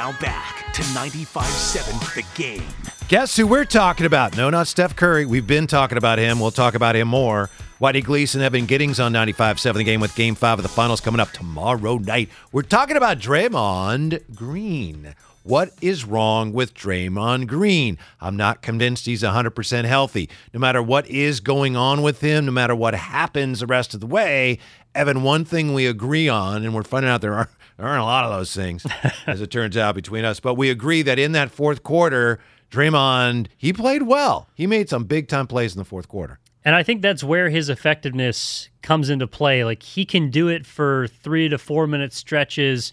Now 0.00 0.12
back 0.18 0.72
to 0.72 0.80
95.7 0.80 2.14
The 2.14 2.24
Game. 2.42 2.66
Guess 3.08 3.36
who 3.36 3.46
we're 3.46 3.66
talking 3.66 4.06
about? 4.06 4.34
No, 4.34 4.48
not 4.48 4.66
Steph 4.66 4.96
Curry. 4.96 5.26
We've 5.26 5.46
been 5.46 5.66
talking 5.66 5.98
about 5.98 6.18
him. 6.18 6.40
We'll 6.40 6.50
talk 6.50 6.74
about 6.74 6.96
him 6.96 7.06
more. 7.06 7.50
Whitey 7.82 8.02
Gleason, 8.02 8.40
Evan 8.40 8.64
Giddings 8.64 8.98
on 8.98 9.12
95.7 9.12 9.74
The 9.74 9.84
Game 9.84 10.00
with 10.00 10.14
Game 10.14 10.34
5 10.34 10.60
of 10.60 10.62
the 10.62 10.70
Finals 10.70 11.02
coming 11.02 11.20
up 11.20 11.32
tomorrow 11.32 11.98
night. 11.98 12.30
We're 12.50 12.62
talking 12.62 12.96
about 12.96 13.18
Draymond 13.18 14.34
Green. 14.34 15.14
What 15.42 15.70
is 15.82 16.06
wrong 16.06 16.54
with 16.54 16.72
Draymond 16.72 17.46
Green? 17.46 17.98
I'm 18.22 18.38
not 18.38 18.62
convinced 18.62 19.04
he's 19.04 19.22
100% 19.22 19.84
healthy. 19.84 20.30
No 20.54 20.60
matter 20.60 20.82
what 20.82 21.06
is 21.08 21.40
going 21.40 21.76
on 21.76 22.00
with 22.00 22.22
him, 22.22 22.46
no 22.46 22.52
matter 22.52 22.74
what 22.74 22.94
happens 22.94 23.60
the 23.60 23.66
rest 23.66 23.92
of 23.92 24.00
the 24.00 24.06
way, 24.06 24.60
Evan, 24.94 25.22
one 25.22 25.44
thing 25.44 25.74
we 25.74 25.86
agree 25.86 26.28
on, 26.28 26.64
and 26.64 26.74
we're 26.74 26.84
finding 26.84 27.10
out 27.10 27.20
there 27.20 27.34
are 27.34 27.50
there 27.80 27.88
aren't 27.88 28.02
a 28.02 28.04
lot 28.04 28.26
of 28.26 28.30
those 28.30 28.54
things, 28.54 28.86
as 29.26 29.40
it 29.40 29.50
turns 29.50 29.74
out, 29.74 29.94
between 29.94 30.22
us. 30.22 30.38
But 30.38 30.54
we 30.54 30.68
agree 30.68 31.00
that 31.00 31.18
in 31.18 31.32
that 31.32 31.50
fourth 31.50 31.82
quarter, 31.82 32.38
Draymond, 32.70 33.46
he 33.56 33.72
played 33.72 34.02
well. 34.02 34.48
He 34.54 34.66
made 34.66 34.90
some 34.90 35.04
big 35.04 35.28
time 35.28 35.46
plays 35.46 35.74
in 35.74 35.78
the 35.78 35.84
fourth 35.86 36.06
quarter. 36.06 36.38
And 36.62 36.76
I 36.76 36.82
think 36.82 37.00
that's 37.00 37.24
where 37.24 37.48
his 37.48 37.70
effectiveness 37.70 38.68
comes 38.82 39.08
into 39.08 39.26
play. 39.26 39.64
Like 39.64 39.82
he 39.82 40.04
can 40.04 40.30
do 40.30 40.48
it 40.48 40.66
for 40.66 41.08
three 41.08 41.48
to 41.48 41.56
four 41.56 41.86
minute 41.86 42.12
stretches, 42.12 42.92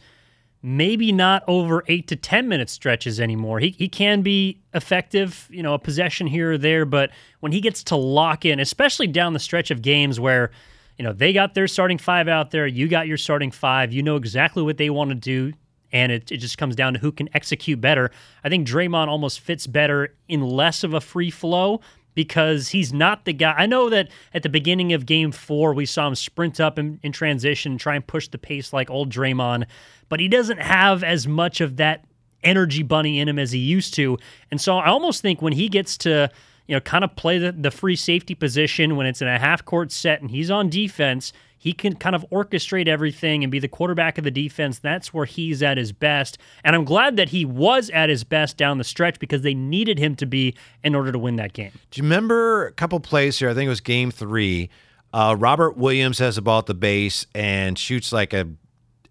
maybe 0.63 1.11
not 1.11 1.43
over 1.49 1.83
eight 1.89 2.07
to 2.07 2.15
10 2.15 2.47
minute 2.47 2.69
stretches 2.69 3.19
anymore. 3.19 3.59
He, 3.59 3.71
he 3.71 3.89
can 3.89 4.21
be 4.21 4.61
effective, 4.73 5.49
you 5.51 5.63
know, 5.63 5.73
a 5.73 5.79
possession 5.79 6.27
here 6.27 6.53
or 6.53 6.57
there, 6.57 6.85
but 6.85 7.09
when 7.41 7.51
he 7.51 7.59
gets 7.59 7.83
to 7.85 7.97
lock 7.97 8.45
in, 8.45 8.61
especially 8.61 9.07
down 9.07 9.33
the 9.33 9.39
stretch 9.39 9.69
of 9.69 9.81
games 9.81 10.17
where 10.17 10.49
you 10.97 11.03
know, 11.05 11.13
they 11.13 11.31
got 11.33 11.53
their 11.53 11.67
starting 11.67 11.97
five 11.97 12.27
out 12.27 12.51
there. 12.51 12.65
You 12.65 12.88
got 12.88 13.07
your 13.07 13.17
starting 13.17 13.51
five. 13.51 13.94
You 13.94 14.03
know 14.03 14.15
exactly 14.15 14.63
what 14.63 14.77
they 14.77 14.89
want 14.89 15.09
to 15.09 15.15
do. 15.15 15.53
and 15.91 16.11
it, 16.11 16.31
it 16.31 16.38
just 16.38 16.57
comes 16.57 16.75
down 16.75 16.94
to 16.94 16.99
who 16.99 17.11
can 17.11 17.29
execute 17.33 17.79
better. 17.79 18.11
I 18.44 18.49
think 18.49 18.67
Draymond 18.67 19.07
almost 19.07 19.39
fits 19.39 19.67
better 19.67 20.13
in 20.27 20.41
less 20.41 20.83
of 20.83 20.94
a 20.94 21.01
free 21.01 21.31
flow 21.31 21.81
because 22.13 22.69
he's 22.69 22.91
not 22.91 23.25
the 23.25 23.33
guy. 23.33 23.53
I 23.55 23.67
know 23.67 23.89
that 23.89 24.09
at 24.33 24.44
the 24.44 24.49
beginning 24.49 24.94
of 24.94 25.05
game 25.05 25.31
four, 25.31 25.73
we 25.73 25.85
saw 25.85 26.07
him 26.07 26.15
sprint 26.15 26.59
up 26.59 26.79
in, 26.79 26.99
in 27.03 27.11
transition, 27.11 27.77
try 27.77 27.95
and 27.95 28.05
push 28.05 28.27
the 28.27 28.38
pace 28.39 28.73
like 28.73 28.89
old 28.89 29.11
Draymond, 29.11 29.65
but 30.09 30.19
he 30.19 30.27
doesn't 30.27 30.59
have 30.59 31.03
as 31.03 31.27
much 31.27 31.61
of 31.61 31.77
that 31.77 32.05
energy 32.44 32.83
bunny 32.83 33.19
in 33.19 33.27
him 33.27 33.38
as 33.39 33.51
he 33.51 33.59
used 33.59 33.94
to. 33.95 34.17
And 34.51 34.59
so 34.59 34.77
I 34.77 34.88
almost 34.88 35.21
think 35.21 35.41
when 35.41 35.53
he 35.53 35.69
gets 35.69 35.97
to, 35.99 36.29
you 36.67 36.75
know, 36.75 36.81
kind 36.81 37.03
of 37.03 37.15
play 37.15 37.37
the, 37.37 37.51
the 37.51 37.71
free 37.71 37.95
safety 37.95 38.35
position 38.35 38.95
when 38.95 39.07
it's 39.07 39.21
in 39.21 39.27
a 39.27 39.39
half 39.39 39.63
court 39.65 39.91
set 39.91 40.21
and 40.21 40.29
he's 40.31 40.51
on 40.51 40.69
defense, 40.69 41.33
he 41.57 41.73
can 41.73 41.95
kind 41.95 42.15
of 42.15 42.25
orchestrate 42.31 42.87
everything 42.87 43.43
and 43.43 43.51
be 43.51 43.59
the 43.59 43.67
quarterback 43.67 44.17
of 44.17 44.23
the 44.23 44.31
defense. 44.31 44.77
That's 44.77 45.13
where 45.13 45.25
he's 45.25 45.63
at 45.63 45.77
his 45.77 45.91
best. 45.91 46.37
And 46.63 46.75
I'm 46.75 46.85
glad 46.85 47.15
that 47.17 47.29
he 47.29 47.45
was 47.45 47.89
at 47.89 48.09
his 48.09 48.23
best 48.23 48.57
down 48.57 48.77
the 48.77 48.83
stretch 48.83 49.19
because 49.19 49.41
they 49.41 49.53
needed 49.53 49.97
him 49.97 50.15
to 50.17 50.25
be 50.25 50.55
in 50.83 50.93
order 50.93 51.11
to 51.11 51.19
win 51.19 51.37
that 51.37 51.53
game. 51.53 51.71
Do 51.89 51.99
you 51.99 52.03
remember 52.03 52.67
a 52.67 52.71
couple 52.73 52.99
plays 52.99 53.39
here? 53.39 53.49
I 53.49 53.53
think 53.53 53.65
it 53.65 53.69
was 53.69 53.81
game 53.81 54.11
three. 54.11 54.69
Uh, 55.13 55.35
Robert 55.39 55.77
Williams 55.77 56.19
has 56.19 56.35
the 56.35 56.41
ball 56.41 56.59
at 56.59 56.65
the 56.67 56.73
base 56.73 57.25
and 57.33 57.79
shoots 57.79 58.11
like 58.11 58.33
a 58.33 58.47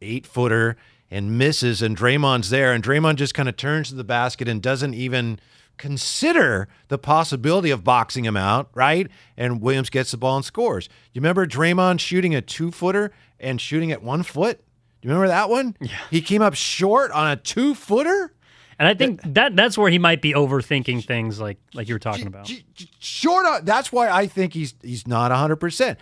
eight 0.00 0.26
footer 0.26 0.76
and 1.10 1.38
misses, 1.38 1.82
and 1.82 1.96
Draymond's 1.96 2.50
there, 2.50 2.72
and 2.72 2.82
Draymond 2.82 3.16
just 3.16 3.32
kind 3.32 3.48
of 3.48 3.56
turns 3.56 3.88
to 3.88 3.94
the 3.94 4.04
basket 4.04 4.48
and 4.48 4.60
doesn't 4.60 4.94
even 4.94 5.38
consider 5.76 6.68
the 6.88 6.98
possibility 6.98 7.70
of 7.70 7.84
boxing 7.84 8.24
him 8.24 8.36
out, 8.36 8.70
right? 8.74 9.10
And 9.36 9.60
Williams 9.60 9.90
gets 9.90 10.10
the 10.10 10.16
ball 10.16 10.36
and 10.36 10.44
scores. 10.44 10.88
You 11.12 11.20
remember 11.20 11.46
Draymond 11.46 12.00
shooting 12.00 12.34
a 12.34 12.40
two 12.40 12.70
footer 12.70 13.12
and 13.38 13.60
shooting 13.60 13.92
at 13.92 14.02
one 14.02 14.22
foot? 14.22 14.58
Do 15.00 15.08
you 15.08 15.14
remember 15.14 15.28
that 15.28 15.50
one? 15.50 15.76
Yeah. 15.80 15.88
He 16.10 16.20
came 16.20 16.42
up 16.42 16.54
short 16.54 17.10
on 17.12 17.30
a 17.30 17.36
two 17.36 17.74
footer. 17.74 18.32
And 18.78 18.86
I 18.86 18.94
think 18.94 19.20
that 19.24 19.56
that's 19.56 19.78
where 19.78 19.90
he 19.90 19.98
might 19.98 20.20
be 20.20 20.34
overthinking 20.34 21.06
things 21.06 21.40
like 21.40 21.56
like 21.72 21.88
you 21.88 21.94
were 21.94 21.98
talking 21.98 22.26
about. 22.26 22.50
Short 22.98 23.46
on 23.46 23.64
that's 23.64 23.90
why 23.90 24.10
I 24.10 24.26
think 24.26 24.52
he's 24.52 24.74
he's 24.82 25.06
not 25.06 25.30
100%. 25.30 25.96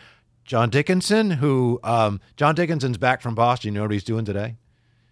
John 0.44 0.70
Dickinson, 0.70 1.30
who 1.30 1.78
um, 1.84 2.20
John 2.36 2.54
Dickinson's 2.54 2.98
back 2.98 3.22
from 3.22 3.34
Boston. 3.34 3.72
You 3.72 3.78
know 3.78 3.84
what 3.84 3.92
he's 3.92 4.04
doing 4.04 4.24
today? 4.24 4.56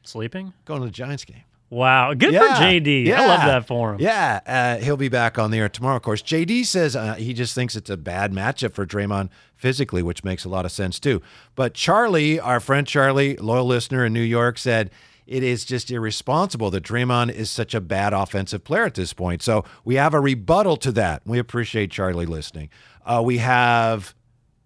Sleeping? 0.03 0.53
Going 0.65 0.81
to 0.81 0.87
the 0.87 0.93
Giants 0.93 1.25
game. 1.25 1.45
Wow, 1.73 2.13
good 2.13 2.35
Yeah, 2.35 2.55
for 2.55 2.63
JD. 2.63 3.11
I 3.15 3.27
love 3.27 3.41
that 3.47 3.67
for 3.67 3.95
him. 3.95 4.01
Yeah, 4.03 4.41
uh, 4.47 4.85
he'll 4.85 4.99
be 4.99 5.09
back 5.09 5.39
on 5.39 5.51
the 5.51 5.59
air 5.59 5.71
tomorrow. 5.71 5.97
Of 5.97 6.03
course, 6.03 6.21
JD 6.21 6.67
says 6.67 6.95
uh, 6.95 7.15
he 7.15 7.33
just 7.33 7.55
thinks 7.55 7.77
it's 7.77 7.89
a 7.89 7.97
bad 7.97 8.31
matchup 8.31 8.75
for 8.75 8.85
Draymond 8.85 9.31
physically, 9.57 10.03
which 10.03 10.23
makes 10.23 10.45
a 10.45 10.51
lot 10.51 10.67
of 10.67 10.71
sense 10.73 11.01
too. 11.01 11.23
But 11.55 11.73
Charlie, 11.73 12.39
our 12.39 12.61
friend 12.61 12.87
Charlie, 12.87 13.37
loyal 13.39 13.65
listener 13.65 14.05
in 14.05 14.13
New 14.13 14.21
York, 14.21 14.59
said 14.59 14.91
it 15.27 15.43
is 15.43 15.65
just 15.65 15.91
irresponsible 15.91 16.71
that 16.73 16.85
Draymond 16.85 17.33
is 17.33 17.51
such 17.51 17.75
a 17.75 17.81
bad 17.81 18.13
offensive 18.13 18.65
player 18.65 18.85
at 18.85 18.95
this 18.95 19.15
point. 19.15 19.41
So 19.41 19.65
we 19.83 19.95
have 19.95 20.13
a 20.13 20.21
rebuttal 20.21 20.77
to 20.77 20.93
that. 20.93 21.23
We 21.25 21.39
appreciate 21.39 21.91
Charlie 21.91 22.27
listening. 22.27 22.69
Uh, 23.07 23.23
we 23.25 23.39
have 23.39 24.15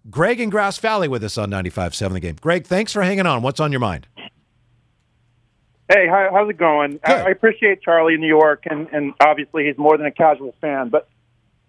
Greg 0.09 0.41
in 0.41 0.49
Grass 0.49 0.77
Valley 0.77 1.07
with 1.07 1.23
us 1.23 1.37
on 1.37 1.49
95.7 1.51 2.11
The 2.11 2.19
Game. 2.19 2.35
Greg, 2.41 2.65
thanks 2.65 2.91
for 2.91 3.01
hanging 3.01 3.25
on. 3.25 3.43
What's 3.43 3.61
on 3.61 3.71
your 3.71 3.79
mind? 3.79 4.07
Hey, 5.89 6.05
how, 6.07 6.29
how's 6.33 6.49
it 6.49 6.57
going? 6.57 6.99
I, 7.03 7.13
I 7.13 7.29
appreciate 7.29 7.81
Charlie 7.81 8.15
in 8.15 8.19
New 8.19 8.27
York, 8.27 8.63
and, 8.69 8.87
and 8.91 9.13
obviously 9.21 9.65
he's 9.65 9.77
more 9.77 9.97
than 9.97 10.05
a 10.05 10.11
casual 10.11 10.53
fan. 10.59 10.89
But 10.89 11.07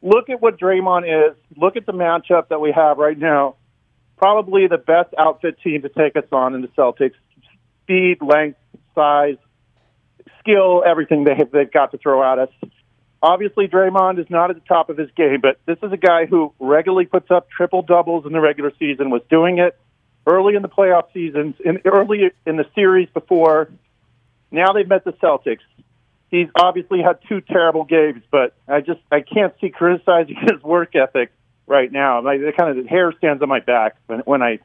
look 0.03 0.29
at 0.29 0.43
what 0.43 0.59
Draymond 0.59 1.31
is. 1.31 1.37
Look 1.56 1.76
at 1.76 1.87
the 1.87 1.93
matchup 1.93 2.49
that 2.49 2.61
we 2.61 2.73
have 2.73 2.99
right 2.99 3.17
now. 3.17 3.55
Probably 4.17 4.67
the 4.67 4.79
best 4.79 5.15
outfit 5.17 5.59
team 5.62 5.82
to 5.82 5.88
take 5.88 6.17
us 6.17 6.25
on 6.32 6.56
in 6.56 6.62
the 6.62 6.69
Celtics. 6.69 7.15
Speed, 7.85 8.19
length, 8.20 8.59
size, 8.94 9.37
skill, 10.41 10.82
everything 10.85 11.23
they 11.23 11.37
have, 11.37 11.53
they've 11.53 11.71
got 11.71 11.93
to 11.93 11.99
throw 11.99 12.23
at 12.25 12.41
us. 12.41 12.50
Obviously, 13.23 13.69
Draymond 13.69 14.19
is 14.19 14.26
not 14.29 14.50
at 14.50 14.56
the 14.56 14.67
top 14.67 14.91
of 14.91 14.97
his 14.97 15.11
game, 15.17 15.41
but 15.41 15.59
this 15.67 15.79
is 15.82 15.93
a 15.93 15.97
guy 15.97 16.26
who 16.26 16.53
regularly 16.59 17.06
puts 17.06 17.31
up 17.31 17.49
triple 17.50 17.82
doubles 17.82 18.26
in 18.26 18.32
the 18.32 18.41
regular 18.41 18.73
season. 18.79 19.11
Was 19.11 19.23
doing 19.31 19.59
it 19.59 19.79
early 20.26 20.56
in 20.56 20.62
the 20.62 20.69
playoff 20.69 21.12
seasons, 21.12 21.55
in 21.64 21.81
early 21.85 22.31
in 22.47 22.56
the 22.56 22.67
series 22.75 23.09
before. 23.14 23.71
Now 24.50 24.73
they've 24.73 24.89
met 24.89 25.05
the 25.05 25.12
Celtics. 25.12 25.61
He's 26.31 26.49
obviously 26.55 27.00
had 27.03 27.19
two 27.29 27.41
terrible 27.41 27.85
games, 27.85 28.23
but 28.31 28.55
I 28.67 28.81
just 28.81 29.00
I 29.11 29.21
can't 29.21 29.55
see 29.61 29.71
criticizing 29.71 30.37
his 30.41 30.62
work 30.62 30.95
ethic 30.95 31.31
right 31.67 31.91
now. 31.91 32.23
Like, 32.23 32.41
the 32.41 32.53
kind 32.56 32.77
of 32.77 32.83
the 32.83 32.89
hair 32.89 33.12
stands 33.19 33.43
on 33.43 33.49
my 33.49 33.61
back 33.61 33.97
when, 34.06 34.21
when 34.21 34.43
I 34.43 34.59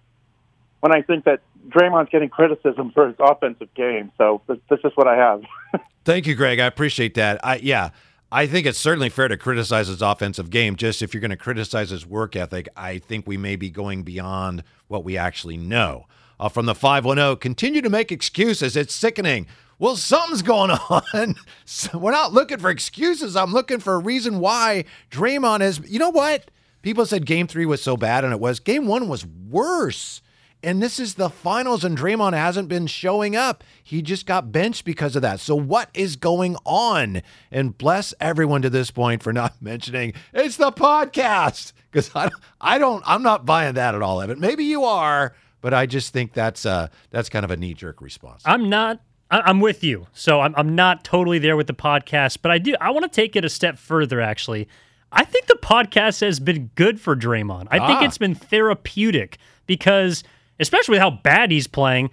when 0.79 0.93
I 0.93 1.01
think 1.01 1.25
that 1.25 1.41
Draymond's 1.69 2.09
getting 2.09 2.29
criticism 2.29 2.91
for 2.91 3.07
his 3.07 3.15
offensive 3.19 3.73
game. 3.73 4.11
So 4.17 4.41
that's 4.47 4.81
just 4.81 4.97
what 4.97 5.07
I 5.07 5.15
have. 5.15 5.43
Thank 6.05 6.27
you, 6.27 6.35
Greg. 6.35 6.59
I 6.59 6.65
appreciate 6.65 7.13
that. 7.15 7.39
I 7.45 7.55
yeah, 7.57 7.91
I 8.31 8.47
think 8.47 8.65
it's 8.65 8.79
certainly 8.79 9.09
fair 9.09 9.27
to 9.27 9.37
criticize 9.37 9.87
his 9.87 10.01
offensive 10.01 10.49
game. 10.49 10.75
Just 10.75 11.01
if 11.01 11.13
you're 11.13 11.21
going 11.21 11.31
to 11.31 11.37
criticize 11.37 11.91
his 11.91 12.05
work 12.05 12.35
ethic, 12.35 12.67
I 12.75 12.97
think 12.97 13.27
we 13.27 13.37
may 13.37 13.55
be 13.55 13.69
going 13.69 14.03
beyond 14.03 14.63
what 14.87 15.03
we 15.03 15.17
actually 15.17 15.57
know. 15.57 16.07
Uh, 16.39 16.49
from 16.49 16.65
the 16.65 16.75
510, 16.75 17.37
continue 17.37 17.81
to 17.81 17.89
make 17.89 18.11
excuses. 18.11 18.75
It's 18.75 18.93
sickening. 18.93 19.47
Well, 19.83 19.97
something's 19.97 20.41
going 20.41 20.71
on. 20.71 21.35
So 21.65 21.97
we're 21.97 22.11
not 22.11 22.31
looking 22.31 22.59
for 22.59 22.69
excuses. 22.69 23.35
I'm 23.35 23.51
looking 23.51 23.79
for 23.79 23.95
a 23.95 23.99
reason 23.99 24.39
why 24.39 24.85
Draymond 25.11 25.61
is. 25.61 25.79
You 25.89 25.99
know 25.99 26.09
what? 26.09 26.51
People 26.81 27.05
said 27.05 27.25
game 27.25 27.47
three 27.47 27.65
was 27.65 27.81
so 27.81 27.97
bad, 27.97 28.23
and 28.23 28.31
it 28.31 28.39
was. 28.39 28.59
Game 28.59 28.85
one 28.85 29.07
was 29.07 29.25
worse. 29.25 30.21
And 30.61 30.81
this 30.83 30.99
is 30.99 31.15
the 31.15 31.29
finals, 31.29 31.83
and 31.83 31.97
Draymond 31.97 32.33
hasn't 32.33 32.67
been 32.67 32.87
showing 32.87 33.35
up. 33.35 33.63
He 33.81 34.01
just 34.01 34.25
got 34.25 34.51
benched 34.51 34.85
because 34.85 35.15
of 35.15 35.21
that. 35.21 35.39
So, 35.39 35.55
what 35.55 35.89
is 35.93 36.15
going 36.15 36.57
on? 36.65 37.21
And 37.51 37.77
bless 37.77 38.13
everyone 38.19 38.61
to 38.61 38.69
this 38.69 38.91
point 38.91 39.23
for 39.23 39.33
not 39.33 39.55
mentioning 39.61 40.13
it's 40.33 40.57
the 40.57 40.71
podcast 40.71 41.73
because 41.91 42.09
I, 42.15 42.29
I 42.61 42.77
don't, 42.77 43.03
I'm 43.05 43.23
not 43.23 43.45
buying 43.45 43.73
that 43.75 43.95
at 43.95 44.01
all, 44.01 44.21
Evan. 44.21 44.39
Maybe 44.39 44.65
you 44.65 44.83
are, 44.83 45.33
but 45.61 45.73
I 45.73 45.85
just 45.87 46.13
think 46.13 46.33
that's 46.33 46.65
uh 46.65 46.87
that's 47.09 47.29
kind 47.29 47.43
of 47.45 47.51
a 47.51 47.57
knee 47.57 47.73
jerk 47.73 48.01
response. 48.01 48.43
I'm 48.45 48.69
not. 48.69 49.01
I'm 49.41 49.59
with 49.59 49.83
you. 49.83 50.07
So 50.13 50.41
I'm, 50.41 50.53
I'm 50.57 50.75
not 50.75 51.03
totally 51.03 51.39
there 51.39 51.55
with 51.57 51.67
the 51.67 51.73
podcast, 51.73 52.37
but 52.41 52.51
I 52.51 52.57
do. 52.57 52.75
I 52.79 52.91
want 52.91 53.03
to 53.03 53.09
take 53.09 53.35
it 53.35 53.43
a 53.45 53.49
step 53.49 53.77
further. 53.77 54.21
Actually, 54.21 54.67
I 55.11 55.25
think 55.25 55.47
the 55.47 55.57
podcast 55.61 56.21
has 56.21 56.39
been 56.39 56.69
good 56.75 56.99
for 56.99 57.15
Draymond. 57.15 57.67
I 57.71 57.79
think 57.85 58.01
Ah. 58.01 58.05
it's 58.05 58.17
been 58.17 58.35
therapeutic 58.35 59.37
because, 59.67 60.23
especially 60.59 60.93
with 60.93 61.01
how 61.01 61.11
bad 61.11 61.51
he's 61.51 61.67
playing, 61.67 62.09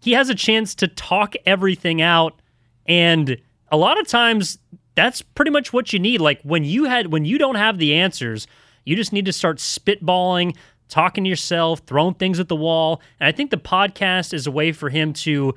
he 0.00 0.12
has 0.12 0.28
a 0.28 0.34
chance 0.34 0.74
to 0.76 0.88
talk 0.88 1.34
everything 1.46 2.02
out, 2.02 2.40
and 2.86 3.36
a 3.70 3.76
lot 3.76 3.98
of 4.00 4.06
times 4.08 4.58
that's 4.94 5.22
pretty 5.22 5.50
much 5.50 5.72
what 5.72 5.92
you 5.92 5.98
need. 5.98 6.20
Like 6.20 6.40
when 6.42 6.64
you 6.64 6.84
had 6.84 7.12
when 7.12 7.24
you 7.24 7.38
don't 7.38 7.54
have 7.54 7.78
the 7.78 7.94
answers, 7.94 8.46
you 8.84 8.96
just 8.96 9.12
need 9.12 9.24
to 9.26 9.32
start 9.32 9.58
spitballing, 9.58 10.56
talking 10.88 11.24
to 11.24 11.30
yourself, 11.30 11.80
throwing 11.86 12.14
things 12.14 12.40
at 12.40 12.48
the 12.48 12.56
wall. 12.56 13.00
And 13.20 13.26
I 13.28 13.32
think 13.32 13.50
the 13.50 13.56
podcast 13.56 14.34
is 14.34 14.46
a 14.46 14.50
way 14.50 14.72
for 14.72 14.90
him 14.90 15.12
to 15.14 15.54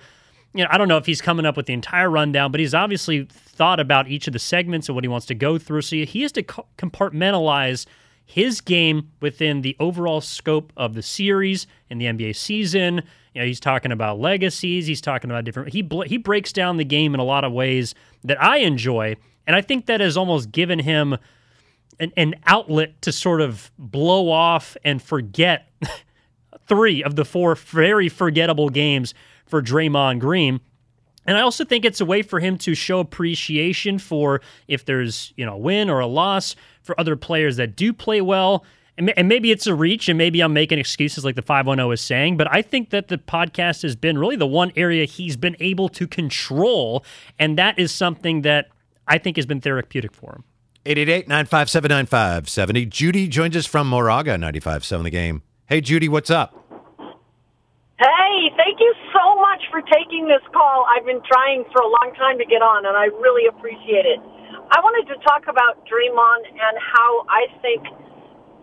you 0.55 0.63
know, 0.63 0.69
I 0.71 0.77
don't 0.77 0.87
know 0.87 0.97
if 0.97 1.05
he's 1.05 1.21
coming 1.21 1.45
up 1.45 1.57
with 1.57 1.65
the 1.65 1.73
entire 1.73 2.09
rundown, 2.09 2.49
but 2.49 2.61
he's 2.61 2.73
obviously 2.73 3.27
thought 3.29 3.81
about 3.81 4.07
each 4.07 4.25
of 4.25 4.33
the 4.33 4.39
segments 4.39 4.87
and 4.87 4.95
what 4.95 5.03
he 5.03 5.09
wants 5.09 5.25
to 5.27 5.35
go 5.35 5.57
through. 5.57 5.81
So 5.81 5.97
he 5.97 6.21
has 6.21 6.31
to 6.31 6.43
compartmentalize 6.43 7.85
his 8.25 8.61
game 8.61 9.11
within 9.19 9.61
the 9.61 9.75
overall 9.81 10.21
scope 10.21 10.71
of 10.77 10.93
the 10.93 11.01
series 11.01 11.67
and 11.89 11.99
the 11.99 12.05
NBA 12.05 12.37
season. 12.37 13.03
You 13.33 13.41
know, 13.41 13.45
he's 13.45 13.59
talking 13.59 13.91
about 13.91 14.17
legacies. 14.17 14.87
He's 14.87 15.01
talking 15.01 15.29
about 15.29 15.43
different. 15.43 15.73
He 15.73 15.81
bl- 15.81 16.03
he 16.03 16.15
breaks 16.15 16.53
down 16.53 16.77
the 16.77 16.85
game 16.85 17.13
in 17.13 17.19
a 17.19 17.25
lot 17.25 17.43
of 17.43 17.51
ways 17.51 17.93
that 18.23 18.41
I 18.41 18.59
enjoy, 18.59 19.17
and 19.45 19.57
I 19.57 19.61
think 19.61 19.87
that 19.87 19.99
has 19.99 20.15
almost 20.15 20.53
given 20.53 20.79
him 20.79 21.17
an, 21.99 22.13
an 22.15 22.35
outlet 22.45 23.01
to 23.01 23.11
sort 23.11 23.41
of 23.41 23.71
blow 23.77 24.31
off 24.31 24.77
and 24.85 25.01
forget 25.01 25.67
three 26.67 27.03
of 27.03 27.17
the 27.17 27.25
four 27.25 27.55
very 27.55 28.07
forgettable 28.07 28.69
games 28.69 29.13
for 29.45 29.61
Draymond 29.61 30.19
Green. 30.19 30.59
And 31.25 31.37
I 31.37 31.41
also 31.41 31.65
think 31.65 31.85
it's 31.85 32.01
a 32.01 32.05
way 32.05 32.21
for 32.21 32.39
him 32.39 32.57
to 32.59 32.75
show 32.75 32.99
appreciation 32.99 33.97
for 33.97 34.41
if 34.67 34.85
there's, 34.85 35.33
you 35.35 35.45
know, 35.45 35.53
a 35.53 35.57
win 35.57 35.89
or 35.89 35.99
a 35.99 36.07
loss 36.07 36.55
for 36.83 36.99
other 36.99 37.15
players 37.15 37.57
that 37.57 37.75
do 37.75 37.93
play 37.93 38.21
well. 38.21 38.63
And, 38.97 39.27
maybe 39.27 39.51
it's 39.51 39.67
a 39.67 39.75
reach, 39.75 40.07
and 40.07 40.17
maybe 40.17 40.39
I'm 40.39 40.53
making 40.53 40.79
excuses 40.79 41.25
like 41.25 41.35
the 41.35 41.41
510 41.41 41.91
is 41.91 41.99
saying, 41.99 42.37
but 42.37 42.47
I 42.49 42.61
think 42.61 42.91
that 42.91 43.09
the 43.09 43.17
podcast 43.17 43.81
has 43.81 43.93
been 43.93 44.17
really 44.17 44.37
the 44.37 44.47
one 44.47 44.71
area 44.77 45.03
he's 45.03 45.35
been 45.35 45.57
able 45.59 45.89
to 45.89 46.07
control. 46.07 47.03
And 47.37 47.57
that 47.57 47.77
is 47.77 47.91
something 47.91 48.43
that 48.43 48.69
I 49.05 49.17
think 49.17 49.35
has 49.35 49.45
been 49.45 49.59
therapeutic 49.59 50.13
for 50.13 50.31
him. 50.31 50.43
888 50.85 51.27
957 51.27 51.89
9570. 51.89 52.85
Judy 52.85 53.27
joins 53.27 53.57
us 53.57 53.65
from 53.65 53.89
Moraga, 53.89 54.37
95.7 54.37 55.03
The 55.03 55.09
Game. 55.09 55.41
Hey, 55.65 55.81
Judy, 55.81 56.07
what's 56.07 56.29
up? 56.29 56.64
Hey, 57.95 58.51
thank 58.59 58.75
you 58.83 58.91
so 59.15 59.39
much 59.39 59.63
for 59.71 59.79
taking 59.79 60.27
this 60.27 60.43
call. 60.51 60.83
I've 60.83 61.07
been 61.07 61.23
trying 61.23 61.63
for 61.71 61.79
a 61.79 61.87
long 61.87 62.11
time 62.19 62.35
to 62.35 62.43
get 62.43 62.59
on, 62.59 62.83
and 62.83 62.91
I 62.91 63.07
really 63.23 63.47
appreciate 63.47 64.03
it. 64.03 64.19
I 64.67 64.83
wanted 64.83 65.07
to 65.07 65.17
talk 65.23 65.47
about 65.47 65.79
Draymond 65.87 66.43
and 66.43 66.75
how 66.75 67.23
I 67.31 67.47
think 67.63 67.87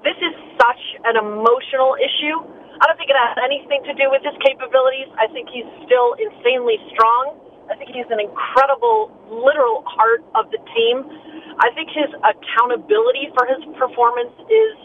this 0.05 0.21
is 0.21 0.37
such 0.61 0.83
an 1.09 1.17
emotional 1.17 1.97
issue. 1.97 2.45
I 2.77 2.85
don't 2.85 3.01
think 3.01 3.09
it 3.09 3.17
has 3.17 3.41
anything 3.41 3.81
to 3.89 3.97
do 3.97 4.13
with 4.13 4.21
his 4.21 4.37
capabilities. 4.45 5.09
I 5.17 5.25
think 5.33 5.49
he's 5.49 5.65
still 5.89 6.13
insanely 6.21 6.77
strong. 6.93 7.41
I 7.73 7.81
think 7.81 7.89
he's 7.97 8.13
an 8.13 8.21
incredible, 8.21 9.09
literal 9.33 9.81
heart 9.89 10.21
of 10.37 10.53
the 10.53 10.61
team. 10.77 11.09
I 11.57 11.73
think 11.73 11.89
his 11.89 12.13
accountability 12.21 13.33
for 13.33 13.49
his 13.49 13.65
performance 13.81 14.37
is 14.53 14.77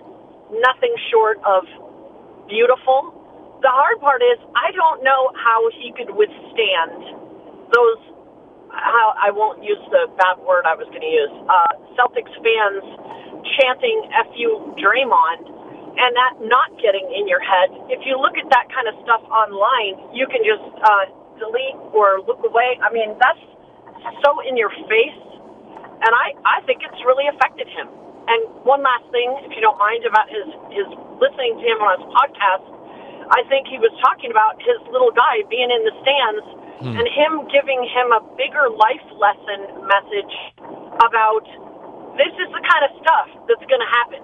nothing 0.64 0.96
short 1.12 1.44
of 1.44 1.68
beautiful. 2.48 3.17
The 3.62 3.74
hard 3.74 3.98
part 4.00 4.22
is 4.22 4.38
I 4.54 4.70
don't 4.72 5.02
know 5.02 5.34
how 5.34 5.66
he 5.74 5.90
could 5.98 6.14
withstand 6.14 7.02
those. 7.74 8.00
How 8.70 9.16
I 9.18 9.32
won't 9.34 9.64
use 9.64 9.82
the 9.90 10.06
bad 10.20 10.38
word 10.46 10.70
I 10.70 10.78
was 10.78 10.86
going 10.94 11.02
to 11.02 11.10
use. 11.10 11.34
Uh, 11.50 11.74
Celtics 11.98 12.30
fans 12.38 12.86
chanting 13.58 13.98
"fu 14.38 14.78
Draymond" 14.78 15.50
and 15.98 16.14
that 16.14 16.38
not 16.46 16.78
getting 16.78 17.10
in 17.10 17.26
your 17.26 17.42
head. 17.42 17.74
If 17.90 18.06
you 18.06 18.22
look 18.22 18.38
at 18.38 18.46
that 18.54 18.70
kind 18.70 18.86
of 18.86 18.94
stuff 19.02 19.26
online, 19.34 19.98
you 20.14 20.30
can 20.30 20.46
just 20.46 20.62
uh, 20.86 21.10
delete 21.42 21.78
or 21.98 22.22
look 22.30 22.46
away. 22.46 22.78
I 22.86 22.94
mean, 22.94 23.18
that's 23.18 23.42
so 24.22 24.38
in 24.46 24.54
your 24.54 24.70
face, 24.86 25.22
and 26.06 26.12
I 26.14 26.38
I 26.46 26.62
think 26.70 26.86
it's 26.86 27.02
really 27.02 27.26
affected 27.34 27.66
him. 27.74 27.90
And 28.30 28.46
one 28.62 28.86
last 28.86 29.10
thing, 29.10 29.34
if 29.42 29.56
you 29.58 29.62
don't 29.66 29.80
mind, 29.82 30.06
about 30.06 30.30
his 30.30 30.46
his 30.70 30.86
listening 31.18 31.58
to 31.58 31.66
him 31.66 31.82
on 31.82 31.98
his 31.98 32.06
podcast, 32.14 32.77
I 33.32 33.44
think 33.52 33.68
he 33.68 33.78
was 33.78 33.92
talking 34.00 34.32
about 34.32 34.60
his 34.62 34.80
little 34.92 35.12
guy 35.12 35.44
being 35.50 35.70
in 35.72 35.82
the 35.84 35.96
stands 36.04 36.46
Hmm. 36.78 36.94
and 36.94 37.10
him 37.10 37.50
giving 37.50 37.82
him 37.82 38.14
a 38.14 38.22
bigger 38.38 38.70
life 38.70 39.02
lesson 39.18 39.66
message 39.90 40.34
about 41.02 41.42
this 42.22 42.30
is 42.38 42.50
the 42.54 42.62
kind 42.62 42.84
of 42.86 42.92
stuff 43.02 43.28
that's 43.50 43.66
going 43.66 43.82
to 43.82 43.92
happen. 43.98 44.22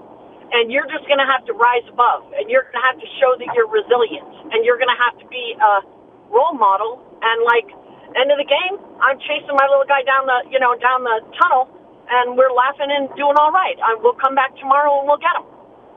And 0.54 0.70
you're 0.70 0.86
just 0.86 1.02
going 1.10 1.18
to 1.18 1.26
have 1.26 1.42
to 1.50 1.54
rise 1.58 1.82
above, 1.90 2.30
and 2.38 2.46
you're 2.54 2.62
going 2.70 2.78
to 2.78 2.86
have 2.86 3.00
to 3.02 3.10
show 3.18 3.34
that 3.42 3.50
you're 3.58 3.66
resilient, 3.66 4.54
and 4.54 4.62
you're 4.62 4.78
going 4.78 4.94
to 4.94 5.02
have 5.02 5.18
to 5.18 5.26
be 5.34 5.58
a 5.58 5.82
role 6.30 6.54
model. 6.54 7.02
And 7.26 7.42
like, 7.42 7.66
end 8.14 8.30
of 8.30 8.38
the 8.38 8.46
game, 8.46 8.78
I'm 9.02 9.18
chasing 9.26 9.58
my 9.58 9.66
little 9.66 9.90
guy 9.90 10.06
down 10.06 10.30
the, 10.30 10.46
you 10.54 10.62
know, 10.62 10.78
down 10.78 11.02
the 11.02 11.26
tunnel, 11.42 11.74
and 12.06 12.38
we're 12.38 12.54
laughing 12.54 12.94
and 12.94 13.10
doing 13.18 13.34
all 13.34 13.50
right. 13.50 13.82
I, 13.82 13.98
we'll 13.98 14.14
come 14.22 14.38
back 14.38 14.54
tomorrow 14.62 15.02
and 15.02 15.10
we'll 15.10 15.18
get 15.18 15.34
him. 15.34 15.50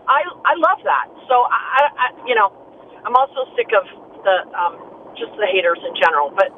I 0.09 0.25
I 0.49 0.55
love 0.57 0.81
that. 0.89 1.13
So 1.29 1.45
I, 1.53 1.93
I 2.01 2.07
you 2.25 2.33
know, 2.33 2.49
I'm 3.07 3.15
also 3.15 3.47
sick 3.57 3.71
of 3.73 3.87
the 4.25 4.37
um, 4.59 4.75
just 5.17 5.33
the 5.39 5.47
haters 5.47 5.79
in 5.87 5.95
general. 5.95 6.33
But 6.35 6.51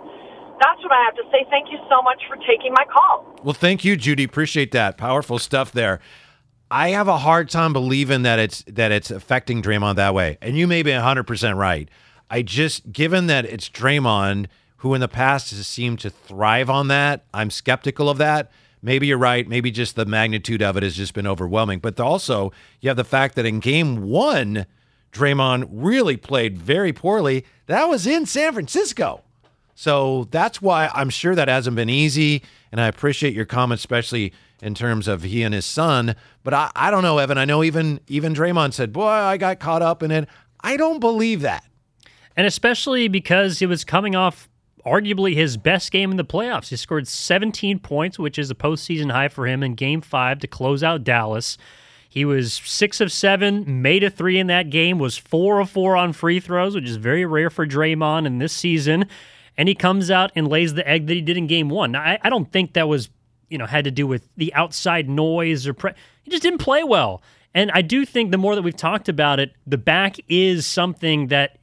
that's 0.61 0.83
what 0.83 0.93
I 0.93 1.05
have 1.05 1.14
to 1.17 1.23
say. 1.31 1.47
Thank 1.50 1.71
you 1.71 1.78
so 1.88 2.02
much 2.02 2.23
for 2.26 2.37
taking 2.37 2.73
my 2.73 2.85
call. 2.90 3.38
Well, 3.45 3.55
thank 3.55 3.85
you, 3.85 3.97
Judy. 3.97 4.25
Appreciate 4.25 4.73
that. 4.73 4.97
Powerful 4.97 5.38
stuff 5.38 5.73
there. 5.73 6.00
I 6.71 6.90
have 6.90 7.09
a 7.09 7.19
hard 7.19 7.49
time 7.49 7.73
believing 7.73 8.23
that 8.23 8.38
it's 8.38 8.64
that 8.67 8.93
it's 8.93 9.11
affecting 9.11 9.62
Draymond 9.62 9.97
that 9.97 10.14
way. 10.14 10.38
And 10.43 10.57
you 10.57 10.67
may 10.67 10.83
be 10.83 10.90
100% 10.90 11.57
right. 11.57 11.88
I 12.31 12.43
just 12.43 12.93
given 12.93 13.26
that 13.28 13.45
it's 13.45 13.69
Draymond 13.69 14.47
who 14.78 14.95
in 14.95 15.00
the 15.00 15.09
past 15.09 15.50
has 15.50 15.67
seemed 15.67 15.99
to 16.00 16.11
thrive 16.11 16.71
on 16.71 16.88
that, 16.88 17.25
I'm 17.35 17.50
skeptical 17.50 18.09
of 18.09 18.19
that. 18.19 18.50
Maybe 18.81 19.09
you're 19.09 19.19
right. 19.19 19.47
Maybe 19.47 19.73
just 19.73 19.97
the 19.97 20.07
magnitude 20.07 20.62
of 20.62 20.76
it 20.76 20.85
has 20.85 20.95
just 20.95 21.14
been 21.14 21.26
overwhelming. 21.26 21.81
But 21.81 21.99
also, 21.99 22.52
you 22.81 22.88
have 22.88 22.97
the 22.97 23.02
fact 23.02 23.35
that 23.35 23.45
in 23.45 23.59
game 23.59 24.02
1 24.02 24.67
Draymond 25.12 25.69
really 25.71 26.17
played 26.17 26.59
very 26.59 26.93
poorly. 26.93 27.45
That 27.67 27.88
was 27.88 28.07
in 28.07 28.27
San 28.27 28.53
Francisco. 28.53 29.23
So 29.75 30.27
that's 30.31 30.61
why 30.61 30.91
I'm 30.93 31.11
sure 31.11 31.35
that 31.35 31.49
hasn't 31.49 31.77
been 31.77 31.91
easy. 31.91 32.43
And 32.73 32.81
I 32.81 32.88
appreciate 32.88 33.35
your 33.35 33.45
comments, 33.45 33.83
especially 33.83 34.33
in 34.61 34.75
terms 34.75 35.07
of 35.07 35.23
he 35.23 35.43
and 35.43 35.55
his 35.55 35.67
son. 35.67 36.17
But 36.43 36.55
I, 36.55 36.71
I 36.75 36.91
don't 36.91 37.03
know, 37.03 37.19
Evan. 37.19 37.38
I 37.38 37.45
know 37.45 37.62
even 37.62 38.00
even 38.09 38.35
Draymond 38.35 38.73
said, 38.73 38.93
Boy, 38.93 39.07
I 39.07 39.37
got 39.37 39.61
caught 39.61 39.83
up 39.83 40.03
in 40.03 40.11
it. 40.11 40.29
I 40.61 40.77
don't 40.77 40.99
believe 40.99 41.43
that. 41.43 41.65
And 42.37 42.47
especially 42.47 43.09
because 43.09 43.62
it 43.62 43.67
was 43.67 43.85
coming 43.85 44.17
off 44.17 44.49
arguably 44.85 45.35
his 45.35 45.57
best 45.57 45.93
game 45.93 46.11
in 46.11 46.17
the 46.17 46.25
playoffs. 46.25 46.69
He 46.69 46.77
scored 46.77 47.07
17 47.07 47.79
points, 47.79 48.19
which 48.19 48.38
is 48.38 48.50
a 48.50 48.55
postseason 48.55 49.12
high 49.12 49.29
for 49.29 49.47
him 49.47 49.62
in 49.62 49.75
game 49.75 50.00
five 50.00 50.38
to 50.41 50.47
close 50.47 50.83
out 50.83 51.05
Dallas. 51.05 51.59
He 52.09 52.25
was 52.25 52.55
six 52.65 53.00
of 53.00 53.12
seven, 53.12 53.83
made 53.83 54.03
a 54.03 54.11
three 54.11 54.38
in 54.38 54.47
that 54.47 54.71
game, 54.71 54.99
was 54.99 55.19
four 55.19 55.61
of 55.61 55.69
four 55.69 55.95
on 55.95 56.15
free 56.15 56.41
throws, 56.41 56.75
which 56.75 56.88
is 56.88 56.97
very 56.97 57.27
rare 57.27 57.50
for 57.50 57.67
Draymond 57.67 58.27
in 58.27 58.38
this 58.38 58.53
season. 58.53 59.07
And 59.57 59.69
he 59.69 59.75
comes 59.75 60.11
out 60.11 60.33
and 60.35 60.49
lays 60.49 60.75
the 60.75 60.88
egg 60.88 61.07
that 61.07 61.15
he 61.15 61.21
did 61.21 61.37
in 61.37 61.47
game 61.47 61.69
one. 61.69 61.93
Now, 61.93 62.00
I, 62.00 62.19
I 62.23 62.31
don't 62.31 62.50
think 62.50 62.73
that 62.73 62.88
was, 62.88 63.11
you 63.50 63.59
know, 63.59 63.67
had 63.67 63.85
to 63.85 63.91
do 63.91 64.07
with 64.07 64.27
the 64.37 64.55
outside 64.55 65.09
noise 65.09 65.67
or 65.67 65.75
pre- 65.75 65.93
he 66.23 66.31
just 66.31 66.43
didn't 66.43 66.61
play 66.61 66.83
well. 66.83 67.23
And 67.55 67.71
I 67.73 67.83
do 67.83 68.07
think 68.07 68.31
the 68.31 68.38
more 68.38 68.55
that 68.55 68.62
we've 68.62 68.77
talked 68.77 69.09
about 69.09 69.41
it, 69.41 69.53
the 69.67 69.79
back 69.79 70.17
is 70.29 70.65
something 70.65 71.27
that 71.27 71.59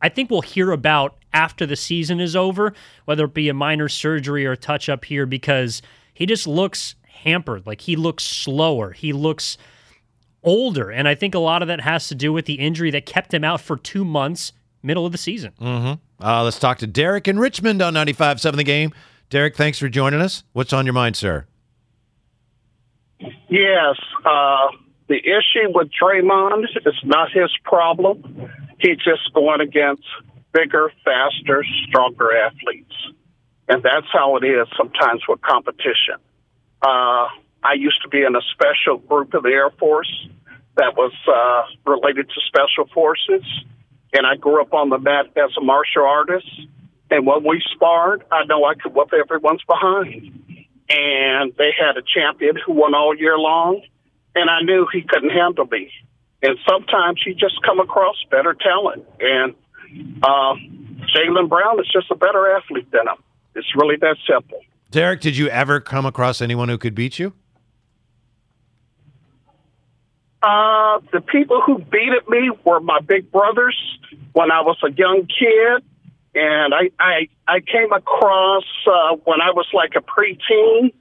I 0.00 0.08
think 0.08 0.30
we'll 0.30 0.42
hear 0.42 0.72
about 0.72 1.16
after 1.32 1.66
the 1.66 1.76
season 1.76 2.18
is 2.18 2.34
over, 2.34 2.74
whether 3.04 3.24
it 3.24 3.34
be 3.34 3.48
a 3.48 3.54
minor 3.54 3.88
surgery 3.88 4.44
or 4.44 4.52
a 4.52 4.56
touch 4.56 4.88
up 4.88 5.04
here, 5.04 5.26
because 5.26 5.82
he 6.14 6.26
just 6.26 6.46
looks 6.46 6.94
hampered. 7.24 7.66
Like 7.66 7.82
he 7.82 7.96
looks 7.96 8.24
slower. 8.24 8.92
He 8.92 9.12
looks 9.12 9.56
older. 10.42 10.90
And 10.90 11.08
I 11.08 11.14
think 11.14 11.34
a 11.34 11.38
lot 11.38 11.62
of 11.62 11.68
that 11.68 11.80
has 11.80 12.08
to 12.08 12.14
do 12.14 12.32
with 12.32 12.46
the 12.46 12.54
injury 12.54 12.90
that 12.90 13.06
kept 13.06 13.32
him 13.32 13.44
out 13.44 13.60
for 13.60 13.76
two 13.76 14.04
months, 14.04 14.52
middle 14.82 15.06
of 15.06 15.12
the 15.12 15.18
season. 15.18 15.52
Mm-hmm. 15.60 16.24
Uh, 16.24 16.44
let's 16.44 16.58
talk 16.58 16.78
to 16.78 16.86
Derek 16.86 17.28
in 17.28 17.38
Richmond 17.38 17.82
on 17.82 17.94
95.7 17.94 18.56
The 18.56 18.64
Game. 18.64 18.92
Derek, 19.30 19.56
thanks 19.56 19.78
for 19.78 19.88
joining 19.88 20.20
us. 20.20 20.44
What's 20.52 20.72
on 20.72 20.86
your 20.86 20.92
mind, 20.92 21.16
sir? 21.16 21.46
Yes, 23.48 23.96
uh, 24.24 24.68
the 25.08 25.18
issue 25.18 25.70
with 25.74 25.88
Draymond 25.90 26.64
is 26.86 26.94
not 27.04 27.30
his 27.32 27.50
problem. 27.64 28.50
He's 28.78 28.98
just 28.98 29.32
going 29.34 29.60
against 29.60 30.04
bigger, 30.52 30.90
faster, 31.04 31.64
stronger 31.86 32.36
athletes. 32.36 32.94
And 33.68 33.82
that's 33.82 34.06
how 34.12 34.36
it 34.36 34.44
is 34.44 34.66
sometimes 34.76 35.22
with 35.28 35.40
competition. 35.42 36.16
Uh, 36.82 37.28
I 37.62 37.74
used 37.76 38.02
to 38.02 38.08
be 38.08 38.22
in 38.22 38.34
a 38.34 38.40
special 38.52 38.98
group 38.98 39.34
of 39.34 39.44
the 39.44 39.50
Air 39.50 39.70
Force 39.78 40.12
that 40.76 40.96
was 40.96 41.12
uh, 41.28 41.90
related 41.90 42.28
to 42.28 42.40
special 42.46 42.92
forces. 42.92 43.44
And 44.12 44.26
I 44.26 44.36
grew 44.36 44.60
up 44.60 44.74
on 44.74 44.90
the 44.90 44.98
mat 44.98 45.26
as 45.36 45.50
a 45.56 45.64
martial 45.64 46.04
artist. 46.04 46.48
And 47.10 47.26
when 47.26 47.44
we 47.44 47.62
sparred, 47.74 48.24
I 48.32 48.44
know 48.44 48.64
I 48.64 48.74
could 48.74 48.94
whoop 48.94 49.10
everyone's 49.12 49.62
behind. 49.64 50.32
And 50.88 51.52
they 51.56 51.72
had 51.78 51.96
a 51.96 52.02
champion 52.02 52.56
who 52.56 52.72
won 52.72 52.94
all 52.94 53.16
year 53.16 53.38
long. 53.38 53.82
And 54.34 54.50
I 54.50 54.62
knew 54.62 54.86
he 54.92 55.02
couldn't 55.02 55.30
handle 55.30 55.66
me. 55.66 55.90
And 56.42 56.58
sometimes 56.68 57.22
you 57.24 57.34
just 57.34 57.62
come 57.62 57.80
across 57.80 58.16
better 58.30 58.54
talent. 58.54 59.06
And 59.20 59.54
uh, 60.22 60.54
Jaylen 61.14 61.48
Brown 61.48 61.78
is 61.80 61.88
just 61.92 62.10
a 62.10 62.16
better 62.16 62.56
athlete 62.56 62.90
than 62.90 63.06
him. 63.06 63.22
It's 63.54 63.68
really 63.76 63.96
that 64.00 64.16
simple. 64.28 64.60
Derek, 64.92 65.20
did 65.20 65.38
you 65.38 65.48
ever 65.48 65.80
come 65.80 66.04
across 66.04 66.42
anyone 66.42 66.68
who 66.68 66.76
could 66.76 66.94
beat 66.94 67.18
you? 67.18 67.32
Uh, 70.42 71.00
the 71.12 71.22
people 71.22 71.62
who 71.64 71.78
beat 71.78 72.10
at 72.14 72.28
me 72.28 72.50
were 72.62 72.78
my 72.78 73.00
big 73.00 73.32
brothers 73.32 73.76
when 74.32 74.50
I 74.50 74.60
was 74.60 74.76
a 74.84 74.92
young 74.92 75.26
kid. 75.26 75.82
And 76.34 76.74
I, 76.74 76.90
I, 77.00 77.28
I 77.48 77.60
came 77.60 77.90
across, 77.90 78.64
uh, 78.86 79.16
when 79.24 79.40
I 79.40 79.52
was 79.52 79.66
like 79.72 79.92
a 79.96 80.00
preteen, 80.00 80.92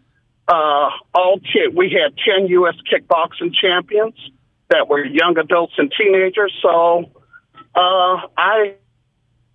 uh, 0.47 0.89
all 1.13 1.41
we 1.73 1.89
had 1.89 2.15
10 2.17 2.47
U.S. 2.47 2.75
kickboxing 2.89 3.53
champions 3.53 4.15
that 4.69 4.87
were 4.87 5.05
young 5.05 5.37
adults 5.37 5.73
and 5.77 5.91
teenagers. 5.97 6.53
So, 6.61 7.11
uh, 7.75 8.27
I, 8.37 8.75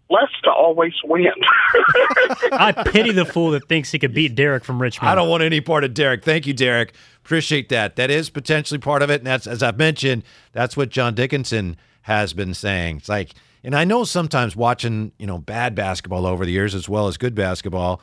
blessed 0.08 0.44
to 0.44 0.50
always 0.50 0.92
win. 1.04 1.26
I 2.52 2.72
pity 2.86 3.12
the 3.12 3.24
fool 3.24 3.50
that 3.52 3.68
thinks 3.68 3.90
he 3.90 3.98
could 3.98 4.14
beat 4.14 4.34
Derek 4.34 4.64
from 4.64 4.80
Richmond. 4.80 5.10
I 5.10 5.14
don't 5.14 5.28
want 5.28 5.42
any 5.42 5.60
part 5.60 5.84
of 5.84 5.94
Derek. 5.94 6.24
Thank 6.24 6.46
you, 6.46 6.54
Derek. 6.54 6.94
Appreciate 7.24 7.68
that. 7.70 7.96
That 7.96 8.10
is 8.10 8.30
potentially 8.30 8.78
part 8.78 9.02
of 9.02 9.10
it. 9.10 9.20
And 9.20 9.26
that's, 9.26 9.46
as 9.46 9.62
I've 9.62 9.78
mentioned, 9.78 10.22
that's 10.52 10.76
what 10.76 10.90
John 10.90 11.14
Dickinson 11.14 11.76
has 12.02 12.32
been 12.32 12.54
saying. 12.54 12.98
It's 12.98 13.08
like, 13.08 13.32
and 13.64 13.74
I 13.74 13.84
know 13.84 14.04
sometimes 14.04 14.54
watching, 14.54 15.12
you 15.18 15.26
know, 15.26 15.38
bad 15.38 15.74
basketball 15.74 16.24
over 16.24 16.46
the 16.46 16.52
years 16.52 16.74
as 16.74 16.88
well 16.88 17.08
as 17.08 17.16
good 17.16 17.34
basketball, 17.34 18.00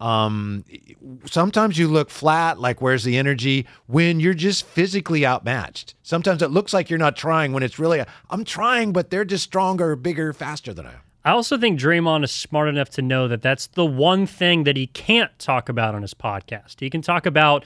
um, 0.00 0.64
sometimes 1.26 1.78
you 1.78 1.86
look 1.86 2.10
flat, 2.10 2.58
like 2.58 2.80
where's 2.80 3.04
the 3.04 3.18
energy 3.18 3.66
when 3.86 4.18
you're 4.20 4.34
just 4.34 4.64
physically 4.64 5.24
outmatched. 5.24 5.94
Sometimes 6.02 6.42
it 6.42 6.50
looks 6.50 6.72
like 6.72 6.90
you're 6.90 6.98
not 6.98 7.14
trying 7.14 7.52
when 7.52 7.62
it's 7.62 7.78
really, 7.78 8.02
I'm 8.30 8.44
trying, 8.44 8.92
but 8.92 9.10
they're 9.10 9.24
just 9.24 9.44
stronger, 9.44 9.94
bigger, 9.94 10.32
faster 10.32 10.74
than 10.74 10.86
I 10.86 10.94
am. 10.94 11.00
I 11.24 11.30
also 11.30 11.56
think 11.56 11.78
Draymond 11.78 12.24
is 12.24 12.32
smart 12.32 12.68
enough 12.68 12.90
to 12.90 13.02
know 13.02 13.28
that 13.28 13.42
that's 13.42 13.68
the 13.68 13.86
one 13.86 14.26
thing 14.26 14.64
that 14.64 14.76
he 14.76 14.88
can't 14.88 15.36
talk 15.38 15.68
about 15.68 15.94
on 15.94 16.02
his 16.02 16.14
podcast. 16.14 16.80
He 16.80 16.90
can 16.90 17.02
talk 17.02 17.26
about 17.26 17.64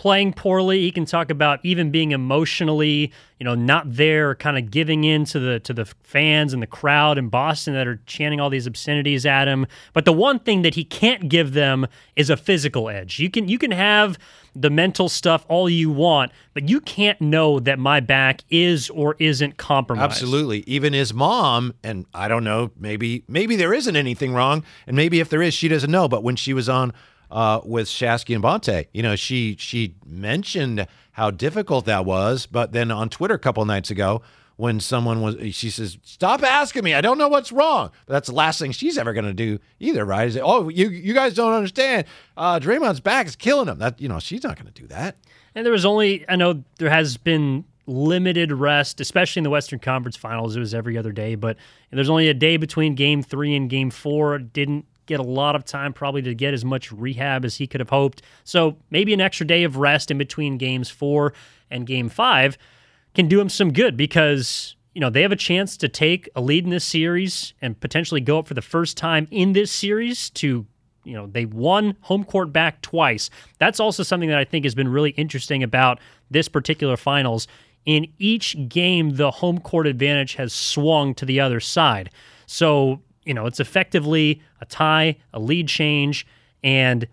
playing 0.00 0.32
poorly. 0.32 0.80
He 0.80 0.90
can 0.90 1.04
talk 1.04 1.28
about 1.28 1.60
even 1.62 1.90
being 1.90 2.12
emotionally, 2.12 3.12
you 3.38 3.44
know, 3.44 3.54
not 3.54 3.84
there, 3.96 4.34
kind 4.34 4.56
of 4.56 4.70
giving 4.70 5.04
in 5.04 5.26
to 5.26 5.38
the 5.38 5.60
to 5.60 5.74
the 5.74 5.84
fans 5.84 6.54
and 6.54 6.62
the 6.62 6.66
crowd 6.66 7.18
in 7.18 7.28
Boston 7.28 7.74
that 7.74 7.86
are 7.86 8.00
chanting 8.06 8.40
all 8.40 8.48
these 8.48 8.66
obscenities 8.66 9.26
at 9.26 9.46
him. 9.46 9.66
But 9.92 10.06
the 10.06 10.12
one 10.14 10.38
thing 10.38 10.62
that 10.62 10.74
he 10.74 10.84
can't 10.84 11.28
give 11.28 11.52
them 11.52 11.86
is 12.16 12.30
a 12.30 12.38
physical 12.38 12.88
edge. 12.88 13.18
You 13.18 13.28
can 13.28 13.46
you 13.46 13.58
can 13.58 13.72
have 13.72 14.18
the 14.56 14.70
mental 14.70 15.10
stuff 15.10 15.44
all 15.50 15.68
you 15.68 15.90
want, 15.90 16.32
but 16.54 16.66
you 16.66 16.80
can't 16.80 17.20
know 17.20 17.60
that 17.60 17.78
my 17.78 18.00
back 18.00 18.42
is 18.48 18.88
or 18.88 19.16
isn't 19.18 19.58
compromised. 19.58 20.12
Absolutely. 20.12 20.64
Even 20.66 20.94
his 20.94 21.12
mom, 21.12 21.74
and 21.84 22.06
I 22.14 22.26
don't 22.28 22.42
know, 22.42 22.70
maybe 22.74 23.22
maybe 23.28 23.54
there 23.54 23.74
isn't 23.74 23.96
anything 23.96 24.32
wrong, 24.32 24.64
and 24.86 24.96
maybe 24.96 25.20
if 25.20 25.28
there 25.28 25.42
is, 25.42 25.52
she 25.52 25.68
doesn't 25.68 25.90
know. 25.90 26.08
But 26.08 26.22
when 26.22 26.36
she 26.36 26.54
was 26.54 26.70
on 26.70 26.94
uh, 27.30 27.60
with 27.64 27.86
Shasky 27.86 28.34
and 28.34 28.42
Bonta, 28.42 28.86
you 28.92 29.02
know, 29.02 29.16
she 29.16 29.56
she 29.58 29.94
mentioned 30.04 30.86
how 31.12 31.30
difficult 31.30 31.84
that 31.86 32.04
was. 32.04 32.46
But 32.46 32.72
then 32.72 32.90
on 32.90 33.08
Twitter 33.08 33.34
a 33.34 33.38
couple 33.38 33.64
nights 33.64 33.90
ago, 33.90 34.22
when 34.56 34.78
someone 34.78 35.22
was, 35.22 35.36
she 35.54 35.70
says, 35.70 35.98
"Stop 36.02 36.42
asking 36.42 36.84
me. 36.84 36.92
I 36.94 37.00
don't 37.00 37.18
know 37.18 37.28
what's 37.28 37.50
wrong." 37.50 37.90
But 38.06 38.12
that's 38.12 38.28
the 38.28 38.34
last 38.34 38.58
thing 38.58 38.72
she's 38.72 38.98
ever 38.98 39.12
going 39.12 39.24
to 39.24 39.32
do 39.32 39.58
either, 39.78 40.04
right? 40.04 40.28
Is 40.28 40.38
oh, 40.42 40.68
you 40.68 40.88
you 40.90 41.14
guys 41.14 41.34
don't 41.34 41.54
understand. 41.54 42.06
Uh, 42.36 42.58
Draymond's 42.60 43.00
back 43.00 43.26
is 43.26 43.36
killing 43.36 43.68
him. 43.68 43.78
That 43.78 44.00
you 44.00 44.08
know, 44.08 44.18
she's 44.18 44.42
not 44.44 44.56
going 44.56 44.72
to 44.72 44.80
do 44.80 44.86
that. 44.88 45.16
And 45.54 45.64
there 45.64 45.72
was 45.72 45.84
only, 45.84 46.24
I 46.28 46.36
know 46.36 46.62
there 46.78 46.90
has 46.90 47.16
been 47.16 47.64
limited 47.86 48.52
rest, 48.52 49.00
especially 49.00 49.40
in 49.40 49.44
the 49.44 49.50
Western 49.50 49.78
Conference 49.78 50.16
Finals. 50.16 50.54
It 50.54 50.60
was 50.60 50.74
every 50.74 50.96
other 50.96 51.10
day, 51.10 51.34
but 51.34 51.56
there's 51.90 52.10
only 52.10 52.28
a 52.28 52.34
day 52.34 52.56
between 52.56 52.94
Game 52.94 53.22
Three 53.22 53.56
and 53.56 53.68
Game 53.68 53.90
Four. 53.90 54.38
Didn't 54.38 54.86
get 55.10 55.18
a 55.18 55.24
lot 55.24 55.56
of 55.56 55.64
time 55.64 55.92
probably 55.92 56.22
to 56.22 56.36
get 56.36 56.54
as 56.54 56.64
much 56.64 56.92
rehab 56.92 57.44
as 57.44 57.56
he 57.56 57.66
could 57.66 57.80
have 57.80 57.90
hoped. 57.90 58.22
So 58.44 58.76
maybe 58.90 59.12
an 59.12 59.20
extra 59.20 59.44
day 59.44 59.64
of 59.64 59.76
rest 59.76 60.08
in 60.08 60.18
between 60.18 60.56
Games 60.56 60.88
Four 60.88 61.34
and 61.68 61.84
Game 61.84 62.08
Five 62.08 62.56
can 63.16 63.26
do 63.26 63.40
him 63.40 63.48
some 63.48 63.72
good 63.72 63.96
because 63.96 64.76
you 64.94 65.00
know 65.00 65.10
they 65.10 65.22
have 65.22 65.32
a 65.32 65.36
chance 65.36 65.76
to 65.78 65.88
take 65.88 66.28
a 66.36 66.40
lead 66.40 66.62
in 66.62 66.70
this 66.70 66.84
series 66.84 67.54
and 67.60 67.78
potentially 67.80 68.20
go 68.20 68.38
up 68.38 68.46
for 68.46 68.54
the 68.54 68.62
first 68.62 68.96
time 68.96 69.26
in 69.32 69.52
this 69.52 69.72
series 69.72 70.30
to 70.30 70.64
you 71.02 71.14
know 71.14 71.26
they 71.26 71.44
won 71.44 71.96
home 72.02 72.22
court 72.22 72.52
back 72.52 72.80
twice. 72.80 73.30
That's 73.58 73.80
also 73.80 74.04
something 74.04 74.28
that 74.28 74.38
i 74.38 74.44
think 74.44 74.64
has 74.64 74.76
been 74.76 74.88
really 74.88 75.10
interesting 75.10 75.64
about 75.64 75.98
this 76.30 76.46
particular 76.48 76.96
finals. 76.96 77.48
In 77.84 78.06
each 78.18 78.56
game 78.68 79.16
the 79.16 79.32
home 79.32 79.58
court 79.58 79.88
advantage 79.88 80.34
has 80.36 80.52
swung 80.52 81.14
to 81.16 81.24
the 81.24 81.40
other 81.40 81.58
side. 81.58 82.10
So 82.46 83.00
you 83.24 83.34
know 83.34 83.46
it's 83.46 83.60
effectively 83.60 84.42
a 84.60 84.64
tie 84.64 85.16
a 85.32 85.38
lead 85.38 85.68
change 85.68 86.26
and 86.62 87.06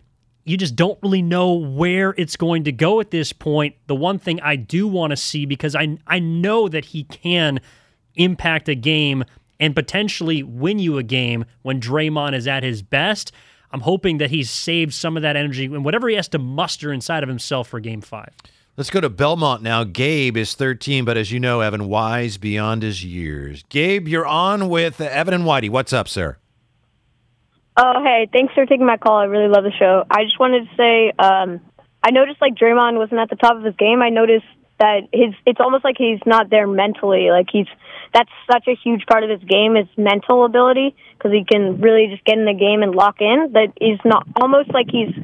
you 0.47 0.55
just 0.55 0.77
don't 0.77 0.97
really 1.03 1.21
know 1.21 1.53
where 1.53 2.15
it's 2.17 2.37
going 2.37 2.63
to 2.63 2.71
go 2.71 3.01
at 3.01 3.11
this 3.11 3.33
point. 3.33 3.75
The 3.87 3.95
one 3.95 4.17
thing 4.17 4.39
I 4.39 4.55
do 4.55 4.87
want 4.87 5.11
to 5.11 5.17
see 5.17 5.45
because 5.45 5.75
I 5.75 5.97
I 6.07 6.19
know 6.19 6.69
that 6.69 6.85
he 6.85 7.03
can 7.03 7.59
impact 8.15 8.69
a 8.69 8.75
game 8.75 9.25
and 9.59 9.75
potentially 9.75 10.43
win 10.43 10.79
you 10.79 10.97
a 10.97 11.03
game 11.03 11.43
when 11.63 11.81
Draymond 11.81 12.33
is 12.33 12.47
at 12.47 12.63
his 12.63 12.81
best. 12.81 13.33
I'm 13.71 13.81
hoping 13.81 14.19
that 14.19 14.29
he's 14.29 14.49
saved 14.49 14.93
some 14.93 15.17
of 15.17 15.23
that 15.23 15.35
energy 15.35 15.65
and 15.65 15.83
whatever 15.83 16.07
he 16.07 16.15
has 16.15 16.29
to 16.29 16.39
muster 16.39 16.93
inside 16.93 17.23
of 17.23 17.29
himself 17.29 17.67
for 17.67 17.81
game 17.81 17.99
5. 17.99 18.29
Let's 18.77 18.91
go 18.91 19.01
to 19.01 19.09
Belmont 19.09 19.63
now. 19.63 19.83
Gabe 19.83 20.37
is 20.37 20.53
13, 20.53 21.03
but 21.03 21.17
as 21.17 21.31
you 21.31 21.39
know, 21.39 21.61
Evan, 21.61 21.87
wise 21.87 22.37
beyond 22.37 22.83
his 22.83 23.03
years. 23.03 23.63
Gabe, 23.69 24.07
you're 24.07 24.27
on 24.27 24.69
with 24.69 25.01
Evan 25.01 25.33
and 25.33 25.45
Whitey. 25.45 25.67
What's 25.67 25.93
up, 25.93 26.07
sir? 26.07 26.37
Oh, 27.75 28.03
hey, 28.03 28.29
thanks 28.31 28.53
for 28.53 28.67
taking 28.67 28.85
my 28.85 28.97
call. 28.97 29.17
I 29.17 29.23
really 29.23 29.47
love 29.47 29.63
the 29.63 29.71
show. 29.71 30.03
I 30.11 30.25
just 30.25 30.39
wanted 30.39 30.69
to 30.69 30.75
say, 30.77 31.11
um, 31.17 31.59
I 32.03 32.11
noticed 32.11 32.39
like 32.39 32.53
Draymond 32.53 32.99
wasn't 32.99 33.19
at 33.19 33.31
the 33.31 33.35
top 33.35 33.57
of 33.57 33.63
his 33.63 33.75
game. 33.77 34.03
I 34.03 34.09
noticed 34.09 34.45
that 34.79 35.09
his 35.11 35.33
it's 35.47 35.59
almost 35.59 35.83
like 35.83 35.95
he's 35.97 36.19
not 36.27 36.51
there 36.51 36.67
mentally. 36.67 37.31
Like 37.31 37.47
he's 37.51 37.65
that's 38.13 38.29
such 38.51 38.67
a 38.67 38.75
huge 38.75 39.07
part 39.07 39.23
of 39.23 39.31
his 39.31 39.41
game 39.49 39.75
is 39.75 39.87
mental 39.97 40.45
ability 40.45 40.95
because 41.17 41.31
he 41.31 41.43
can 41.45 41.81
really 41.81 42.09
just 42.11 42.23
get 42.25 42.37
in 42.37 42.45
the 42.45 42.53
game 42.53 42.83
and 42.83 42.93
lock 42.93 43.21
in. 43.21 43.53
That 43.53 43.73
he's 43.81 43.97
not 44.05 44.27
almost 44.39 44.69
like 44.71 44.85
he's 44.91 45.15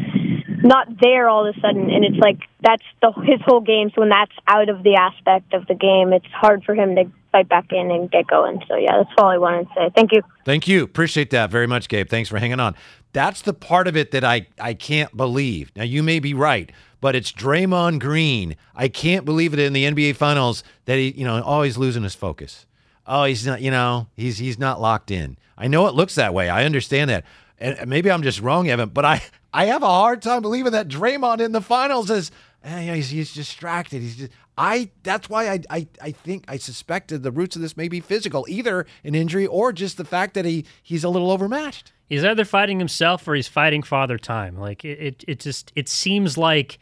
not 0.63 0.87
there 1.01 1.27
all 1.27 1.45
of 1.45 1.55
a 1.55 1.59
sudden, 1.59 1.89
and 1.89 2.05
it's 2.05 2.17
like 2.17 2.39
that's 2.61 2.83
the 3.01 3.11
his 3.25 3.39
whole 3.45 3.61
game. 3.61 3.91
So 3.93 4.01
when 4.01 4.09
that's 4.09 4.31
out 4.47 4.69
of 4.69 4.83
the 4.83 4.95
aspect 4.95 5.53
of 5.53 5.67
the 5.67 5.75
game, 5.75 6.13
it's 6.13 6.25
hard 6.33 6.63
for 6.63 6.73
him 6.73 6.95
to 6.95 7.05
fight 7.31 7.49
back 7.49 7.71
in 7.71 7.91
and 7.91 8.09
get 8.09 8.27
going. 8.27 8.61
So 8.67 8.75
yeah, 8.75 8.97
that's 8.97 9.09
all 9.17 9.27
I 9.29 9.37
wanted 9.37 9.67
to 9.67 9.73
say. 9.75 9.89
Thank 9.93 10.13
you. 10.13 10.21
Thank 10.45 10.67
you. 10.67 10.83
Appreciate 10.83 11.29
that 11.31 11.51
very 11.51 11.67
much, 11.67 11.89
Gabe. 11.89 12.09
Thanks 12.09 12.29
for 12.29 12.37
hanging 12.39 12.59
on. 12.59 12.75
That's 13.11 13.41
the 13.41 13.53
part 13.53 13.87
of 13.87 13.97
it 13.97 14.11
that 14.11 14.23
I 14.23 14.47
I 14.59 14.73
can't 14.73 15.15
believe. 15.15 15.71
Now 15.75 15.83
you 15.83 16.01
may 16.01 16.19
be 16.19 16.33
right, 16.33 16.71
but 17.01 17.15
it's 17.15 17.31
Draymond 17.31 17.99
Green. 17.99 18.55
I 18.73 18.87
can't 18.87 19.25
believe 19.25 19.53
it 19.53 19.59
in 19.59 19.73
the 19.73 19.83
NBA 19.83 20.15
Finals 20.15 20.63
that 20.85 20.97
he, 20.97 21.11
you 21.11 21.25
know, 21.25 21.37
oh, 21.37 21.43
always 21.43 21.77
losing 21.77 22.03
his 22.03 22.15
focus. 22.15 22.65
Oh, 23.05 23.25
he's 23.25 23.45
not, 23.45 23.61
you 23.61 23.71
know, 23.71 24.07
he's 24.15 24.37
he's 24.37 24.57
not 24.57 24.79
locked 24.79 25.11
in. 25.11 25.37
I 25.57 25.67
know 25.67 25.87
it 25.87 25.93
looks 25.93 26.15
that 26.15 26.33
way. 26.33 26.49
I 26.49 26.63
understand 26.63 27.09
that. 27.09 27.25
And 27.59 27.87
maybe 27.87 28.09
I'm 28.09 28.23
just 28.23 28.41
wrong, 28.41 28.69
Evan, 28.69 28.89
but 28.89 29.05
I 29.05 29.21
I 29.53 29.65
have 29.65 29.83
a 29.83 29.87
hard 29.87 30.21
time 30.21 30.41
believing 30.41 30.71
that 30.71 30.87
Draymond 30.87 31.39
in 31.39 31.51
the 31.51 31.61
finals 31.61 32.09
is 32.09 32.31
eh, 32.63 32.95
he's, 32.95 33.09
he's 33.11 33.33
distracted. 33.33 34.01
He's 34.01 34.17
just 34.17 34.31
I 34.57 34.89
that's 35.03 35.29
why 35.29 35.49
I, 35.49 35.59
I 35.69 35.87
I 36.01 36.11
think 36.11 36.45
I 36.47 36.57
suspected 36.57 37.23
the 37.23 37.31
roots 37.31 37.55
of 37.55 37.61
this 37.61 37.77
may 37.77 37.87
be 37.87 37.99
physical, 37.99 38.45
either 38.47 38.85
an 39.03 39.15
injury 39.15 39.47
or 39.47 39.73
just 39.73 39.97
the 39.97 40.05
fact 40.05 40.33
that 40.35 40.45
he 40.45 40.65
he's 40.81 41.03
a 41.03 41.09
little 41.09 41.31
overmatched. 41.31 41.91
He's 42.05 42.23
either 42.23 42.45
fighting 42.45 42.79
himself 42.79 43.27
or 43.27 43.35
he's 43.35 43.47
fighting 43.47 43.81
father 43.81 44.17
time. 44.17 44.57
Like 44.57 44.85
it, 44.85 44.99
it, 44.99 45.23
it 45.27 45.39
just 45.39 45.71
it 45.75 45.89
seems 45.89 46.37
like 46.37 46.77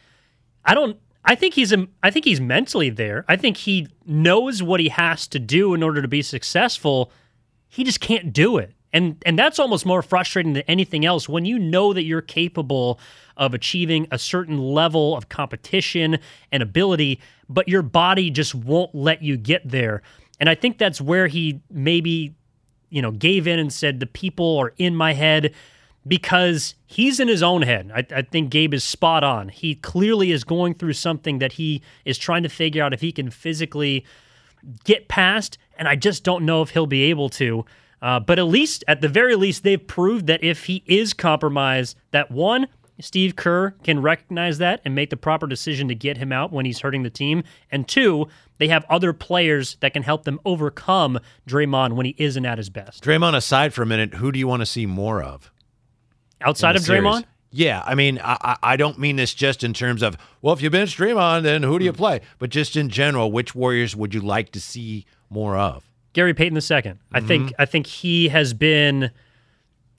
I 0.65 0.73
don't 0.73 0.97
I 1.23 1.36
think 1.36 1.53
he's 1.53 1.73
I 2.03 2.12
think 2.12 2.25
he's 2.25 2.41
mentally 2.41 2.89
there. 2.89 3.23
I 3.27 3.38
think 3.38 3.57
he 3.57 3.88
knows 4.05 4.62
what 4.62 4.79
he 4.79 4.89
has 4.89 5.27
to 5.27 5.39
do 5.39 5.73
in 5.73 5.84
order 5.84 6.01
to 6.01 6.07
be 6.07 6.21
successful. 6.21 7.12
He 7.69 7.84
just 7.84 8.01
can't 8.01 8.34
do 8.34 8.57
it. 8.57 8.73
And 8.93 9.21
and 9.25 9.39
that's 9.39 9.60
almost 9.60 9.86
more 9.86 10.01
frustrating 10.01 10.54
than 10.54 10.63
anything 10.67 11.06
else 11.06 11.30
when 11.30 11.45
you 11.45 11.58
know 11.58 11.93
that 11.93 12.04
you're 12.04 12.21
capable 12.21 12.99
of 13.38 13.54
achieving 13.54 14.08
a 14.12 14.19
certain 14.19 14.58
level 14.58 15.15
of 15.15 15.30
competition 15.30 16.19
and 16.51 16.62
ability, 16.62 17.19
but 17.49 17.67
your 17.67 17.82
body 17.82 18.30
just 18.30 18.54
won't 18.54 18.93
let 18.93 19.21
you 19.21 19.38
get 19.38 19.62
there. 19.67 20.01
And 20.39 20.49
I 20.49 20.56
think 20.56 20.77
that's 20.77 20.99
where 20.99 21.27
he 21.27 21.62
maybe, 21.69 22.36
you 22.89 23.01
know, 23.01 23.12
gave 23.12 23.47
in 23.47 23.60
and 23.60 23.71
said 23.71 23.99
the 23.99 24.06
people 24.06 24.58
are 24.58 24.73
in 24.77 24.95
my 24.95 25.13
head 25.13 25.54
because 26.08 26.75
he's 26.88 27.19
in 27.19 27.27
his 27.27 27.43
own 27.43 27.62
head. 27.62 27.91
I, 27.93 28.06
I, 28.15 28.21
think 28.23 28.49
Gabe 28.49 28.73
is 28.73 28.84
spot 28.84 29.23
on. 29.23 29.49
He 29.49 29.75
clearly 29.75 30.32
is 30.32 30.43
going 30.43 30.73
through 30.73 30.93
something 30.93 31.39
that 31.39 31.54
he 31.54 31.84
is 32.06 32.17
trying 32.17 32.43
to 32.43 32.49
figure 32.49 32.84
out 32.84 32.93
if 32.93 33.01
he 33.01 33.12
can 33.12 33.30
physically 33.30 34.04
get 34.84 35.08
past, 35.08 35.58
and 35.77 35.88
I 35.88 35.95
just 35.95 36.23
don't 36.23 36.43
know 36.43 36.62
if 36.62 36.71
he'll 36.71 36.88
be 36.88 37.04
able 37.04 37.30
to. 37.30 37.65
Uh, 38.02 38.20
but 38.20 38.40
at 38.40 38.46
least, 38.46 38.84
at 38.88 39.02
the 39.02 39.08
very 39.08 39.36
least, 39.36 39.64
they've 39.64 39.86
proved 39.86 40.28
that 40.28 40.44
if 40.44 40.66
he 40.66 40.84
is 40.88 41.14
compromised, 41.14 41.98
that 42.12 42.32
one, 42.32 42.68
Steve 43.00 43.36
Kerr 43.36 43.72
can 43.84 44.02
recognize 44.02 44.58
that 44.60 44.82
and 44.86 44.96
make 44.96 45.10
the 45.10 45.18
proper 45.18 45.48
decision 45.48 45.88
to 45.88 45.96
get 45.96 46.18
him 46.18 46.32
out 46.32 46.52
when 46.52 46.66
he's 46.66 46.80
hurting 46.80 47.04
the 47.04 47.10
team. 47.10 47.44
And 47.72 47.88
two, 47.88 48.28
they 48.58 48.68
have 48.68 48.86
other 48.90 49.14
players 49.14 49.78
that 49.82 49.94
can 49.94 50.04
help 50.04 50.24
them 50.24 50.40
overcome 50.46 51.20
Draymond 51.48 51.94
when 51.94 52.06
he 52.06 52.16
isn't 52.18 52.46
at 52.46 52.58
his 52.58 52.70
best. 52.70 53.04
Draymond 53.04 53.36
aside 53.36 53.74
for 53.74 53.84
a 53.84 53.86
minute, 53.86 54.16
who 54.16 54.32
do 54.32 54.40
you 54.40 54.48
want 54.48 54.62
to 54.62 54.66
see 54.66 54.86
more 54.86 55.22
of? 55.22 55.52
Outside 56.42 56.76
of 56.76 56.84
Draymond? 56.84 57.14
Series? 57.14 57.26
Yeah, 57.54 57.84
I 57.86 57.96
mean, 57.96 58.20
I, 58.24 58.58
I 58.64 58.78
don't 58.78 58.98
mean 58.98 59.18
this 59.18 59.34
just 59.34 59.64
in 59.64 59.74
terms 59.74 60.02
of, 60.02 60.18
well, 60.42 60.54
if 60.54 60.62
you 60.62 60.70
bench 60.70 60.98
Draymond, 60.98 61.44
then 61.44 61.64
who 61.64 61.78
do 61.78 61.86
you 61.86 61.92
hmm. 61.92 61.98
play? 61.98 62.22
But 62.40 62.50
just 62.50 62.76
in 62.76 62.90
general, 62.90 63.32
which 63.32 63.54
Warriors 63.54 63.96
would 63.96 64.14
you 64.14 64.22
like 64.22 64.52
to 64.54 64.62
see 64.62 65.06
more 65.30 65.58
of? 65.58 65.90
Gary 66.13 66.34
Payton 66.34 66.58
II. 66.58 66.62
Mm-hmm. 66.62 66.91
I 67.13 67.21
think 67.21 67.54
I 67.60 67.65
think 67.65 67.88
he 67.88 68.30
has 68.30 68.54
been 68.54 69.12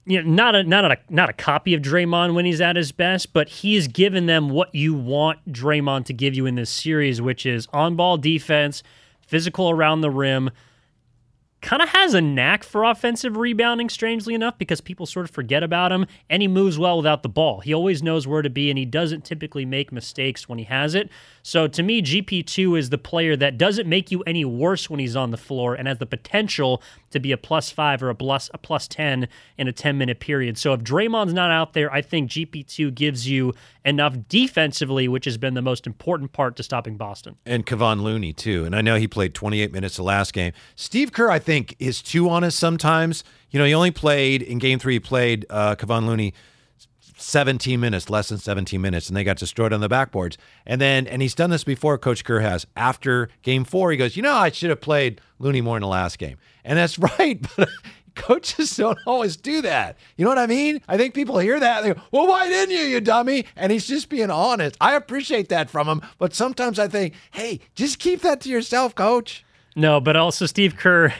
you 0.04 0.22
know, 0.22 0.28
not 0.28 0.54
a 0.54 0.64
not 0.64 0.90
a 0.90 0.98
not 1.08 1.30
a 1.30 1.32
copy 1.32 1.74
of 1.74 1.82
Draymond 1.82 2.34
when 2.34 2.44
he's 2.44 2.60
at 2.60 2.76
his 2.76 2.92
best, 2.92 3.32
but 3.32 3.48
he's 3.48 3.86
given 3.86 4.26
them 4.26 4.48
what 4.48 4.74
you 4.74 4.94
want 4.94 5.52
Draymond 5.52 6.06
to 6.06 6.12
give 6.12 6.34
you 6.34 6.46
in 6.46 6.56
this 6.56 6.70
series, 6.70 7.22
which 7.22 7.46
is 7.46 7.68
on 7.72 7.94
ball 7.94 8.16
defense, 8.16 8.82
physical 9.20 9.70
around 9.70 10.00
the 10.00 10.10
rim, 10.10 10.50
kind 11.60 11.80
of 11.80 11.90
has 11.90 12.14
a 12.14 12.20
knack 12.20 12.64
for 12.64 12.82
offensive 12.82 13.36
rebounding, 13.36 13.88
strangely 13.88 14.34
enough, 14.34 14.58
because 14.58 14.80
people 14.80 15.06
sort 15.06 15.24
of 15.24 15.30
forget 15.30 15.62
about 15.62 15.92
him, 15.92 16.06
and 16.28 16.42
he 16.42 16.48
moves 16.48 16.78
well 16.78 16.96
without 16.96 17.22
the 17.22 17.28
ball. 17.28 17.60
He 17.60 17.72
always 17.72 18.02
knows 18.02 18.26
where 18.26 18.42
to 18.42 18.50
be, 18.50 18.70
and 18.70 18.78
he 18.78 18.84
doesn't 18.84 19.24
typically 19.24 19.64
make 19.64 19.92
mistakes 19.92 20.48
when 20.48 20.58
he 20.58 20.64
has 20.64 20.96
it. 20.96 21.08
So 21.42 21.66
to 21.66 21.82
me, 21.82 22.00
GP2 22.00 22.78
is 22.78 22.90
the 22.90 22.98
player 22.98 23.36
that 23.36 23.58
doesn't 23.58 23.88
make 23.88 24.10
you 24.10 24.22
any 24.22 24.44
worse 24.44 24.88
when 24.88 25.00
he's 25.00 25.16
on 25.16 25.30
the 25.30 25.36
floor 25.36 25.74
and 25.74 25.88
has 25.88 25.98
the 25.98 26.06
potential 26.06 26.82
to 27.10 27.18
be 27.18 27.32
a 27.32 27.36
plus 27.36 27.70
five 27.70 28.02
or 28.02 28.10
a 28.10 28.14
plus, 28.14 28.48
a 28.54 28.58
plus 28.58 28.86
10 28.86 29.28
in 29.58 29.68
a 29.68 29.72
10 29.72 29.98
minute 29.98 30.20
period. 30.20 30.56
So 30.56 30.72
if 30.72 30.80
Draymond's 30.80 31.32
not 31.32 31.50
out 31.50 31.72
there, 31.72 31.92
I 31.92 32.00
think 32.00 32.30
GP2 32.30 32.94
gives 32.94 33.28
you 33.28 33.54
enough 33.84 34.16
defensively, 34.28 35.08
which 35.08 35.24
has 35.24 35.36
been 35.36 35.54
the 35.54 35.62
most 35.62 35.86
important 35.86 36.32
part 36.32 36.56
to 36.56 36.62
stopping 36.62 36.96
Boston. 36.96 37.36
And 37.44 37.66
Kevon 37.66 38.02
Looney, 38.02 38.32
too. 38.32 38.64
And 38.64 38.76
I 38.76 38.80
know 38.80 38.96
he 38.96 39.08
played 39.08 39.34
28 39.34 39.72
minutes 39.72 39.96
the 39.96 40.04
last 40.04 40.32
game. 40.32 40.52
Steve 40.76 41.12
Kerr, 41.12 41.30
I 41.30 41.40
think, 41.40 41.74
is 41.78 42.00
too 42.00 42.28
honest 42.28 42.58
sometimes. 42.58 43.24
You 43.50 43.58
know, 43.58 43.64
he 43.64 43.74
only 43.74 43.90
played 43.90 44.42
in 44.42 44.58
game 44.58 44.78
three, 44.78 44.94
he 44.94 45.00
played 45.00 45.44
uh, 45.50 45.74
Kevon 45.74 46.06
Looney 46.06 46.32
17 47.16 47.78
minutes, 47.78 48.10
less 48.10 48.28
than 48.28 48.38
17 48.38 48.80
minutes, 48.80 49.08
and 49.08 49.16
they 49.16 49.24
got 49.24 49.36
destroyed 49.36 49.72
on 49.72 49.80
the 49.80 49.88
backboards. 49.88 50.36
And 50.66 50.80
then, 50.80 51.06
and 51.06 51.22
he's 51.22 51.34
done 51.34 51.50
this 51.50 51.64
before, 51.64 51.98
Coach 51.98 52.24
Kerr 52.24 52.40
has. 52.40 52.66
After 52.76 53.28
game 53.42 53.64
four, 53.64 53.90
he 53.90 53.96
goes, 53.96 54.16
You 54.16 54.22
know, 54.22 54.34
I 54.34 54.50
should 54.50 54.70
have 54.70 54.80
played 54.80 55.20
Looney 55.38 55.60
more 55.60 55.76
in 55.76 55.82
the 55.82 55.88
last 55.88 56.18
game. 56.18 56.38
And 56.64 56.78
that's 56.78 56.98
right, 57.18 57.44
but 57.56 57.68
coaches 58.14 58.76
don't 58.76 58.98
always 59.06 59.36
do 59.36 59.62
that. 59.62 59.96
You 60.16 60.24
know 60.24 60.30
what 60.30 60.38
I 60.38 60.46
mean? 60.46 60.80
I 60.88 60.96
think 60.96 61.14
people 61.14 61.38
hear 61.38 61.58
that. 61.60 61.82
They 61.82 61.94
go, 61.94 62.00
Well, 62.10 62.26
why 62.26 62.48
didn't 62.48 62.74
you, 62.74 62.84
you 62.84 63.00
dummy? 63.00 63.46
And 63.56 63.72
he's 63.72 63.86
just 63.86 64.08
being 64.08 64.30
honest. 64.30 64.76
I 64.80 64.94
appreciate 64.94 65.48
that 65.50 65.70
from 65.70 65.88
him, 65.88 66.02
but 66.18 66.34
sometimes 66.34 66.78
I 66.78 66.88
think, 66.88 67.14
Hey, 67.32 67.60
just 67.74 67.98
keep 67.98 68.20
that 68.22 68.40
to 68.42 68.48
yourself, 68.48 68.94
coach. 68.94 69.44
No, 69.74 70.00
but 70.00 70.16
also 70.16 70.46
Steve 70.46 70.76
Kerr, 70.76 71.14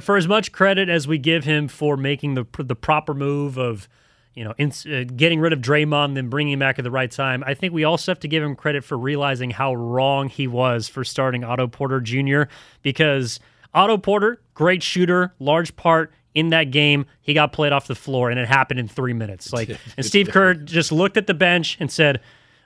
for, 0.00 0.16
as 0.16 0.28
much 0.28 0.52
credit 0.52 0.88
as 0.88 1.08
we 1.08 1.16
give 1.16 1.44
him 1.44 1.68
for 1.68 1.96
making 1.96 2.34
the 2.34 2.44
the 2.58 2.74
proper 2.74 3.14
move 3.14 3.56
of 3.56 3.88
you 4.36 4.44
know, 4.44 4.54
in, 4.58 4.70
uh, 4.70 5.04
getting 5.16 5.40
rid 5.40 5.54
of 5.54 5.60
Draymond, 5.60 6.14
then 6.14 6.28
bringing 6.28 6.52
him 6.52 6.58
back 6.58 6.78
at 6.78 6.84
the 6.84 6.90
right 6.90 7.10
time. 7.10 7.42
I 7.46 7.54
think 7.54 7.72
we 7.72 7.84
also 7.84 8.12
have 8.12 8.20
to 8.20 8.28
give 8.28 8.42
him 8.42 8.54
credit 8.54 8.84
for 8.84 8.96
realizing 8.96 9.50
how 9.50 9.74
wrong 9.74 10.28
he 10.28 10.46
was 10.46 10.88
for 10.88 11.02
starting 11.04 11.42
Otto 11.42 11.66
Porter 11.66 12.00
Jr. 12.00 12.42
because 12.82 13.40
Otto 13.72 13.96
Porter, 13.96 14.40
great 14.52 14.82
shooter, 14.82 15.32
large 15.38 15.74
part 15.74 16.12
in 16.34 16.50
that 16.50 16.70
game. 16.70 17.06
He 17.22 17.32
got 17.32 17.52
played 17.54 17.72
off 17.72 17.86
the 17.86 17.94
floor, 17.94 18.28
and 18.28 18.38
it 18.38 18.46
happened 18.46 18.78
in 18.78 18.88
three 18.88 19.14
minutes. 19.14 19.54
Like, 19.54 19.70
and 19.96 20.04
Steve 20.04 20.28
Kerr 20.28 20.52
just 20.52 20.92
looked 20.92 21.16
at 21.16 21.26
the 21.26 21.34
bench 21.34 21.78
and 21.80 21.90
said. 21.90 22.20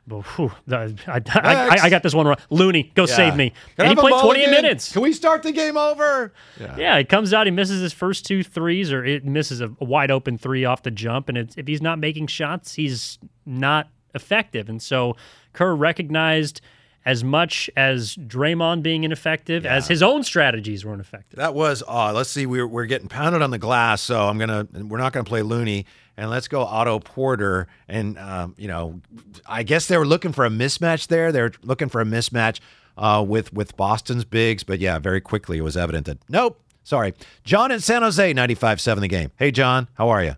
But 0.06 0.22
whew, 0.22 0.50
I, 0.70 0.92
I, 1.06 1.20
I, 1.34 1.78
I, 1.82 1.90
got 1.90 2.02
this 2.02 2.14
one 2.14 2.26
wrong. 2.26 2.38
Looney, 2.50 2.90
go 2.94 3.02
Yeah. 3.02 3.14
save 3.14 3.36
me. 3.36 3.50
Can 3.76 3.86
and 3.86 3.88
he 3.90 3.94
played 3.94 4.10
28 4.10 4.22
mulligan? 4.22 4.50
minutes. 4.50 4.92
Can 4.92 5.02
we 5.02 5.12
start 5.12 5.42
the 5.42 5.52
game 5.52 5.76
over? 5.76 6.32
Yeah. 6.58 6.98
he 6.98 7.04
comes 7.04 7.32
out, 7.32 7.46
he 7.46 7.50
misses 7.50 7.80
his 7.80 7.92
first 7.92 8.26
two 8.26 8.42
threes, 8.42 8.92
or 8.92 9.04
it 9.04 9.24
misses 9.24 9.60
a, 9.60 9.66
a 9.80 9.84
wide 9.84 10.10
open 10.10 10.36
three 10.38 10.64
off 10.64 10.82
the 10.82 10.90
jump. 10.90 11.28
And 11.28 11.38
it's, 11.38 11.56
if 11.56 11.66
he's 11.66 11.82
not 11.82 11.98
making 11.98 12.26
shots, 12.26 12.74
he's 12.74 13.18
not 13.46 13.88
effective. 14.14 14.68
And 14.68 14.82
so 14.82 15.16
Kerr 15.52 15.74
recognized 15.74 16.60
as 17.06 17.24
much 17.24 17.70
as 17.76 18.14
Draymond 18.16 18.82
being 18.82 19.04
ineffective 19.04 19.64
as 19.64 19.88
his 19.88 20.02
own 20.02 20.22
strategies 20.22 20.84
were 20.84 20.92
ineffective. 20.92 21.38
That 21.38 21.54
was 21.54 21.82
odd. 21.86 22.14
Let's 22.14 22.28
see. 22.30 22.44
We're 22.46 22.66
we're 22.66 22.84
getting 22.86 23.08
pounded 23.08 23.40
on 23.42 23.50
the 23.50 23.58
glass, 23.58 24.02
so 24.02 24.28
I'm 24.28 24.38
gonna. 24.38 24.68
We're 24.72 24.98
not 24.98 25.12
gonna 25.12 25.24
play 25.24 25.42
Looney, 25.42 25.86
and 26.20 26.28
let's 26.28 26.48
go 26.48 26.61
Otto 26.61 27.00
Porter. 27.00 27.66
And 27.88 28.18
um, 28.18 28.54
you 28.59 28.68
know, 28.68 29.00
I 29.46 29.62
guess 29.62 29.88
they 29.88 29.96
were 29.96 30.06
looking 30.06 30.33
for 30.33 30.44
a 30.44 30.50
mismatch 30.50 31.09
there. 31.09 31.33
They're 31.33 31.52
looking 31.62 31.88
for 31.88 32.00
a 32.00 32.04
mismatch 32.04 32.61
uh, 32.96 33.24
with 33.26 33.52
with 33.52 33.76
Boston's 33.76 34.24
bigs, 34.24 34.62
but 34.62 34.78
yeah, 34.78 34.98
very 34.98 35.20
quickly 35.20 35.56
it 35.59 35.62
was 35.62 35.76
evident 35.76 36.06
that 36.06 36.18
nope. 36.28 36.61
Sorry, 36.83 37.14
John 37.44 37.70
in 37.70 37.80
San 37.80 38.02
Jose, 38.02 38.35
95-7 38.35 39.00
the 39.00 39.09
game. 39.09 39.30
Hey, 39.37 39.52
John, 39.52 39.87
how 39.94 40.09
are 40.09 40.24
you? 40.24 40.35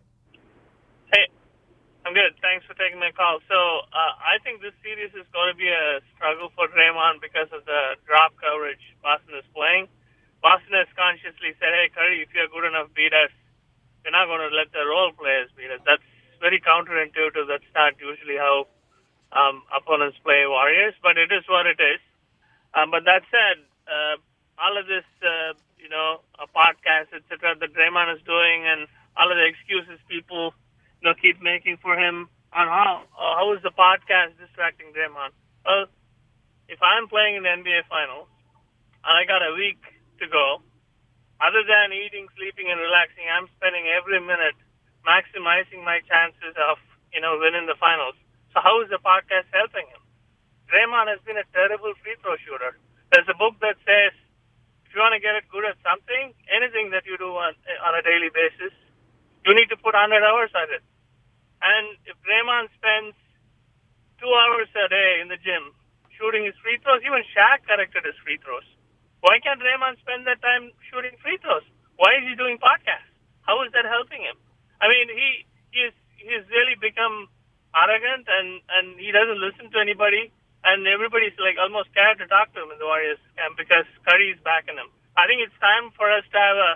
Hey, 1.14 1.30
I'm 2.04 2.12
good. 2.12 2.34
Thanks 2.42 2.66
for 2.66 2.74
taking 2.74 2.98
my 2.98 3.10
call. 3.14 3.38
So 3.48 3.54
uh, 3.54 4.12
I 4.18 4.42
think 4.42 4.60
this 4.60 4.74
series 4.82 5.14
is 5.14 5.24
going 5.32 5.54
to 5.54 5.56
be 5.56 5.70
a 5.70 6.02
struggle 6.14 6.50
for 6.58 6.66
Draymond 6.66 7.22
because 7.22 7.46
of 7.54 7.64
the 7.64 7.94
drop 8.06 8.34
coverage 8.42 8.82
Boston 9.02 9.38
is 9.38 9.46
playing. 9.54 9.86
Boston 10.42 10.74
has 10.74 10.90
consciously 10.98 11.54
said, 11.58 11.70
"Hey, 11.74 11.90
Curry, 11.94 12.22
if 12.22 12.28
you're 12.34 12.50
good 12.50 12.66
enough, 12.66 12.90
beat 12.94 13.14
us. 13.14 13.30
We're 14.04 14.14
not 14.14 14.26
going 14.26 14.42
to 14.42 14.54
let 14.54 14.72
the 14.72 14.84
role 14.86 15.12
players 15.14 15.50
beat 15.56 15.70
us." 15.70 15.80
That's 15.86 16.02
very 16.40 16.60
counterintuitive. 16.60 17.46
That's 17.46 17.70
not 17.74 17.94
usually 18.02 18.36
how 18.36 18.66
um, 19.32 19.62
opponents 19.70 20.18
play 20.22 20.44
Warriors, 20.46 20.94
but 21.02 21.16
it 21.16 21.32
is 21.32 21.44
what 21.48 21.66
it 21.66 21.80
is. 21.80 22.00
Um, 22.74 22.90
but 22.90 23.04
that 23.04 23.22
said, 23.30 23.62
uh, 23.86 24.16
all 24.58 24.76
of 24.76 24.86
this, 24.86 25.04
uh, 25.22 25.54
you 25.78 25.88
know, 25.88 26.20
a 26.40 26.46
podcast, 26.48 27.12
etc., 27.12 27.56
that 27.60 27.72
Draymond 27.72 28.16
is 28.16 28.22
doing, 28.24 28.64
and 28.64 28.86
all 29.16 29.30
of 29.30 29.36
the 29.36 29.46
excuses 29.46 30.00
people, 30.08 30.54
you 31.00 31.08
know, 31.08 31.14
keep 31.14 31.40
making 31.42 31.78
for 31.82 31.96
him 31.96 32.28
on 32.52 32.66
how 32.68 33.04
uh, 33.16 33.32
how 33.36 33.52
is 33.52 33.62
the 33.62 33.72
podcast 33.72 34.36
distracting 34.38 34.92
Draymond? 34.92 35.32
Well, 35.64 35.86
if 36.68 36.80
I'm 36.82 37.08
playing 37.08 37.36
in 37.36 37.42
the 37.42 37.52
NBA 37.52 37.88
Finals 37.88 38.28
and 39.04 39.12
I 39.12 39.24
got 39.24 39.42
a 39.42 39.54
week 39.54 39.80
to 40.20 40.28
go, 40.28 40.62
other 41.42 41.66
than 41.66 41.90
eating, 41.90 42.30
sleeping, 42.38 42.70
and 42.70 42.78
relaxing, 42.78 43.26
I'm 43.26 43.50
spending 43.58 43.90
every 43.90 44.22
minute 44.22 44.54
maximizing 45.02 45.82
my 45.82 45.98
chances 46.06 46.54
of, 46.70 46.78
you 47.10 47.18
know, 47.18 47.34
winning 47.42 47.66
the 47.66 47.74
finals. 47.76 48.14
So 48.54 48.62
how 48.62 48.78
is 48.86 48.88
the 48.94 49.02
podcast 49.02 49.50
helping 49.50 49.90
him? 49.90 50.02
Draymond 50.70 51.10
has 51.10 51.18
been 51.26 51.36
a 51.36 51.46
terrible 51.50 51.92
free 52.00 52.14
throw 52.22 52.38
shooter. 52.46 52.78
There's 53.10 53.28
a 53.28 53.36
book 53.36 53.58
that 53.60 53.76
says 53.82 54.14
if 54.86 54.94
you 54.94 55.02
want 55.02 55.16
to 55.16 55.24
get 55.24 55.34
good 55.48 55.64
at 55.66 55.80
something, 55.82 56.36
anything 56.52 56.92
that 56.92 57.08
you 57.08 57.16
do 57.16 57.32
on, 57.32 57.56
on 57.84 57.92
a 57.96 58.04
daily 58.04 58.28
basis, 58.28 58.72
you 59.42 59.56
need 59.56 59.72
to 59.72 59.76
put 59.80 59.96
100 59.98 60.22
hours 60.22 60.52
at 60.54 60.70
it. 60.70 60.84
And 61.64 61.96
if 62.06 62.14
Draymond 62.22 62.70
spends 62.76 63.16
two 64.20 64.30
hours 64.30 64.70
a 64.78 64.86
day 64.92 65.18
in 65.18 65.26
the 65.26 65.40
gym 65.40 65.74
shooting 66.14 66.44
his 66.44 66.54
free 66.62 66.78
throws, 66.84 67.02
even 67.02 67.24
Shaq 67.34 67.66
corrected 67.66 68.06
his 68.06 68.14
free 68.22 68.38
throws. 68.38 68.68
Why 69.22 69.38
can't 69.38 69.62
Draymond 69.62 70.02
spend 70.02 70.26
that 70.26 70.42
time 70.42 70.74
shooting 70.90 71.14
free 71.22 71.38
throws? 71.38 71.62
Why 71.96 72.18
is 72.18 72.26
he 72.26 72.34
doing 72.34 72.58
podcasts? 72.58 73.06
How 73.46 73.62
is 73.62 73.70
that 73.72 73.86
helping 73.86 74.22
him? 74.22 74.34
I 74.82 74.90
mean, 74.90 75.06
he 75.06 75.46
he's 75.70 75.94
he's 76.18 76.44
really 76.50 76.74
become 76.78 77.30
arrogant 77.70 78.26
and 78.26 78.58
and 78.66 78.86
he 78.98 79.14
doesn't 79.14 79.38
listen 79.38 79.70
to 79.72 79.78
anybody. 79.78 80.34
And 80.62 80.86
everybody's 80.86 81.34
like 81.42 81.58
almost 81.58 81.90
scared 81.90 82.22
to 82.22 82.26
talk 82.30 82.54
to 82.54 82.62
him 82.62 82.70
in 82.70 82.78
the 82.78 82.86
Warriors 82.86 83.18
camp 83.34 83.58
because 83.58 83.86
Curry's 84.06 84.38
backing 84.46 84.78
him. 84.78 84.90
I 85.18 85.26
think 85.26 85.42
it's 85.42 85.58
time 85.58 85.90
for 85.98 86.06
us 86.06 86.22
to 86.30 86.38
have 86.38 86.58
a 86.58 86.72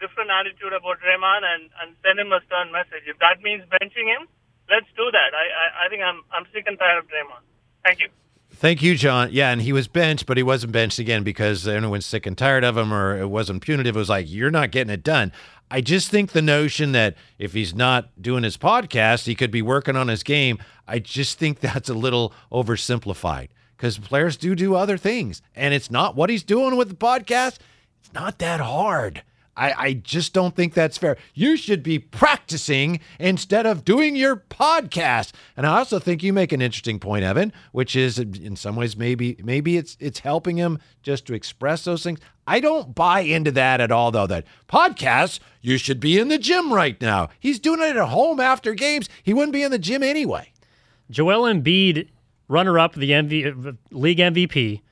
different 0.00 0.32
attitude 0.32 0.72
about 0.72 1.00
Draymond 1.04 1.44
and, 1.44 1.68
and 1.84 1.88
send 2.00 2.16
him 2.16 2.32
a 2.32 2.40
stern 2.48 2.72
message. 2.72 3.04
If 3.04 3.20
that 3.20 3.44
means 3.44 3.60
benching 3.68 4.08
him, 4.08 4.24
let's 4.72 4.88
do 4.96 5.12
that. 5.12 5.30
I, 5.36 5.44
I, 5.52 5.66
I 5.84 5.86
think 5.92 6.00
I'm 6.00 6.24
I'm 6.32 6.48
sick 6.52 6.64
and 6.64 6.80
tired 6.80 7.04
of 7.04 7.12
Draymond. 7.12 7.44
Thank 7.84 8.00
you. 8.00 8.08
Thank 8.50 8.82
you, 8.82 8.94
John. 8.94 9.28
Yeah, 9.32 9.50
and 9.50 9.60
he 9.60 9.72
was 9.72 9.86
benched, 9.86 10.24
but 10.24 10.38
he 10.38 10.42
wasn't 10.42 10.72
benched 10.72 10.98
again 10.98 11.22
because 11.22 11.68
everyone's 11.68 12.06
sick 12.06 12.26
and 12.26 12.38
tired 12.38 12.64
of 12.64 12.76
him, 12.76 12.92
or 12.92 13.18
it 13.18 13.28
wasn't 13.28 13.62
punitive. 13.62 13.96
It 13.96 13.98
was 13.98 14.08
like 14.08 14.26
you're 14.28 14.50
not 14.50 14.70
getting 14.70 14.92
it 14.92 15.02
done. 15.02 15.30
I 15.70 15.80
just 15.80 16.10
think 16.10 16.32
the 16.32 16.42
notion 16.42 16.92
that 16.92 17.16
if 17.38 17.52
he's 17.52 17.74
not 17.74 18.22
doing 18.22 18.44
his 18.44 18.56
podcast, 18.56 19.26
he 19.26 19.34
could 19.34 19.50
be 19.50 19.62
working 19.62 19.96
on 19.96 20.08
his 20.08 20.22
game. 20.22 20.58
I 20.86 21.00
just 21.00 21.38
think 21.38 21.60
that's 21.60 21.90
a 21.90 21.94
little 21.94 22.32
oversimplified 22.50 23.48
because 23.76 23.98
players 23.98 24.36
do 24.36 24.54
do 24.54 24.74
other 24.74 24.96
things, 24.96 25.42
and 25.54 25.74
it's 25.74 25.90
not 25.90 26.16
what 26.16 26.30
he's 26.30 26.44
doing 26.44 26.76
with 26.76 26.88
the 26.88 26.94
podcast. 26.94 27.58
It's 28.00 28.12
not 28.14 28.38
that 28.38 28.60
hard. 28.60 29.22
I, 29.56 29.72
I 29.72 29.92
just 29.94 30.32
don't 30.32 30.54
think 30.54 30.74
that's 30.74 30.98
fair. 30.98 31.16
You 31.34 31.56
should 31.56 31.82
be 31.82 31.98
practicing 31.98 33.00
instead 33.18 33.66
of 33.66 33.84
doing 33.84 34.16
your 34.16 34.36
podcast. 34.36 35.32
And 35.56 35.66
I 35.66 35.78
also 35.78 35.98
think 35.98 36.22
you 36.22 36.32
make 36.32 36.52
an 36.52 36.60
interesting 36.60 36.98
point, 36.98 37.24
Evan, 37.24 37.52
which 37.72 37.96
is 37.96 38.18
in 38.18 38.56
some 38.56 38.76
ways 38.76 38.96
maybe 38.96 39.36
maybe 39.42 39.76
it's 39.76 39.96
it's 39.98 40.20
helping 40.20 40.56
him 40.56 40.78
just 41.02 41.26
to 41.26 41.34
express 41.34 41.84
those 41.84 42.02
things. 42.02 42.20
I 42.46 42.60
don't 42.60 42.94
buy 42.94 43.20
into 43.20 43.50
that 43.52 43.80
at 43.80 43.90
all, 43.90 44.10
though. 44.10 44.26
That 44.26 44.44
podcasts, 44.68 45.40
you 45.60 45.78
should 45.78 45.98
be 45.98 46.18
in 46.18 46.28
the 46.28 46.38
gym 46.38 46.72
right 46.72 47.00
now. 47.00 47.30
He's 47.40 47.58
doing 47.58 47.80
it 47.80 47.96
at 47.96 48.08
home 48.08 48.38
after 48.38 48.74
games. 48.74 49.08
He 49.22 49.34
wouldn't 49.34 49.52
be 49.52 49.62
in 49.62 49.72
the 49.72 49.78
gym 49.78 50.02
anyway. 50.02 50.52
Joel 51.10 51.42
Embiid, 51.52 52.08
runner 52.48 52.78
up 52.78 52.94
the 52.94 53.10
MV, 53.10 53.76
league 53.90 54.18
MVP, 54.18 54.82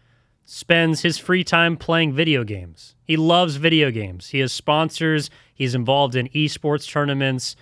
spends 0.45 1.03
his 1.03 1.19
free 1.19 1.45
time 1.45 1.77
playing 1.77 2.13
video 2.13 2.45
games. 2.45 2.95
He 3.05 3.17
loves 3.17 3.57
video 3.57 3.91
games. 3.91 4.29
He 4.29 4.41
has 4.41 4.53
sponsors. 4.53 5.31
He's 5.55 5.75
involved 5.75 6.15
in 6.15 6.29
esports 6.29 6.91
tournaments. 6.91 7.57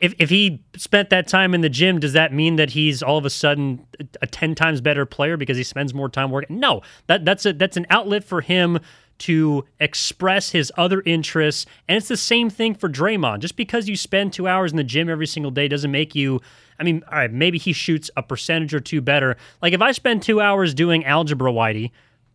If 0.00 0.14
if 0.18 0.30
he 0.30 0.64
spent 0.76 1.10
that 1.10 1.28
time 1.28 1.54
in 1.54 1.60
the 1.60 1.68
gym, 1.68 2.00
does 2.00 2.14
that 2.14 2.32
mean 2.32 2.56
that 2.56 2.70
he's 2.70 3.02
all 3.02 3.18
of 3.18 3.24
a 3.24 3.30
sudden 3.30 3.86
a 4.22 4.26
ten 4.26 4.54
times 4.54 4.80
better 4.80 5.04
player 5.04 5.36
because 5.36 5.56
he 5.56 5.62
spends 5.62 5.92
more 5.92 6.08
time 6.08 6.30
working? 6.30 6.58
No, 6.58 6.80
that 7.06 7.24
that's 7.24 7.44
a 7.44 7.52
that's 7.52 7.76
an 7.76 7.86
outlet 7.90 8.24
for 8.24 8.40
him 8.40 8.80
to 9.20 9.64
express 9.78 10.50
his 10.50 10.72
other 10.76 11.02
interests, 11.06 11.66
and 11.88 11.96
it's 11.96 12.08
the 12.08 12.16
same 12.16 12.50
thing 12.50 12.74
for 12.74 12.88
Draymond. 12.88 13.40
Just 13.40 13.56
because 13.56 13.88
you 13.88 13.96
spend 13.96 14.32
two 14.32 14.48
hours 14.48 14.70
in 14.70 14.76
the 14.76 14.84
gym 14.84 15.08
every 15.08 15.26
single 15.26 15.50
day 15.50 15.68
doesn't 15.68 15.90
make 15.90 16.14
you. 16.14 16.40
I 16.78 16.82
mean, 16.82 17.02
all 17.10 17.18
right, 17.18 17.32
maybe 17.32 17.58
he 17.58 17.72
shoots 17.72 18.10
a 18.16 18.22
percentage 18.22 18.74
or 18.74 18.80
two 18.80 19.00
better. 19.00 19.36
Like 19.60 19.72
if 19.74 19.82
I 19.82 19.92
spend 19.92 20.22
two 20.22 20.40
hours 20.40 20.72
doing 20.72 21.04
algebra, 21.04 21.52
Whitey, 21.52 21.90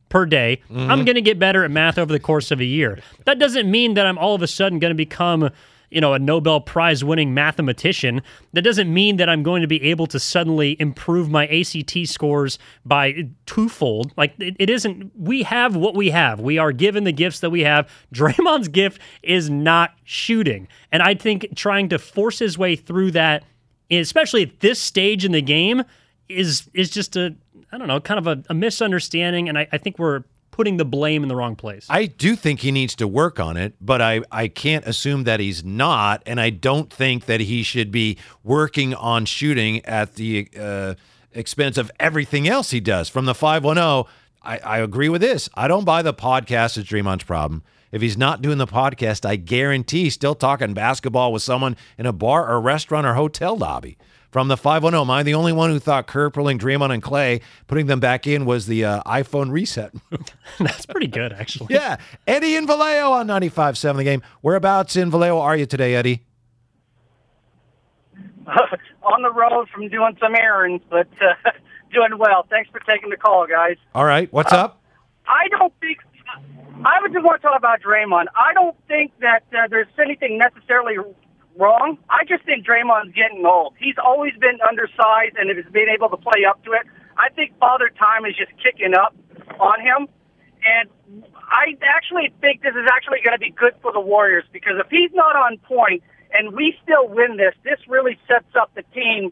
per 0.10 0.26
day, 0.26 0.62
I'm 0.70 0.78
mm-hmm. 0.78 1.04
going 1.04 1.16
to 1.16 1.22
get 1.22 1.40
better 1.40 1.64
at 1.64 1.72
math 1.72 1.98
over 1.98 2.14
the 2.14 2.20
course 2.20 2.52
of 2.52 2.60
a 2.60 2.66
year. 2.66 3.00
That 3.26 3.40
doesn't 3.40 3.70
mean 3.70 3.96
that 3.96 4.06
I'm 4.06 4.18
all 4.18 4.36
of 4.36 4.42
a 4.42 4.48
sudden 4.48 4.80
going 4.80 4.92
to 4.92 4.96
become, 4.96 5.50
you 5.96 6.02
know, 6.02 6.14
a 6.14 6.20
Nobel 6.20 6.60
Prize 6.60 7.06
winning 7.06 7.34
mathematician. 7.34 8.22
That 8.52 8.64
doesn't 8.64 8.94
mean 8.94 9.16
that 9.16 9.30
I'm 9.30 9.44
going 9.44 9.62
to 9.62 9.68
be 9.68 9.82
able 9.84 10.08
to 10.08 10.20
suddenly 10.20 10.76
improve 10.78 11.30
my 11.32 11.48
ACT 11.48 12.06
scores 12.06 12.60
by 12.86 13.30
twofold. 13.46 14.12
Like 14.18 14.34
it, 14.38 14.58
it 14.60 14.70
isn't. 14.70 15.14
We 15.18 15.44
have 15.44 15.74
what 15.74 15.96
we 15.96 16.10
have. 16.10 16.42
We 16.42 16.58
are 16.58 16.74
given 16.74 17.06
the 17.06 17.14
gifts 17.14 17.40
that 17.40 17.50
we 17.50 17.62
have. 17.62 17.90
Draymond's 18.14 18.68
gift 18.68 19.02
is 19.24 19.50
not 19.50 19.94
shooting, 20.04 20.68
and 20.92 21.02
I 21.02 21.16
think 21.16 21.56
trying 21.56 21.88
to 21.90 21.98
force 21.98 22.40
his 22.40 22.58
way 22.58 22.76
through 22.76 23.12
that, 23.12 23.46
especially 23.90 24.44
at 24.44 24.60
this 24.60 24.82
stage 24.82 25.24
in 25.24 25.32
the 25.32 25.42
game, 25.42 25.84
is 26.28 26.70
is 26.74 26.90
just 26.90 27.16
a 27.16 27.38
I 27.72 27.78
don't 27.78 27.88
know, 27.88 28.02
kind 28.02 28.18
of 28.20 28.28
a, 28.28 28.44
a 28.50 28.54
misunderstanding, 28.54 29.48
and 29.48 29.58
I, 29.58 29.68
I 29.72 29.78
think 29.78 29.98
we're 29.98 30.24
putting 30.56 30.78
the 30.78 30.86
blame 30.86 31.22
in 31.22 31.28
the 31.28 31.36
wrong 31.36 31.54
place. 31.54 31.86
I 31.90 32.06
do 32.06 32.34
think 32.34 32.62
he 32.62 32.72
needs 32.72 32.96
to 32.96 33.10
work 33.10 33.42
on 33.42 33.58
it, 33.58 33.74
but 33.82 34.02
I, 34.02 34.22
I 34.32 34.48
can't 34.48 34.86
assume 34.86 35.26
that 35.26 35.42
he's 35.42 35.66
not. 35.66 36.24
And 36.26 36.40
I 36.40 36.50
don't 36.50 36.90
think 36.90 37.26
that 37.26 37.42
he 37.42 37.62
should 37.62 37.92
be 37.92 38.18
working 38.42 38.94
on 38.94 39.26
shooting 39.26 39.84
at 39.84 40.16
the 40.16 40.48
uh, 40.58 40.94
expense 41.34 41.78
of 41.78 41.92
everything 42.00 42.48
else 42.48 42.72
he 42.72 42.80
does. 42.80 43.10
From 43.10 43.26
the 43.26 43.36
510, 43.36 44.10
I, 44.44 44.60
I 44.60 44.78
agree 44.80 45.10
with 45.10 45.20
this. 45.20 45.50
I 45.56 45.68
don't 45.68 45.84
buy 45.84 46.02
the 46.02 46.14
podcast 46.14 46.78
as 46.78 46.86
Draymond's 46.86 47.26
problem. 47.26 47.62
If 47.92 48.02
he's 48.02 48.18
not 48.18 48.42
doing 48.42 48.58
the 48.58 48.66
podcast, 48.66 49.26
I 49.26 49.36
guarantee 49.36 50.04
he's 50.04 50.14
still 50.14 50.36
talking 50.36 50.74
basketball 50.74 51.34
with 51.34 51.44
someone 51.44 51.76
in 51.98 52.06
a 52.06 52.14
bar 52.14 52.50
or 52.50 52.62
restaurant 52.62 53.06
or 53.06 53.16
hotel 53.16 53.58
lobby. 53.58 53.98
From 54.32 54.48
the 54.50 54.58
510, 54.58 55.00
am 55.00 55.10
I 55.10 55.24
the 55.24 55.34
only 55.34 55.54
one 55.54 55.70
who 55.70 55.80
thought 55.80 56.08
Kerr 56.08 56.30
pulling 56.30 56.60
Draymond 56.60 56.94
and 56.94 57.02
Clay, 57.02 57.40
putting 57.68 57.86
them 57.86 58.00
back 58.02 58.28
in, 58.28 58.46
was 58.46 58.66
the 58.68 58.84
uh, 58.84 59.02
iPhone 59.04 59.50
reset? 59.52 59.94
That's 60.60 60.86
pretty 60.86 61.08
good, 61.08 61.32
actually. 61.32 61.74
yeah. 61.74 61.98
Eddie 62.28 62.56
and 62.58 62.68
Vallejo 62.68 63.12
on 63.12 63.28
95.7 63.28 63.96
the 63.98 64.04
game. 64.04 64.22
Whereabouts 64.42 64.96
in 64.98 65.10
Vallejo 65.10 65.40
are 65.40 65.56
you 65.56 65.66
today, 65.66 65.96
Eddie? 65.96 66.24
on 69.04 69.22
the 69.22 69.32
road 69.32 69.68
from 69.70 69.88
doing 69.90 70.18
some 70.20 70.36
errands, 70.36 70.84
but 70.90 71.08
uh, 71.22 71.52
doing 71.94 72.18
well. 72.18 72.46
Thanks 72.50 72.70
for 72.70 72.80
taking 72.82 73.10
the 73.10 73.18
call, 73.18 73.48
guys. 73.48 73.78
All 73.94 74.06
right. 74.06 74.32
What's 74.34 74.54
Uh, 74.54 74.58
up? 74.66 74.82
I 75.28 75.48
don't 75.50 75.74
think. 75.80 76.00
I 76.84 77.00
would 77.02 77.14
just 77.14 77.24
want 77.24 77.42
to 77.42 77.48
talk 77.48 77.58
about 77.58 77.82
Draymond. 77.82 78.26
I 78.36 78.54
don't 78.54 78.76
think 78.88 79.14
that 79.22 79.44
uh, 79.54 79.68
there's 79.70 79.88
anything 80.00 80.38
necessarily 80.38 80.96
wrong. 81.58 81.98
I 82.10 82.24
just 82.28 82.44
think 82.44 82.66
Draymond's 82.66 83.14
getting 83.14 83.46
old. 83.46 83.74
He's 83.80 83.96
always 84.04 84.34
been 84.40 84.60
undersized 84.68 85.36
and 85.38 85.50
has 85.50 85.72
been 85.72 85.90
able 85.90 86.10
to 86.10 86.18
play 86.18 86.46
up 86.48 86.64
to 86.66 86.72
it. 86.74 86.84
I 87.18 87.30
think 87.30 87.58
Father 87.60 87.90
Time 87.98 88.26
is 88.26 88.36
just 88.36 88.52
kicking 88.62 88.94
up 88.94 89.16
on 89.60 89.80
him. 89.80 90.08
And 90.66 90.90
I 91.36 91.78
actually 91.84 92.34
think 92.42 92.62
this 92.62 92.74
is 92.74 92.88
actually 92.92 93.20
going 93.24 93.38
to 93.38 93.40
be 93.40 93.52
good 93.52 93.74
for 93.82 93.92
the 93.94 94.00
Warriors 94.00 94.46
because 94.52 94.74
if 94.80 94.88
he's 94.90 95.12
not 95.14 95.36
on 95.36 95.58
point 95.60 96.04
and 96.34 96.54
we 96.54 96.76
still 96.84 97.08
win 97.08 97.38
this, 97.38 97.54
this 97.64 97.80
really 97.88 98.18
sets 98.28 98.56
up 98.60 98.74
the 98.76 98.84
team 98.94 99.32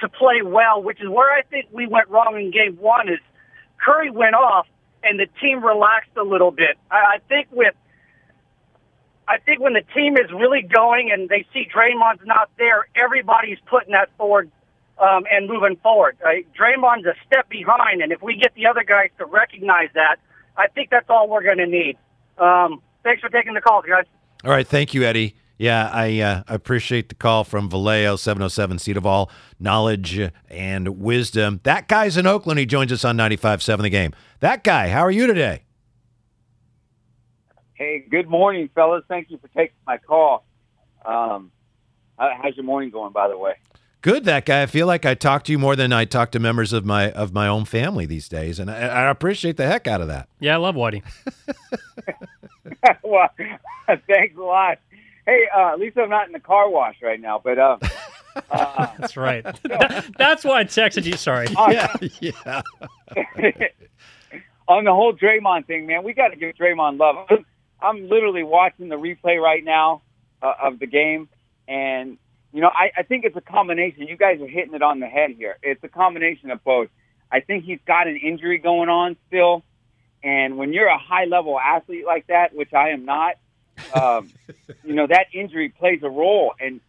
to 0.00 0.08
play 0.08 0.42
well, 0.42 0.82
which 0.82 1.00
is 1.00 1.08
where 1.08 1.32
I 1.32 1.42
think 1.42 1.68
we 1.72 1.86
went 1.86 2.08
wrong 2.08 2.36
in 2.36 2.50
game 2.50 2.76
one 2.76 3.08
is 3.08 3.20
Curry 3.78 4.10
went 4.10 4.34
off 4.34 4.66
and 5.02 5.18
the 5.18 5.26
team 5.40 5.64
relaxed 5.64 6.16
a 6.16 6.22
little 6.22 6.50
bit. 6.50 6.76
I, 6.90 6.96
I 6.96 7.18
think 7.28 7.48
with 7.52 7.74
I 9.28 9.38
think 9.38 9.60
when 9.60 9.72
the 9.72 9.84
team 9.94 10.16
is 10.16 10.30
really 10.32 10.62
going 10.62 11.10
and 11.12 11.28
they 11.28 11.46
see 11.52 11.66
Draymond's 11.74 12.22
not 12.24 12.50
there, 12.58 12.86
everybody's 12.96 13.58
putting 13.70 13.92
that 13.92 14.10
forward 14.18 14.50
um, 14.98 15.24
and 15.30 15.48
moving 15.48 15.76
forward. 15.82 16.16
Uh, 16.24 16.42
Draymond's 16.58 17.06
a 17.06 17.14
step 17.26 17.48
behind, 17.48 18.02
and 18.02 18.12
if 18.12 18.22
we 18.22 18.36
get 18.36 18.54
the 18.54 18.66
other 18.66 18.84
guys 18.84 19.10
to 19.18 19.24
recognize 19.24 19.88
that, 19.94 20.16
I 20.56 20.66
think 20.68 20.90
that's 20.90 21.08
all 21.08 21.28
we're 21.28 21.42
going 21.42 21.58
to 21.58 21.66
need. 21.66 21.96
Um, 22.38 22.82
thanks 23.02 23.20
for 23.20 23.28
taking 23.28 23.54
the 23.54 23.60
call, 23.60 23.82
guys. 23.82 24.04
All 24.44 24.50
right. 24.50 24.66
Thank 24.66 24.92
you, 24.92 25.04
Eddie. 25.04 25.36
Yeah, 25.58 25.88
I 25.92 26.18
uh, 26.18 26.42
appreciate 26.48 27.08
the 27.08 27.14
call 27.14 27.44
from 27.44 27.70
Vallejo, 27.70 28.16
707, 28.16 28.80
seat 28.80 28.96
of 28.96 29.06
all 29.06 29.30
knowledge 29.60 30.20
and 30.50 30.88
wisdom. 30.98 31.60
That 31.62 31.86
guy's 31.86 32.16
in 32.16 32.26
Oakland. 32.26 32.58
He 32.58 32.66
joins 32.66 32.90
us 32.90 33.04
on 33.04 33.16
95.7 33.16 33.82
the 33.82 33.90
game. 33.90 34.12
That 34.40 34.64
guy, 34.64 34.88
how 34.88 35.02
are 35.02 35.10
you 35.10 35.28
today? 35.28 35.62
Hey, 37.74 38.04
good 38.08 38.28
morning, 38.28 38.68
fellas. 38.74 39.04
Thank 39.08 39.30
you 39.30 39.38
for 39.38 39.48
taking 39.48 39.76
my 39.86 39.98
call. 39.98 40.44
Um, 41.04 41.50
how's 42.18 42.56
your 42.56 42.64
morning 42.64 42.90
going, 42.90 43.12
by 43.12 43.28
the 43.28 43.38
way? 43.38 43.54
Good, 44.02 44.24
that 44.24 44.44
guy. 44.46 44.62
I 44.62 44.66
feel 44.66 44.86
like 44.86 45.06
I 45.06 45.14
talk 45.14 45.44
to 45.44 45.52
you 45.52 45.58
more 45.58 45.76
than 45.76 45.92
I 45.92 46.04
talk 46.04 46.32
to 46.32 46.40
members 46.40 46.72
of 46.72 46.84
my 46.84 47.12
of 47.12 47.32
my 47.32 47.46
own 47.46 47.64
family 47.64 48.04
these 48.04 48.28
days, 48.28 48.58
and 48.58 48.68
I, 48.68 48.80
I 48.88 49.10
appreciate 49.10 49.56
the 49.56 49.66
heck 49.66 49.86
out 49.86 50.00
of 50.00 50.08
that. 50.08 50.28
Yeah, 50.40 50.54
I 50.54 50.56
love 50.56 50.74
Whitey. 50.74 51.02
well, 53.04 53.28
thanks 54.08 54.36
a 54.36 54.42
lot. 54.42 54.78
Hey, 55.24 55.44
uh, 55.56 55.72
at 55.72 55.78
least 55.78 55.96
I'm 55.96 56.10
not 56.10 56.26
in 56.26 56.32
the 56.32 56.40
car 56.40 56.68
wash 56.68 56.96
right 57.00 57.20
now, 57.20 57.40
but 57.42 57.58
uh, 57.58 57.78
uh, 58.50 58.86
That's 58.98 59.16
right. 59.16 59.44
That's 60.18 60.44
why 60.44 60.60
I 60.60 60.64
texted 60.64 61.04
you. 61.04 61.16
Sorry. 61.16 61.46
Yeah, 61.70 61.94
yeah. 62.20 62.62
on 64.66 64.84
the 64.84 64.92
whole 64.92 65.14
Draymond 65.14 65.66
thing, 65.66 65.86
man, 65.86 66.02
we 66.02 66.12
got 66.12 66.28
to 66.28 66.36
give 66.36 66.56
Draymond 66.56 66.98
love. 66.98 67.26
I'm, 67.30 67.46
I'm 67.82 68.08
literally 68.08 68.42
watching 68.42 68.88
the 68.88 68.96
replay 68.96 69.40
right 69.40 69.64
now 69.64 70.02
uh, 70.40 70.52
of 70.62 70.78
the 70.78 70.86
game, 70.86 71.28
and 71.68 72.18
you 72.52 72.60
know, 72.60 72.70
I, 72.72 72.90
I 72.98 73.02
think 73.02 73.24
it's 73.24 73.36
a 73.36 73.40
combination. 73.40 74.06
You 74.06 74.16
guys 74.16 74.40
are 74.40 74.46
hitting 74.46 74.74
it 74.74 74.82
on 74.82 75.00
the 75.00 75.06
head 75.06 75.30
here. 75.30 75.56
It's 75.62 75.82
a 75.82 75.88
combination 75.88 76.50
of 76.50 76.62
both. 76.62 76.88
I 77.30 77.40
think 77.40 77.64
he's 77.64 77.80
got 77.86 78.06
an 78.06 78.16
injury 78.16 78.58
going 78.58 78.88
on 78.88 79.16
still, 79.28 79.64
and 80.22 80.56
when 80.56 80.72
you're 80.72 80.88
a 80.88 80.98
high 80.98 81.24
level 81.24 81.58
athlete 81.58 82.06
like 82.06 82.26
that, 82.28 82.54
which 82.54 82.72
I 82.72 82.90
am 82.90 83.04
not, 83.04 83.34
um, 83.94 84.30
you 84.84 84.94
know, 84.94 85.06
that 85.06 85.26
injury 85.32 85.70
plays 85.70 86.00
a 86.02 86.10
role. 86.10 86.52
And 86.60 86.80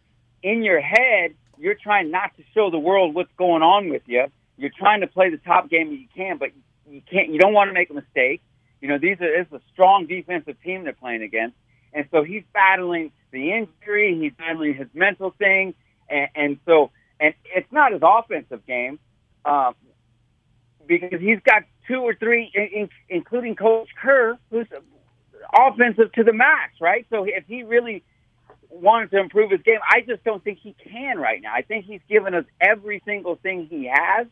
in 0.42 0.62
your 0.62 0.80
head, 0.80 1.34
you're 1.58 1.74
trying 1.74 2.10
not 2.10 2.36
to 2.36 2.44
show 2.54 2.70
the 2.70 2.78
world 2.78 3.14
what's 3.14 3.32
going 3.36 3.62
on 3.62 3.88
with 3.88 4.02
you. 4.06 4.26
You're 4.56 4.70
trying 4.76 5.00
to 5.00 5.06
play 5.06 5.30
the 5.30 5.38
top 5.38 5.68
game 5.68 5.90
that 5.90 5.96
you 5.96 6.06
can, 6.14 6.38
but 6.38 6.50
you 6.88 7.02
can't. 7.10 7.30
You 7.30 7.38
don't 7.38 7.54
want 7.54 7.70
to 7.70 7.74
make 7.74 7.90
a 7.90 7.94
mistake. 7.94 8.42
You 8.84 8.90
know, 8.90 8.98
these 8.98 9.18
are 9.22 9.34
it's 9.40 9.50
a 9.50 9.62
strong 9.72 10.04
defensive 10.04 10.62
team 10.62 10.84
they're 10.84 10.92
playing 10.92 11.22
against, 11.22 11.56
and 11.94 12.06
so 12.10 12.22
he's 12.22 12.42
battling 12.52 13.12
the 13.30 13.50
injury. 13.50 14.14
He's 14.20 14.34
battling 14.36 14.74
his 14.74 14.88
mental 14.92 15.30
thing, 15.30 15.72
and, 16.10 16.28
and 16.34 16.58
so 16.66 16.90
and 17.18 17.32
it's 17.46 17.72
not 17.72 17.92
his 17.92 18.02
offensive 18.04 18.66
game 18.66 18.98
um, 19.46 19.74
because 20.86 21.18
he's 21.18 21.38
got 21.46 21.62
two 21.88 22.00
or 22.00 22.14
three, 22.14 22.52
in, 22.54 22.90
including 23.08 23.56
Coach 23.56 23.88
Kerr, 24.02 24.36
who's 24.50 24.66
offensive 25.58 26.12
to 26.12 26.22
the 26.22 26.34
max, 26.34 26.74
right? 26.78 27.06
So 27.08 27.24
if 27.24 27.44
he 27.46 27.62
really 27.62 28.04
wanted 28.68 29.12
to 29.12 29.18
improve 29.18 29.50
his 29.50 29.62
game, 29.62 29.78
I 29.88 30.02
just 30.02 30.22
don't 30.24 30.44
think 30.44 30.58
he 30.62 30.76
can 30.90 31.18
right 31.18 31.40
now. 31.40 31.54
I 31.54 31.62
think 31.62 31.86
he's 31.86 32.02
given 32.06 32.34
us 32.34 32.44
every 32.60 33.00
single 33.06 33.36
thing 33.36 33.66
he 33.66 33.90
has, 33.90 34.26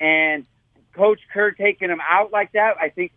and 0.00 0.46
Coach 0.94 1.20
Kerr 1.30 1.50
taking 1.50 1.90
him 1.90 2.00
out 2.00 2.32
like 2.32 2.52
that, 2.52 2.76
I 2.80 2.88
think 2.88 3.12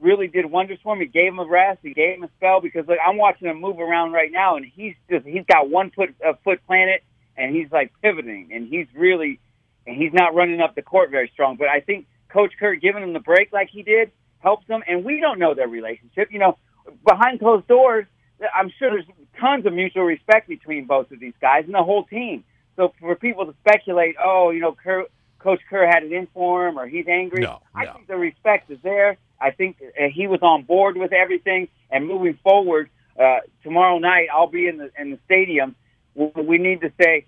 really 0.00 0.28
did 0.28 0.46
wonders 0.46 0.78
for 0.82 0.94
him. 0.94 1.00
He 1.00 1.06
gave 1.06 1.28
him 1.32 1.38
a 1.38 1.46
rest, 1.46 1.80
he 1.82 1.94
gave 1.94 2.16
him 2.16 2.24
a 2.24 2.30
spell 2.36 2.60
because 2.60 2.86
like 2.86 2.98
I'm 3.06 3.16
watching 3.16 3.48
him 3.48 3.60
move 3.60 3.78
around 3.78 4.12
right 4.12 4.30
now, 4.30 4.56
and 4.56 4.64
he's 4.64 4.94
just 5.10 5.26
he's 5.26 5.44
got 5.46 5.68
one 5.70 5.90
foot 5.90 6.14
uh, 6.26 6.34
foot 6.44 6.60
planted, 6.66 7.00
and 7.36 7.54
he's 7.54 7.70
like 7.70 7.92
pivoting, 8.02 8.50
and 8.52 8.68
he's 8.68 8.86
really 8.94 9.40
and 9.86 9.96
he's 9.96 10.12
not 10.12 10.34
running 10.34 10.60
up 10.60 10.74
the 10.74 10.82
court 10.82 11.10
very 11.10 11.30
strong. 11.32 11.56
But 11.56 11.68
I 11.68 11.80
think 11.80 12.06
Coach 12.28 12.52
Kerr 12.58 12.74
giving 12.74 13.02
him 13.02 13.12
the 13.12 13.20
break 13.20 13.52
like 13.52 13.70
he 13.70 13.82
did 13.82 14.10
helps 14.40 14.66
them, 14.66 14.82
and 14.86 15.04
we 15.04 15.20
don't 15.20 15.38
know 15.38 15.54
their 15.54 15.68
relationship. 15.68 16.28
You 16.30 16.40
know, 16.40 16.58
behind 17.06 17.40
closed 17.40 17.66
doors, 17.66 18.06
I'm 18.54 18.70
sure 18.78 18.90
there's 18.90 19.06
tons 19.40 19.66
of 19.66 19.72
mutual 19.72 20.04
respect 20.04 20.48
between 20.48 20.86
both 20.86 21.10
of 21.10 21.20
these 21.20 21.34
guys 21.40 21.64
and 21.64 21.74
the 21.74 21.82
whole 21.82 22.04
team. 22.04 22.44
So 22.76 22.92
for 23.00 23.14
people 23.16 23.46
to 23.46 23.54
speculate, 23.60 24.16
oh, 24.22 24.50
you 24.50 24.60
know, 24.60 24.72
Kerr, 24.72 25.06
Coach 25.38 25.60
Kerr 25.68 25.86
had 25.86 26.02
it 26.02 26.12
in 26.12 26.26
for 26.34 26.68
him, 26.68 26.78
or 26.78 26.86
he's 26.86 27.06
angry, 27.08 27.42
No, 27.42 27.60
I 27.74 27.86
think 27.86 28.06
the 28.06 28.16
respect 28.16 28.70
is 28.70 28.78
there. 28.82 29.16
I 29.40 29.50
think 29.50 29.76
uh, 29.82 30.08
he 30.12 30.26
was 30.26 30.40
on 30.42 30.62
board 30.62 30.96
with 30.96 31.12
everything, 31.12 31.68
and 31.90 32.06
moving 32.06 32.38
forward, 32.42 32.90
uh, 33.20 33.40
tomorrow 33.62 33.98
night 33.98 34.28
I'll 34.32 34.46
be 34.46 34.66
in 34.66 34.78
the 34.78 34.90
in 34.98 35.10
the 35.10 35.18
stadium. 35.24 35.74
We 36.14 36.58
need 36.58 36.80
to 36.80 36.92
say, 37.00 37.26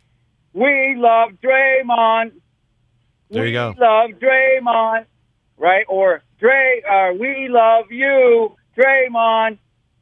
"We 0.52 0.94
love 0.96 1.32
Draymond." 1.42 2.32
There 3.30 3.46
you 3.46 3.52
go. 3.52 3.74
We 3.76 3.82
love 3.84 4.10
Draymond, 4.12 5.04
right? 5.58 5.84
Or 5.88 6.22
Dray, 6.38 6.82
uh, 6.82 7.12
we 7.18 7.48
love 7.48 7.90
you, 7.90 8.56
Draymond. 8.76 9.58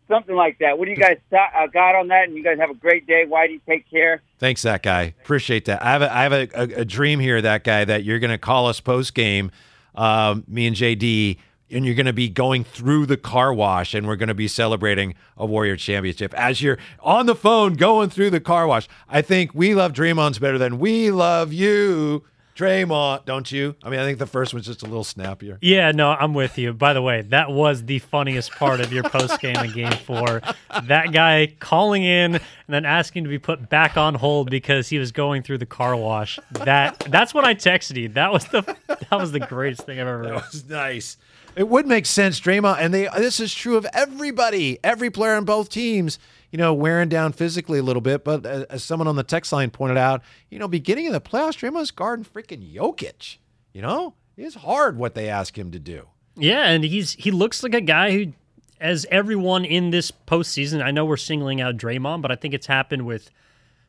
Something 0.09 0.37
like 0.37 0.59
that. 0.61 0.79
What 0.79 0.85
do 0.85 0.93
you 0.93 0.97
guys 0.97 1.19
th- 1.31 1.41
uh, 1.57 1.67
got 1.67 1.97
on 1.97 2.09
that? 2.09 2.29
And 2.29 2.37
you 2.37 2.45
guys 2.45 2.59
have 2.61 2.71
a 2.71 2.75
great 2.75 3.09
day. 3.09 3.25
Whitey, 3.27 3.61
take 3.69 3.91
care. 3.91 4.23
Thanks, 4.39 4.63
that 4.63 4.85
guy. 4.85 5.15
Appreciate 5.23 5.65
that. 5.65 5.83
I 5.83 5.91
have 5.91 6.03
a, 6.03 6.15
I 6.17 6.23
have 6.23 6.33
a, 6.33 6.49
a, 6.55 6.81
a 6.83 6.85
dream 6.85 7.19
here, 7.19 7.43
that 7.43 7.65
guy, 7.65 7.85
that 7.85 8.05
you're 8.05 8.21
going 8.21 8.31
to 8.31 8.39
call 8.39 8.69
us 8.69 8.79
post 8.79 9.15
game, 9.15 9.51
um, 9.97 10.45
me 10.47 10.69
and 10.69 10.77
JD, 10.77 11.39
and 11.71 11.85
you're 11.85 11.95
going 11.95 12.07
to 12.07 12.13
be 12.13 12.29
going 12.29 12.65
through 12.65 13.07
the 13.07 13.17
car 13.17 13.53
wash, 13.53 13.95
and 13.95 14.07
we're 14.07 14.17
going 14.17 14.29
to 14.29 14.35
be 14.35 14.49
celebrating 14.49 15.15
a 15.37 15.47
Warrior 15.47 15.77
Championship 15.77 16.33
as 16.35 16.63
you're 16.63 16.79
on 17.01 17.27
the 17.27 17.35
phone 17.35 17.75
going 17.75 18.11
through 18.11 18.31
the 18.31 18.41
car 18.41 18.67
wash. 18.67 18.89
I 19.09 19.23
think 19.23 19.55
we 19.55 19.75
love 19.75 19.93
Draymond's 19.93 20.39
better 20.39 20.59
than 20.59 20.79
we 20.79 21.11
love 21.11 21.53
you, 21.53 22.25
Draymond. 22.55 23.27
Don't 23.27 23.51
you? 23.53 23.75
I 23.83 23.91
mean, 23.91 24.01
I 24.01 24.05
think 24.05 24.19
the 24.19 24.27
first 24.27 24.55
one's 24.55 24.65
just 24.65 24.83
a 24.83 24.87
little 24.87 25.05
snappier. 25.05 25.59
Yeah, 25.61 25.93
no, 25.93 26.13
I'm 26.13 26.33
with 26.33 26.57
you. 26.57 26.73
By 26.73 26.95
the 26.95 27.03
way, 27.03 27.23
that 27.23 27.51
was 27.51 27.85
the 27.85 27.99
funniest 27.99 28.53
part 28.53 28.81
of 28.81 28.93
your 28.93 29.03
post 29.03 29.41
game 29.41 29.57
in 29.57 29.73
game 29.73 29.93
four. 29.93 30.41
That 30.85 31.13
guy 31.13 31.55
calling 31.59 32.03
in 32.03 32.37
and 32.37 32.43
then 32.69 32.87
asking 32.87 33.25
to 33.25 33.31
be 33.31 33.39
put 33.39 33.69
back 33.69 33.97
on 33.97 34.15
hold 34.15 34.51
because 34.51 34.89
he 34.89 34.99
was 34.99 35.13
going 35.13 35.43
through 35.43 35.59
the 35.59 35.67
car 35.67 35.95
wash. 35.97 36.39
That 36.53 37.01
that's 37.11 37.35
what 37.35 37.45
I 37.45 37.55
texted 37.55 38.01
you. 38.01 38.09
That 38.11 38.33
was 38.33 38.45
the 38.47 38.63
that 38.87 39.19
was 39.19 39.33
the 39.33 39.41
greatest 39.41 39.83
thing 39.83 40.01
I've 40.01 40.07
ever 40.07 40.19
heard. 40.19 40.27
That 40.29 40.53
was 40.53 40.65
nice. 40.69 41.19
It 41.57 41.69
would 41.69 41.87
make 41.87 42.05
sense, 42.05 42.39
Draymond, 42.39 42.77
and 42.79 42.93
they. 42.93 43.09
This 43.17 43.41
is 43.41 43.55
true 43.55 43.79
of 43.79 43.87
everybody, 43.95 44.79
every 44.85 45.11
player 45.11 45.35
on 45.35 45.45
both 45.45 45.71
teams. 45.71 46.19
You 46.53 46.59
know, 46.59 46.75
wearing 46.75 47.09
down 47.09 47.33
physically 47.33 47.79
a 47.79 47.83
little 47.83 48.03
bit, 48.03 48.25
but 48.25 48.45
as 48.45 48.65
as 48.65 48.85
someone 48.85 49.09
on 49.09 49.17
the 49.17 49.23
text 49.23 49.53
line 49.53 49.71
pointed 49.71 49.97
out, 49.97 50.23
you 50.51 50.59
know, 50.59 50.69
beginning 50.69 51.07
of 51.07 51.15
the 51.15 51.21
playoffs, 51.21 51.59
Draymond's 51.59 51.91
guarding 51.91 52.27
freaking 52.27 52.73
Jokic. 52.73 53.39
You 53.73 53.83
know, 53.83 54.15
it's 54.37 54.55
hard 54.55 54.99
what 54.99 55.15
they 55.15 55.29
ask 55.29 55.57
him 55.59 55.71
to 55.73 55.79
do. 55.79 56.09
Yeah, 56.37 56.67
and 56.67 56.85
he's 56.85 57.13
he 57.13 57.31
looks 57.31 57.63
like 57.63 57.75
a 57.75 57.81
guy 57.81 58.13
who, 58.13 58.33
as 58.79 59.07
everyone 59.11 59.65
in 59.65 59.91
this 59.91 60.11
postseason, 60.11 60.83
I 60.83 60.91
know 60.91 61.07
we're 61.07 61.17
singling 61.17 61.63
out 61.63 61.79
Draymond, 61.79 62.21
but 62.21 62.31
I 62.31 62.37
think 62.37 62.53
it's 62.53 62.67
happened 62.67 63.07
with 63.07 63.31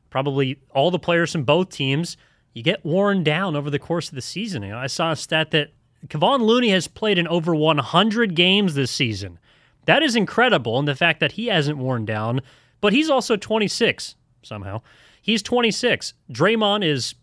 probably 0.10 0.60
all 0.72 0.90
the 0.90 1.00
players 1.00 1.34
from 1.34 1.44
both 1.44 1.70
teams. 1.70 2.16
You 2.54 2.64
get 2.64 2.86
worn 2.86 3.24
down 3.24 3.56
over 3.58 3.70
the 3.70 3.78
course 3.78 4.08
of 4.08 4.16
the 4.16 4.22
season. 4.22 4.64
You 4.64 4.70
know, 4.70 4.78
I 4.78 4.88
saw 4.88 5.12
a 5.12 5.16
stat 5.18 5.52
that 5.52 5.72
Kevon 6.08 6.42
Looney 6.42 6.70
has 6.70 6.88
played 6.88 7.18
in 7.18 7.28
over 7.28 7.56
100 7.56 8.36
games 8.36 8.76
this 8.76 8.92
season. 8.92 9.40
That 9.86 10.04
is 10.04 10.16
incredible, 10.16 10.78
and 10.78 10.88
the 10.88 10.96
fact 10.96 11.20
that 11.22 11.34
he 11.34 11.48
hasn't 11.48 11.78
worn 11.78 12.06
down, 12.06 12.42
but 12.82 12.94
he's 12.94 13.10
also 13.10 13.36
26 13.36 14.16
somehow. 14.44 14.82
He's 15.22 15.42
26. 15.42 16.14
Draymond 16.32 16.86
is 16.86 17.16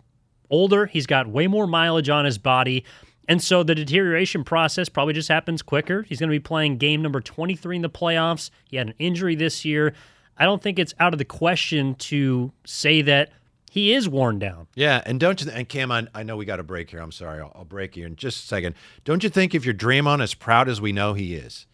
older. 0.50 0.86
He's 0.86 1.06
got 1.06 1.28
way 1.28 1.46
more 1.46 1.66
mileage 1.66 2.08
on 2.08 2.24
his 2.24 2.38
body. 2.38 2.84
And 3.28 3.42
so 3.42 3.62
the 3.62 3.74
deterioration 3.74 4.44
process 4.44 4.88
probably 4.88 5.14
just 5.14 5.28
happens 5.28 5.62
quicker. 5.62 6.02
He's 6.02 6.20
going 6.20 6.28
to 6.28 6.34
be 6.34 6.40
playing 6.40 6.76
game 6.76 7.00
number 7.00 7.20
23 7.20 7.76
in 7.76 7.82
the 7.82 7.88
playoffs. 7.88 8.50
He 8.68 8.76
had 8.76 8.88
an 8.88 8.94
injury 8.98 9.34
this 9.34 9.64
year. 9.64 9.94
I 10.36 10.44
don't 10.44 10.62
think 10.62 10.78
it's 10.78 10.94
out 11.00 11.14
of 11.14 11.18
the 11.18 11.24
question 11.24 11.94
to 11.96 12.52
say 12.64 13.02
that 13.02 13.30
he 13.74 13.92
is 13.92 14.08
worn 14.08 14.38
down. 14.38 14.68
Yeah, 14.76 15.02
and 15.04 15.18
don't 15.18 15.42
you? 15.42 15.50
And 15.50 15.68
Cam, 15.68 15.90
I, 15.90 16.06
I 16.14 16.22
know 16.22 16.36
we 16.36 16.44
got 16.44 16.60
a 16.60 16.62
break 16.62 16.90
here. 16.90 17.00
I'm 17.00 17.10
sorry, 17.10 17.40
I'll, 17.40 17.50
I'll 17.56 17.64
break 17.64 17.96
you 17.96 18.06
in 18.06 18.14
just 18.14 18.44
a 18.44 18.46
second. 18.46 18.76
Don't 19.02 19.24
you 19.24 19.28
think 19.28 19.52
if 19.52 19.64
you're 19.64 19.74
Draymond 19.74 20.22
as 20.22 20.32
proud 20.32 20.68
as 20.68 20.80
we 20.80 20.92
know 20.92 21.14
he 21.14 21.34
is, 21.34 21.66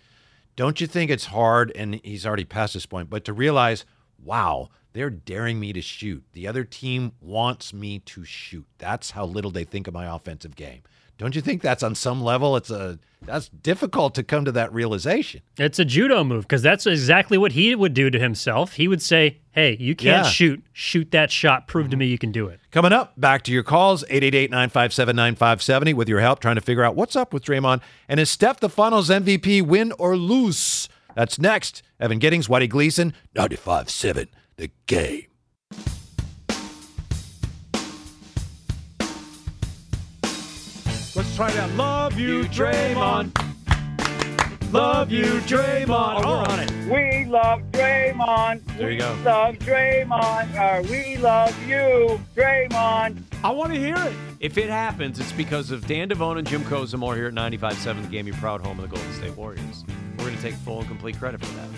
don't 0.57 0.81
you 0.81 0.87
think 0.87 1.11
it's 1.11 1.27
hard? 1.27 1.71
And 1.75 2.01
he's 2.03 2.25
already 2.25 2.47
past 2.47 2.73
this 2.73 2.87
point, 2.87 3.11
but 3.11 3.27
to 3.27 3.35
realize, 3.35 3.85
wow, 4.25 4.71
they're 4.95 5.11
daring 5.11 5.61
me 5.61 5.75
to 5.75 5.83
shoot. 5.83 6.25
The 6.33 6.49
other 6.49 6.65
team 6.65 7.13
wants 7.21 7.75
me 7.75 7.99
to 7.99 8.25
shoot. 8.25 8.65
That's 8.79 9.11
how 9.11 9.27
little 9.27 9.51
they 9.51 9.65
think 9.65 9.87
of 9.87 9.93
my 9.93 10.07
offensive 10.07 10.57
game. 10.57 10.81
Don't 11.21 11.35
you 11.35 11.43
think 11.43 11.61
that's 11.61 11.83
on 11.83 11.95
some 11.95 12.23
level 12.23 12.57
it's 12.57 12.71
a 12.71 12.99
that's 13.27 13.51
difficult 13.51 14.15
to 14.15 14.23
come 14.23 14.47
to 14.47 14.53
that 14.53 14.73
realization. 14.73 15.43
It's 15.59 15.79
a 15.79 15.85
judo 15.85 16.25
move 16.25 16.45
because 16.45 16.63
that's 16.63 16.87
exactly 16.87 17.37
what 17.37 17.53
he 17.53 17.75
would 17.75 17.93
do 17.93 18.09
to 18.09 18.19
himself. 18.19 18.73
He 18.73 18.89
would 18.89 19.03
say, 19.03 19.41
"Hey, 19.51 19.77
you 19.79 19.95
can't 19.95 20.25
Yeah. 20.25 20.31
shoot. 20.31 20.65
Shoot 20.73 21.11
that 21.11 21.31
shot. 21.31 21.69
Prove 21.69 21.89
to 21.89 21.91
mm-hmm. 21.91 21.99
me 21.99 22.07
you 22.07 22.17
can 22.17 22.33
do 22.33 22.47
it." 22.47 22.61
Coming 22.71 22.95
up, 22.95 23.21
back 23.21 23.43
to 23.43 23.53
your 23.53 23.63
calls, 23.63 24.03
888-957-9570 24.05 25.93
with 25.93 26.09
your 26.09 26.21
help 26.21 26.41
trying 26.41 26.55
to 26.55 26.63
figure 26.63 26.83
out 26.83 26.97
what's 26.97 27.15
up 27.15 27.35
with 27.35 27.45
Draymond 27.45 27.83
and 28.09 28.19
is 28.19 28.31
Steph 28.31 28.61
the 28.61 28.71
finals 28.71 29.11
MVP 29.11 29.61
win 29.61 29.93
or 29.99 30.17
lose? 30.17 30.89
That's 31.15 31.39
next. 31.39 31.83
Evan 32.01 32.19
Giddings, 32.19 32.49
Whitey 32.49 32.71
Gleason, 32.71 33.13
95.7 33.37 34.29
The 34.57 34.71
Game. 34.87 35.30
Let's 41.41 41.55
try 41.55 41.67
that. 41.67 41.75
Love 41.75 42.19
you, 42.19 42.45
Draymond. 42.45 43.33
Love 44.73 45.11
you, 45.11 45.25
Draymond. 45.25 46.23
Oh, 46.23 46.29
we're 46.29 46.47
on 46.47 46.61
it. 46.61 46.71
We 46.85 47.25
love 47.31 47.63
Draymond. 47.73 48.77
There 48.77 48.91
you 48.91 48.99
go. 48.99 49.15
We 49.17 49.23
love 49.23 49.55
Draymond. 49.55 50.55
Or 50.61 50.83
we 50.91 51.17
love 51.17 51.67
you, 51.67 52.21
Draymond. 52.37 53.23
I 53.43 53.51
want 53.53 53.73
to 53.73 53.79
hear 53.79 53.97
it. 53.97 54.13
If 54.41 54.59
it 54.59 54.69
happens, 54.69 55.19
it's 55.19 55.33
because 55.33 55.71
of 55.71 55.87
Dan 55.87 56.11
Devone 56.11 56.37
and 56.37 56.47
Jim 56.47 56.63
Kozimor 56.63 57.17
here 57.17 57.29
at 57.29 57.33
95.7 57.33 58.03
The 58.03 58.09
Game, 58.09 58.27
your 58.27 58.37
proud 58.37 58.61
home 58.61 58.79
of 58.79 58.91
the 58.91 58.95
Golden 58.95 59.15
State 59.15 59.35
Warriors. 59.35 59.85
We're 60.19 60.27
going 60.27 60.37
to 60.37 60.43
take 60.43 60.57
full 60.57 60.81
and 60.81 60.89
complete 60.89 61.19
credit 61.19 61.41
for 61.41 61.55
that. 61.55 61.69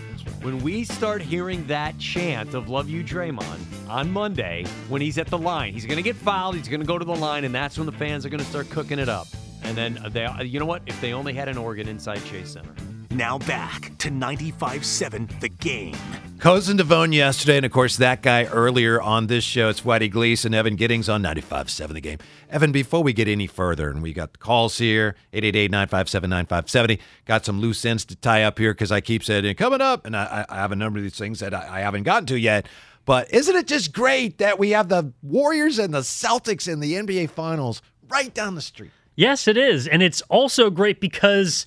When 0.44 0.60
we 0.60 0.82
start 0.82 1.22
hearing 1.22 1.64
that 1.68 1.96
chant 2.00 2.54
of 2.54 2.68
Love 2.68 2.90
You, 2.90 3.04
Draymond 3.04 3.88
on 3.88 4.10
Monday, 4.10 4.64
when 4.88 5.00
he's 5.00 5.18
at 5.18 5.28
the 5.28 5.38
line, 5.38 5.72
he's 5.72 5.86
going 5.86 5.98
to 5.98 6.02
get 6.02 6.16
fouled, 6.16 6.56
he's 6.56 6.66
going 6.66 6.80
to 6.80 6.86
go 6.86 6.98
to 6.98 7.04
the 7.04 7.14
line, 7.14 7.44
and 7.44 7.54
that's 7.54 7.78
when 7.78 7.86
the 7.86 7.92
fans 7.92 8.26
are 8.26 8.28
going 8.28 8.42
to 8.42 8.46
start 8.46 8.68
cooking 8.68 8.98
it 8.98 9.08
up. 9.08 9.28
And 9.62 9.76
then 9.76 9.98
they, 10.10 10.44
you 10.44 10.58
know 10.58 10.66
what? 10.66 10.82
If 10.86 11.00
they 11.00 11.12
only 11.12 11.32
had 11.32 11.48
an 11.48 11.58
organ 11.58 11.88
inside 11.88 12.24
Chase 12.24 12.52
Center. 12.52 12.74
Now 13.12 13.36
back 13.36 13.92
to 13.98 14.08
95.7 14.08 15.40
The 15.40 15.50
Game. 15.50 15.94
Cousin 16.38 16.78
Devone 16.78 17.14
yesterday, 17.14 17.58
and 17.58 17.66
of 17.66 17.70
course 17.70 17.98
that 17.98 18.22
guy 18.22 18.46
earlier 18.46 19.02
on 19.02 19.26
this 19.26 19.44
show. 19.44 19.68
It's 19.68 19.82
Whitey 19.82 20.10
Gleason, 20.10 20.54
Evan 20.54 20.76
Giddings 20.76 21.10
on 21.10 21.22
95.7 21.22 21.92
The 21.92 22.00
Game. 22.00 22.18
Evan, 22.48 22.72
before 22.72 23.02
we 23.02 23.12
get 23.12 23.28
any 23.28 23.46
further, 23.46 23.90
and 23.90 24.02
we 24.02 24.14
got 24.14 24.32
the 24.32 24.38
calls 24.38 24.78
here, 24.78 25.14
888-957-9570. 25.34 27.00
Got 27.26 27.44
some 27.44 27.60
loose 27.60 27.84
ends 27.84 28.06
to 28.06 28.16
tie 28.16 28.44
up 28.44 28.58
here 28.58 28.72
because 28.72 28.90
I 28.90 29.02
keep 29.02 29.22
saying, 29.22 29.54
coming 29.56 29.82
up, 29.82 30.06
and 30.06 30.16
I, 30.16 30.46
I 30.48 30.56
have 30.56 30.72
a 30.72 30.76
number 30.76 30.98
of 30.98 31.02
these 31.02 31.18
things 31.18 31.40
that 31.40 31.52
I, 31.52 31.78
I 31.78 31.80
haven't 31.80 32.04
gotten 32.04 32.26
to 32.26 32.38
yet. 32.38 32.66
But 33.04 33.32
isn't 33.32 33.54
it 33.54 33.66
just 33.66 33.92
great 33.92 34.38
that 34.38 34.58
we 34.58 34.70
have 34.70 34.88
the 34.88 35.12
Warriors 35.22 35.78
and 35.78 35.92
the 35.92 36.00
Celtics 36.00 36.66
in 36.66 36.80
the 36.80 36.94
NBA 36.94 37.28
Finals 37.28 37.82
right 38.08 38.32
down 38.32 38.54
the 38.54 38.62
street? 38.62 38.92
Yes, 39.14 39.46
it 39.46 39.56
is. 39.56 39.86
And 39.86 40.02
it's 40.02 40.22
also 40.22 40.70
great 40.70 41.00
because 41.00 41.66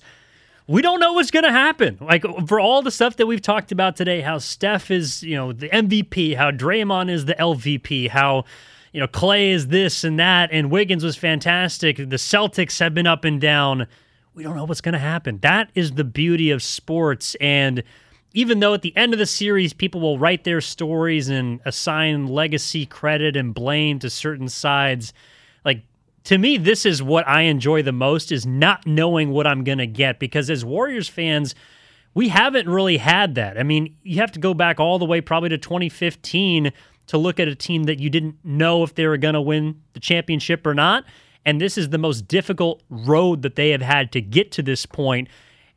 we 0.66 0.82
don't 0.82 1.00
know 1.00 1.12
what's 1.12 1.30
going 1.30 1.44
to 1.44 1.52
happen. 1.52 1.98
Like 2.00 2.24
for 2.46 2.58
all 2.58 2.82
the 2.82 2.90
stuff 2.90 3.16
that 3.16 3.26
we've 3.26 3.42
talked 3.42 3.70
about 3.70 3.96
today, 3.96 4.20
how 4.20 4.38
Steph 4.38 4.90
is, 4.90 5.22
you 5.22 5.36
know, 5.36 5.52
the 5.52 5.68
MVP, 5.68 6.36
how 6.36 6.50
Draymond 6.50 7.10
is 7.10 7.24
the 7.26 7.34
LVP, 7.34 8.08
how 8.08 8.44
you 8.92 9.00
know 9.00 9.06
Clay 9.06 9.50
is 9.50 9.68
this 9.68 10.04
and 10.04 10.18
that, 10.18 10.50
and 10.52 10.70
Wiggins 10.70 11.04
was 11.04 11.16
fantastic. 11.16 11.98
The 11.98 12.16
Celtics 12.16 12.80
have 12.80 12.94
been 12.94 13.06
up 13.06 13.24
and 13.24 13.40
down. 13.40 13.86
We 14.34 14.42
don't 14.42 14.56
know 14.56 14.64
what's 14.64 14.80
going 14.80 14.94
to 14.94 14.98
happen. 14.98 15.38
That 15.38 15.70
is 15.74 15.92
the 15.92 16.04
beauty 16.04 16.50
of 16.50 16.62
sports. 16.62 17.36
And 17.40 17.82
even 18.34 18.60
though 18.60 18.74
at 18.74 18.82
the 18.82 18.94
end 18.96 19.12
of 19.14 19.18
the 19.18 19.26
series, 19.26 19.72
people 19.72 20.00
will 20.00 20.18
write 20.18 20.44
their 20.44 20.60
stories 20.60 21.28
and 21.28 21.60
assign 21.64 22.26
legacy 22.26 22.84
credit 22.84 23.36
and 23.36 23.54
blame 23.54 23.98
to 24.00 24.10
certain 24.10 24.48
sides, 24.48 25.14
to 26.26 26.38
me, 26.38 26.56
this 26.56 26.84
is 26.84 27.00
what 27.04 27.26
I 27.28 27.42
enjoy 27.42 27.82
the 27.82 27.92
most 27.92 28.32
is 28.32 28.44
not 28.44 28.84
knowing 28.84 29.30
what 29.30 29.46
I'm 29.46 29.62
going 29.62 29.78
to 29.78 29.86
get 29.86 30.18
because 30.18 30.50
as 30.50 30.64
Warriors 30.64 31.08
fans, 31.08 31.54
we 32.14 32.30
haven't 32.30 32.68
really 32.68 32.96
had 32.96 33.36
that. 33.36 33.56
I 33.56 33.62
mean, 33.62 33.94
you 34.02 34.16
have 34.16 34.32
to 34.32 34.40
go 34.40 34.52
back 34.52 34.80
all 34.80 34.98
the 34.98 35.04
way 35.04 35.20
probably 35.20 35.50
to 35.50 35.58
2015 35.58 36.72
to 37.06 37.18
look 37.18 37.38
at 37.38 37.46
a 37.46 37.54
team 37.54 37.84
that 37.84 38.00
you 38.00 38.10
didn't 38.10 38.36
know 38.42 38.82
if 38.82 38.96
they 38.96 39.06
were 39.06 39.16
going 39.16 39.34
to 39.34 39.40
win 39.40 39.80
the 39.92 40.00
championship 40.00 40.66
or 40.66 40.74
not. 40.74 41.04
And 41.44 41.60
this 41.60 41.78
is 41.78 41.90
the 41.90 41.98
most 41.98 42.26
difficult 42.26 42.82
road 42.90 43.42
that 43.42 43.54
they 43.54 43.70
have 43.70 43.82
had 43.82 44.10
to 44.10 44.20
get 44.20 44.50
to 44.52 44.62
this 44.62 44.84
point. 44.84 45.28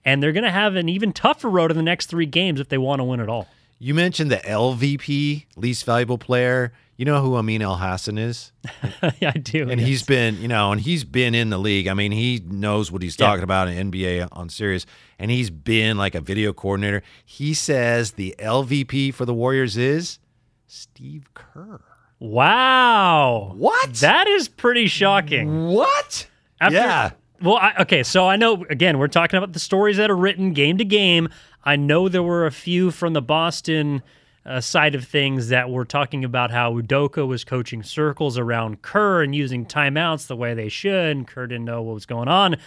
And 0.04 0.24
they're 0.24 0.32
going 0.32 0.46
to 0.46 0.50
have 0.50 0.76
an 0.76 0.90
even 0.90 1.14
tougher 1.14 1.48
road 1.48 1.70
in 1.70 1.78
the 1.78 1.84
next 1.84 2.08
three 2.08 2.26
games 2.26 2.60
if 2.60 2.70
they 2.70 2.80
want 2.80 3.02
to 3.02 3.04
win 3.04 3.20
it 3.20 3.30
all. 3.30 3.48
You 3.78 3.94
mentioned 3.94 4.32
the 4.32 4.38
LVP, 4.38 5.46
least 5.58 5.86
valuable 5.86 6.18
player. 6.18 6.74
You 7.00 7.06
know 7.06 7.22
who 7.22 7.38
Amin 7.38 7.62
Elhassan 7.62 8.20
is? 8.20 8.52
yeah, 9.22 9.32
I 9.34 9.38
do. 9.38 9.70
And 9.70 9.80
yes. 9.80 9.88
he's 9.88 10.04
been, 10.04 10.36
you 10.42 10.50
know, 10.50 10.74
and 10.74 10.82
he's 10.82 11.06
been 11.06 11.34
in 11.34 11.50
the 11.50 11.58
league. 11.58 11.88
I 11.88 11.94
mean, 11.94 12.12
he 12.12 12.44
knows 12.46 12.92
what 12.92 13.02
he's 13.02 13.18
Yeah. 13.18 13.28
talking 13.28 13.44
about 13.46 13.70
in 13.70 13.90
NBA 13.90 14.28
on 14.34 14.50
Sirius, 14.50 14.86
and 15.18 15.32
he's 15.32 15.50
been 15.50 15.98
like 15.98 16.14
a 16.14 16.20
video 16.20 16.52
coordinator. 16.52 17.02
He 17.24 17.54
says 17.54 18.12
the 18.12 18.36
LVP 18.38 19.14
for 19.14 19.24
the 19.24 19.34
Warriors 19.34 19.78
is 19.78 20.20
Steve 20.68 21.34
Kerr. 21.34 21.80
Wow. 22.20 23.54
What? 23.56 23.94
That 23.94 24.28
is 24.28 24.50
pretty 24.50 24.88
shocking. 24.88 25.68
What? 25.68 26.28
After, 26.60 26.76
Yeah. 26.76 27.12
Well, 27.42 27.56
I, 27.56 27.76
okay, 27.80 28.04
so 28.04 28.28
I 28.28 28.36
know, 28.36 28.66
again, 28.70 28.98
we're 29.00 29.08
talking 29.08 29.38
about 29.38 29.54
the 29.54 29.60
stories 29.60 29.96
that 29.96 30.12
are 30.12 30.18
written 30.18 30.52
game 30.52 30.78
to 30.78 30.84
game. 30.84 31.30
I 31.64 31.78
know 31.78 32.10
there 32.10 32.22
were 32.22 32.46
a 32.46 32.52
few 32.52 32.92
from 32.92 33.14
the 33.14 33.22
Boston 33.22 34.04
uh, 34.46 34.62
side 34.62 34.96
of 34.96 35.06
things 35.06 35.50
that 35.50 35.70
were 35.70 35.86
talking 35.86 36.24
about 36.24 36.52
how 36.52 36.74
Udoka 36.74 37.28
was 37.28 37.44
coaching 37.44 37.84
circles 37.84 38.38
around 38.38 38.82
Kerr 38.82 39.22
and 39.24 39.36
using 39.36 39.66
timeouts 39.66 40.28
the 40.28 40.36
way 40.36 40.54
they 40.54 40.70
should, 40.70 41.18
and 41.18 41.28
Kerr 41.28 41.48
didn't 41.48 41.66
know 41.66 41.82
what 41.82 41.94
was 41.94 42.06
going 42.06 42.28
on. 42.28 42.58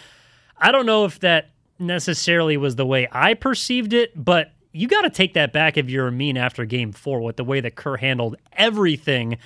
I 0.59 0.71
don't 0.71 0.87
know 0.87 1.05
if 1.05 1.19
that 1.21 1.51
necessarily 1.79 2.57
was 2.57 2.77
the 2.77 2.87
way 2.87 3.09
I 3.11 3.35
perceived 3.35 3.93
it, 3.93 4.13
but 4.23 4.53
you 4.73 4.89
got 4.89 5.03
to 5.03 5.11
take 5.11 5.35
that 5.35 5.53
back 5.53 5.77
if 5.77 5.91
you're 5.91 6.09
Amin 6.09 6.37
after 6.37 6.65
game 6.65 6.93
four 6.93 7.21
with 7.21 7.37
the 7.37 7.45
way 7.45 7.61
that 7.61 7.75
Kerr 7.75 7.97
handled 7.97 8.37
everything 8.53 9.39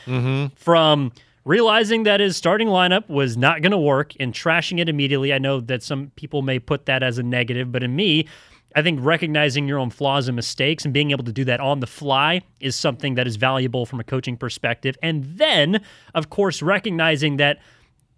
from 0.57 1.13
realizing 1.45 2.03
that 2.03 2.21
his 2.21 2.37
starting 2.37 2.69
lineup 2.69 3.09
was 3.09 3.37
not 3.37 3.63
going 3.63 3.73
to 3.73 3.79
work 3.79 4.13
and 4.21 4.33
trashing 4.33 4.81
it 4.81 4.89
immediately. 4.89 5.33
I 5.33 5.39
know 5.39 5.61
that 5.61 5.83
some 5.83 6.13
people 6.17 6.43
may 6.43 6.59
put 6.59 6.87
that 6.87 7.03
as 7.03 7.19
a 7.19 7.23
negative, 7.23 7.73
but 7.73 7.83
in 7.83 7.97
me, 7.97 8.29
I 8.77 8.83
think 8.83 9.01
recognizing 9.03 9.67
your 9.67 9.79
own 9.79 9.89
flaws 9.89 10.29
and 10.29 10.37
mistakes 10.37 10.85
and 10.85 10.93
being 10.93 11.11
able 11.11 11.25
to 11.25 11.33
do 11.33 11.45
that 11.47 11.61
on 11.61 11.81
the 11.81 11.87
fly 11.87 12.43
is 12.61 12.77
something 12.77 13.15
that 13.15 13.27
is 13.27 13.37
valuable 13.37 13.87
from 13.87 14.01
a 14.01 14.05
coaching 14.05 14.37
perspective. 14.37 14.99
And 15.03 15.25
then, 15.25 15.83
of 16.15 16.29
course, 16.29 16.61
recognizing 16.61 17.39
that 17.39 17.59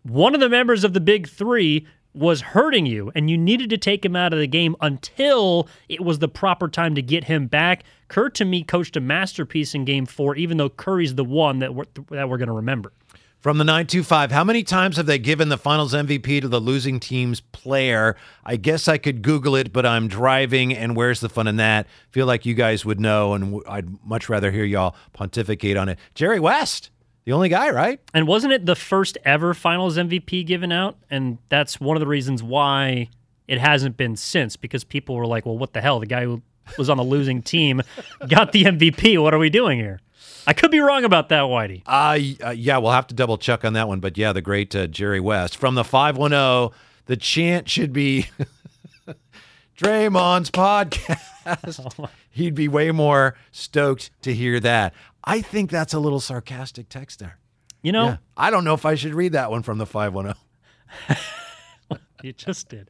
one 0.02 0.34
of 0.34 0.40
the 0.40 0.48
members 0.48 0.82
of 0.82 0.94
the 0.94 1.00
big 1.00 1.28
three 1.28 1.86
was 2.12 2.40
hurting 2.40 2.86
you 2.86 3.12
and 3.14 3.30
you 3.30 3.38
needed 3.38 3.70
to 3.70 3.78
take 3.78 4.04
him 4.04 4.16
out 4.16 4.32
of 4.32 4.40
the 4.40 4.48
game 4.48 4.74
until 4.80 5.68
it 5.88 6.00
was 6.00 6.18
the 6.18 6.26
proper 6.26 6.66
time 6.66 6.96
to 6.96 7.02
get 7.02 7.24
him 7.24 7.46
back. 7.46 7.84
Kerr, 8.08 8.28
to 8.30 8.44
me, 8.44 8.64
coached 8.64 8.96
a 8.96 9.00
masterpiece 9.00 9.76
in 9.76 9.84
game 9.84 10.06
four, 10.06 10.34
even 10.34 10.56
though 10.56 10.70
Curry's 10.70 11.14
the 11.14 11.24
one 11.24 11.60
that 11.60 11.72
we're, 11.72 11.84
that 12.10 12.28
we're 12.28 12.38
going 12.38 12.48
to 12.48 12.54
remember. 12.54 12.92
From 13.40 13.58
the 13.58 13.64
925, 13.64 14.32
how 14.32 14.42
many 14.42 14.64
times 14.64 14.96
have 14.96 15.06
they 15.06 15.16
given 15.20 15.48
the 15.48 15.56
finals 15.56 15.94
MVP 15.94 16.40
to 16.40 16.48
the 16.48 16.60
losing 16.60 16.98
team's 16.98 17.40
player? 17.40 18.16
I 18.44 18.56
guess 18.56 18.88
I 18.88 18.98
could 18.98 19.22
Google 19.22 19.54
it, 19.54 19.72
but 19.72 19.86
I'm 19.86 20.08
driving, 20.08 20.74
and 20.74 20.96
where's 20.96 21.20
the 21.20 21.28
fun 21.28 21.46
in 21.46 21.54
that? 21.54 21.86
Feel 22.10 22.26
like 22.26 22.44
you 22.44 22.54
guys 22.54 22.84
would 22.84 22.98
know, 22.98 23.34
and 23.34 23.62
I'd 23.68 24.04
much 24.04 24.28
rather 24.28 24.50
hear 24.50 24.64
y'all 24.64 24.96
pontificate 25.12 25.76
on 25.76 25.88
it. 25.88 26.00
Jerry 26.16 26.40
West, 26.40 26.90
the 27.26 27.32
only 27.32 27.48
guy, 27.48 27.70
right? 27.70 28.00
And 28.12 28.26
wasn't 28.26 28.54
it 28.54 28.66
the 28.66 28.74
first 28.74 29.16
ever 29.24 29.54
finals 29.54 29.96
MVP 29.96 30.44
given 30.44 30.72
out? 30.72 30.98
And 31.08 31.38
that's 31.48 31.80
one 31.80 31.96
of 31.96 32.00
the 32.00 32.08
reasons 32.08 32.42
why 32.42 33.08
it 33.46 33.60
hasn't 33.60 33.96
been 33.96 34.16
since 34.16 34.56
because 34.56 34.82
people 34.82 35.14
were 35.14 35.26
like, 35.26 35.46
well, 35.46 35.56
what 35.56 35.74
the 35.74 35.80
hell? 35.80 36.00
The 36.00 36.06
guy 36.06 36.24
who 36.24 36.42
was 36.76 36.90
on 36.90 36.96
the 36.96 37.04
losing 37.04 37.42
team 37.42 37.82
got 38.28 38.50
the 38.50 38.64
MVP. 38.64 39.22
What 39.22 39.32
are 39.32 39.38
we 39.38 39.48
doing 39.48 39.78
here? 39.78 40.00
I 40.48 40.54
could 40.54 40.70
be 40.70 40.80
wrong 40.80 41.04
about 41.04 41.28
that, 41.28 41.42
Whitey. 41.42 41.82
Uh, 41.84 42.18
uh, 42.46 42.50
yeah, 42.52 42.78
we'll 42.78 42.92
have 42.92 43.06
to 43.08 43.14
double 43.14 43.36
check 43.36 43.66
on 43.66 43.74
that 43.74 43.86
one. 43.86 44.00
But 44.00 44.16
yeah, 44.16 44.32
the 44.32 44.40
great 44.40 44.74
uh, 44.74 44.86
Jerry 44.86 45.20
West 45.20 45.58
from 45.58 45.74
the 45.74 45.84
510, 45.84 46.74
the 47.04 47.16
chant 47.18 47.68
should 47.68 47.92
be 47.92 48.28
Draymond's 49.76 50.50
podcast. 50.50 52.08
He'd 52.30 52.54
be 52.54 52.66
way 52.66 52.90
more 52.92 53.36
stoked 53.52 54.10
to 54.22 54.32
hear 54.32 54.58
that. 54.60 54.94
I 55.22 55.42
think 55.42 55.70
that's 55.70 55.92
a 55.92 55.98
little 55.98 56.20
sarcastic 56.20 56.88
text 56.88 57.18
there. 57.18 57.38
You 57.82 57.92
know, 57.92 58.06
Yeah. 58.06 58.16
I 58.34 58.50
don't 58.50 58.64
know 58.64 58.72
if 58.74 58.86
I 58.86 58.94
should 58.94 59.14
read 59.14 59.32
that 59.32 59.50
one 59.50 59.62
from 59.62 59.76
the 59.76 59.86
510. 59.86 60.34
You 62.20 62.32
just 62.32 62.68
did. 62.68 62.88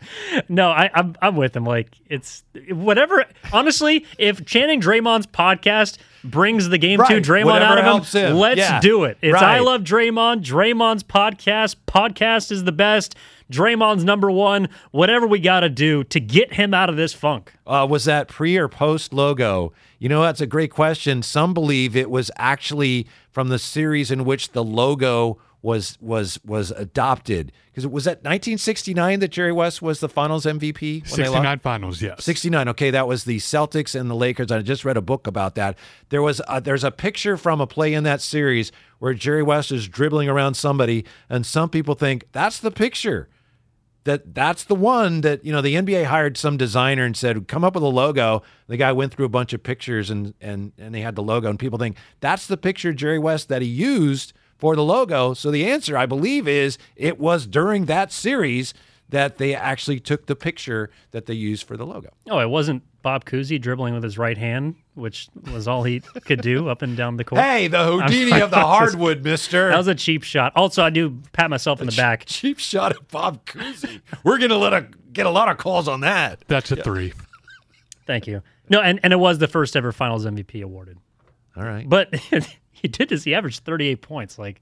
No, 0.48 0.70
I, 0.70 0.88
I'm 0.94 1.14
I'm 1.20 1.36
with 1.36 1.54
him. 1.54 1.64
Like 1.66 1.98
it's 2.08 2.44
whatever. 2.70 3.26
Honestly, 3.52 4.06
if 4.16 4.42
chanting 4.46 4.80
Draymond's 4.80 5.26
podcast 5.26 5.98
brings 6.24 6.68
the 6.68 6.78
game 6.78 6.98
to 6.98 7.02
Right, 7.02 7.22
Draymond 7.22 7.44
whatever 7.46 7.78
out 7.80 7.98
of 8.00 8.12
him, 8.12 8.22
him. 8.30 8.36
let's 8.36 8.58
Yeah. 8.58 8.80
do 8.80 9.04
it. 9.04 9.18
It's 9.22 9.36
I 9.36 9.58
love 9.60 9.82
Draymond. 9.82 10.42
Draymond's 10.44 11.02
podcast. 11.02 11.76
Podcast 11.86 12.50
is 12.52 12.64
the 12.64 12.72
best. 12.72 13.14
Draymond's 13.52 14.04
number 14.04 14.30
one. 14.30 14.68
Whatever 14.90 15.26
we 15.26 15.38
got 15.38 15.60
to 15.60 15.68
do 15.68 16.04
to 16.04 16.20
get 16.20 16.54
him 16.54 16.74
out 16.74 16.88
of 16.90 16.96
this 16.96 17.14
funk. 17.14 17.52
Uh, 17.66 17.86
was 17.88 18.04
that 18.04 18.28
pre 18.28 18.56
or 18.56 18.68
post 18.68 19.12
logo? 19.12 19.72
You 19.98 20.08
know, 20.08 20.22
that's 20.22 20.40
a 20.40 20.46
great 20.46 20.70
question. 20.70 21.22
Some 21.22 21.54
believe 21.54 21.96
it 21.96 22.10
was 22.10 22.30
actually 22.36 23.06
from 23.30 23.48
the 23.48 23.58
series 23.58 24.10
in 24.10 24.24
which 24.24 24.52
the 24.52 24.62
logo 24.62 25.38
was 25.62 25.98
was 26.00 26.38
was 26.44 26.70
adopted. 26.70 27.52
Because 27.66 27.84
it 27.84 27.90
was 27.90 28.06
at 28.06 28.18
1969 28.18 29.20
that 29.20 29.28
Jerry 29.28 29.52
West 29.52 29.82
was 29.82 30.00
the 30.00 30.08
Finals 30.08 30.44
MVP. 30.44 31.02
when 31.10 31.16
they 31.16 31.28
lost? 31.28 31.34
69 31.34 31.58
finals, 31.60 32.02
yes. 32.02 32.24
69. 32.24 32.68
Okay, 32.68 32.90
that 32.90 33.08
was 33.08 33.24
the 33.24 33.38
Celtics 33.38 33.98
and 33.98 34.10
the 34.10 34.14
Lakers. 34.14 34.50
I 34.50 34.60
just 34.62 34.84
read 34.84 34.96
a 34.96 35.02
book 35.02 35.26
about 35.26 35.54
that. 35.56 35.76
There 36.10 36.22
was 36.22 36.40
a, 36.48 36.60
there's 36.60 36.84
a 36.84 36.90
picture 36.90 37.36
from 37.36 37.60
a 37.60 37.66
play 37.66 37.94
in 37.94 38.04
that 38.04 38.20
series 38.20 38.72
where 38.98 39.14
Jerry 39.14 39.42
West 39.42 39.72
is 39.72 39.88
dribbling 39.88 40.28
around 40.28 40.54
somebody, 40.54 41.04
and 41.28 41.44
some 41.44 41.68
people 41.68 41.94
think 41.94 42.26
that's 42.32 42.60
the 42.60 42.70
picture. 42.70 43.28
That 44.04 44.34
that's 44.34 44.64
the 44.64 44.76
one 44.76 45.20
that 45.20 45.44
you 45.44 45.52
know 45.52 45.60
the 45.60 45.74
NBA 45.74 46.04
hired 46.04 46.38
some 46.38 46.56
designer 46.56 47.04
and 47.04 47.16
said 47.16 47.46
come 47.46 47.64
up 47.64 47.74
with 47.74 47.82
a 47.82 47.88
logo. 47.88 48.42
The 48.66 48.76
guy 48.76 48.92
went 48.92 49.12
through 49.12 49.26
a 49.26 49.28
bunch 49.28 49.52
of 49.52 49.62
pictures 49.62 50.08
and 50.08 50.34
and 50.40 50.72
and 50.78 50.94
they 50.94 51.00
had 51.00 51.14
the 51.16 51.22
logo, 51.22 51.50
and 51.50 51.58
people 51.58 51.78
think 51.78 51.96
that's 52.20 52.46
the 52.46 52.56
picture 52.56 52.94
Jerry 52.94 53.18
West 53.18 53.48
that 53.48 53.60
he 53.60 53.68
used 53.68 54.32
for 54.58 54.76
the 54.76 54.82
logo. 54.82 55.34
So 55.34 55.50
the 55.50 55.66
answer, 55.66 55.96
I 55.96 56.06
believe, 56.06 56.46
is 56.46 56.78
it 56.96 57.18
was 57.18 57.46
during 57.46 57.86
that 57.86 58.12
series 58.12 58.74
that 59.08 59.38
they 59.38 59.54
actually 59.54 60.00
took 60.00 60.26
the 60.26 60.36
picture 60.36 60.90
that 61.12 61.26
they 61.26 61.34
used 61.34 61.66
for 61.66 61.76
the 61.76 61.86
logo. 61.86 62.10
Oh, 62.28 62.40
it 62.40 62.50
wasn't 62.50 62.82
Bob 63.00 63.24
Cousy 63.24 63.58
dribbling 63.58 63.94
with 63.94 64.02
his 64.02 64.18
right 64.18 64.36
hand, 64.36 64.74
which 64.94 65.28
was 65.50 65.66
all 65.66 65.82
he 65.82 66.00
could 66.26 66.42
do 66.42 66.68
up 66.68 66.82
and 66.82 66.96
down 66.96 67.16
the 67.16 67.24
court. 67.24 67.40
Hey, 67.40 67.68
the 67.68 67.84
Houdini 67.84 68.40
of 68.42 68.50
the 68.50 68.58
hardwood, 68.58 69.24
mister. 69.24 69.70
That 69.70 69.78
was 69.78 69.88
a 69.88 69.94
cheap 69.94 70.24
shot. 70.24 70.52
Also, 70.56 70.84
I 70.84 70.90
do 70.90 71.22
pat 71.32 71.48
myself 71.48 71.80
in 71.80 71.86
the 71.86 71.96
back. 71.96 72.26
Cheap 72.26 72.58
shot 72.58 72.92
at 72.92 73.08
Bob 73.08 73.46
Cousy. 73.46 74.02
We're 74.24 74.38
gonna 74.38 74.58
let 74.58 74.74
a, 74.74 74.88
get 75.12 75.24
a 75.24 75.30
lot 75.30 75.48
of 75.48 75.56
calls 75.56 75.88
on 75.88 76.00
that. 76.00 76.40
That's 76.48 76.70
a 76.70 76.76
three. 76.76 77.14
Thank 78.06 78.26
you. 78.26 78.42
No, 78.68 78.80
and, 78.80 79.00
and 79.02 79.12
it 79.12 79.16
was 79.16 79.38
the 79.38 79.48
first 79.48 79.76
ever 79.76 79.92
Finals 79.92 80.26
MVP 80.26 80.62
awarded. 80.62 80.98
All 81.56 81.64
right. 81.64 81.88
But 81.88 82.14
he 82.82 82.88
did 82.88 83.08
this. 83.08 83.24
He 83.24 83.34
averaged 83.34 83.64
38 83.64 84.02
points. 84.02 84.38
Like, 84.38 84.60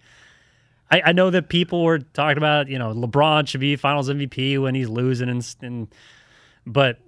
I, 0.90 1.02
I 1.06 1.12
know 1.12 1.30
that 1.30 1.48
people 1.48 1.82
were 1.82 1.98
talking 1.98 2.38
about, 2.38 2.68
you 2.68 2.78
know, 2.78 2.92
LeBron 2.92 3.48
should 3.48 3.60
be 3.60 3.76
Finals 3.76 4.08
MVP 4.08 4.60
when 4.60 4.74
he's 4.74 4.88
losing, 4.88 5.28
and, 5.28 5.56
and 5.60 5.88
but 6.66 6.98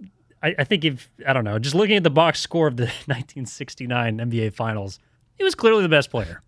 I, 0.42 0.54
I 0.58 0.64
think 0.64 0.84
if 0.84 1.08
I 1.26 1.32
don't 1.32 1.44
know, 1.44 1.58
just 1.58 1.74
looking 1.74 1.96
at 1.96 2.02
the 2.02 2.10
box 2.10 2.40
score 2.40 2.66
of 2.66 2.76
the 2.76 2.84
1969 3.06 4.18
NBA 4.18 4.54
Finals, 4.54 4.98
he 5.36 5.44
was 5.44 5.54
clearly 5.54 5.82
the 5.82 5.88
best 5.88 6.10
player. 6.10 6.42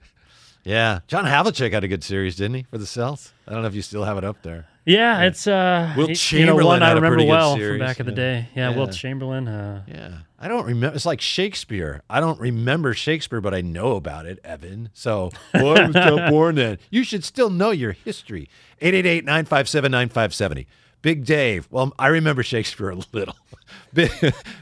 Yeah, 0.65 1.01
John 1.07 1.25
Havlicek 1.25 1.73
had 1.73 1.85
a 1.85 1.89
good 1.89 2.05
series, 2.05 2.37
didn't 2.37 2.55
he, 2.55 2.63
for 2.65 2.77
the 2.77 2.85
Celtics? 2.85 3.33
I 3.49 3.53
don't 3.53 3.63
know 3.63 3.69
if 3.69 3.75
you 3.75 3.83
still 3.83 4.05
have 4.05 4.19
it 4.19 4.25
up 4.25 4.43
there. 4.43 4.67
Yeah, 4.87 5.23
it's 5.23 5.47
uh, 5.47 5.93
Wilt 5.97 6.33
you 6.33 6.47
know, 6.47 6.57
one 6.57 6.83
I 6.83 6.93
remember 6.93 7.25
well 7.25 7.55
series, 7.57 7.79
from 7.79 7.87
back 7.87 8.01
in 8.01 8.07
the 8.07 8.13
yeah. 8.13 8.17
day. 8.17 8.49
Yeah, 8.55 8.71
Yeah. 8.71 8.77
Wilt 8.77 8.93
Chamberlain. 8.93 9.47
Uh, 9.47 9.85
Yeah, 9.87 10.19
I 10.39 10.49
don't 10.49 10.65
remember. 10.65 10.97
It's 10.97 11.05
like 11.05 11.21
Shakespeare. 11.21 12.03
I 12.09 12.21
don't 12.21 12.41
remember 12.41 12.95
Shakespeare, 12.95 13.41
but 13.41 13.53
I 13.53 13.61
know 13.61 13.97
about 13.97 14.27
it, 14.27 14.39
Evan. 14.43 14.89
So, 14.95 15.31
well, 15.53 15.79
I 15.79 15.87
was 15.87 15.95
not 15.95 16.31
born 16.31 16.55
then. 16.55 16.79
You 16.89 17.05
should 17.05 17.25
still 17.25 17.51
know 17.51 17.71
your 17.71 17.93
history. 17.93 18.49
888 18.81 19.25
957 19.25 19.91
9570. 19.91 20.67
Big 21.03 21.25
Dave. 21.25 21.69
Well, 21.71 21.93
I 21.99 22.09
remember 22.09 22.43
Shakespeare 22.43 22.91
a 22.91 22.99
little. 23.13 23.37
Big, 23.93 24.11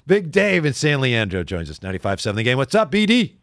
Big 0.07 0.31
Dave 0.33 0.65
in 0.65 0.73
San 0.73 1.01
Leandro 1.01 1.43
joins 1.43 1.71
us. 1.71 1.79
95.7 1.79 2.35
the 2.35 2.43
game. 2.43 2.59
What's 2.59 2.75
up, 2.75 2.91
BD? 2.91 3.35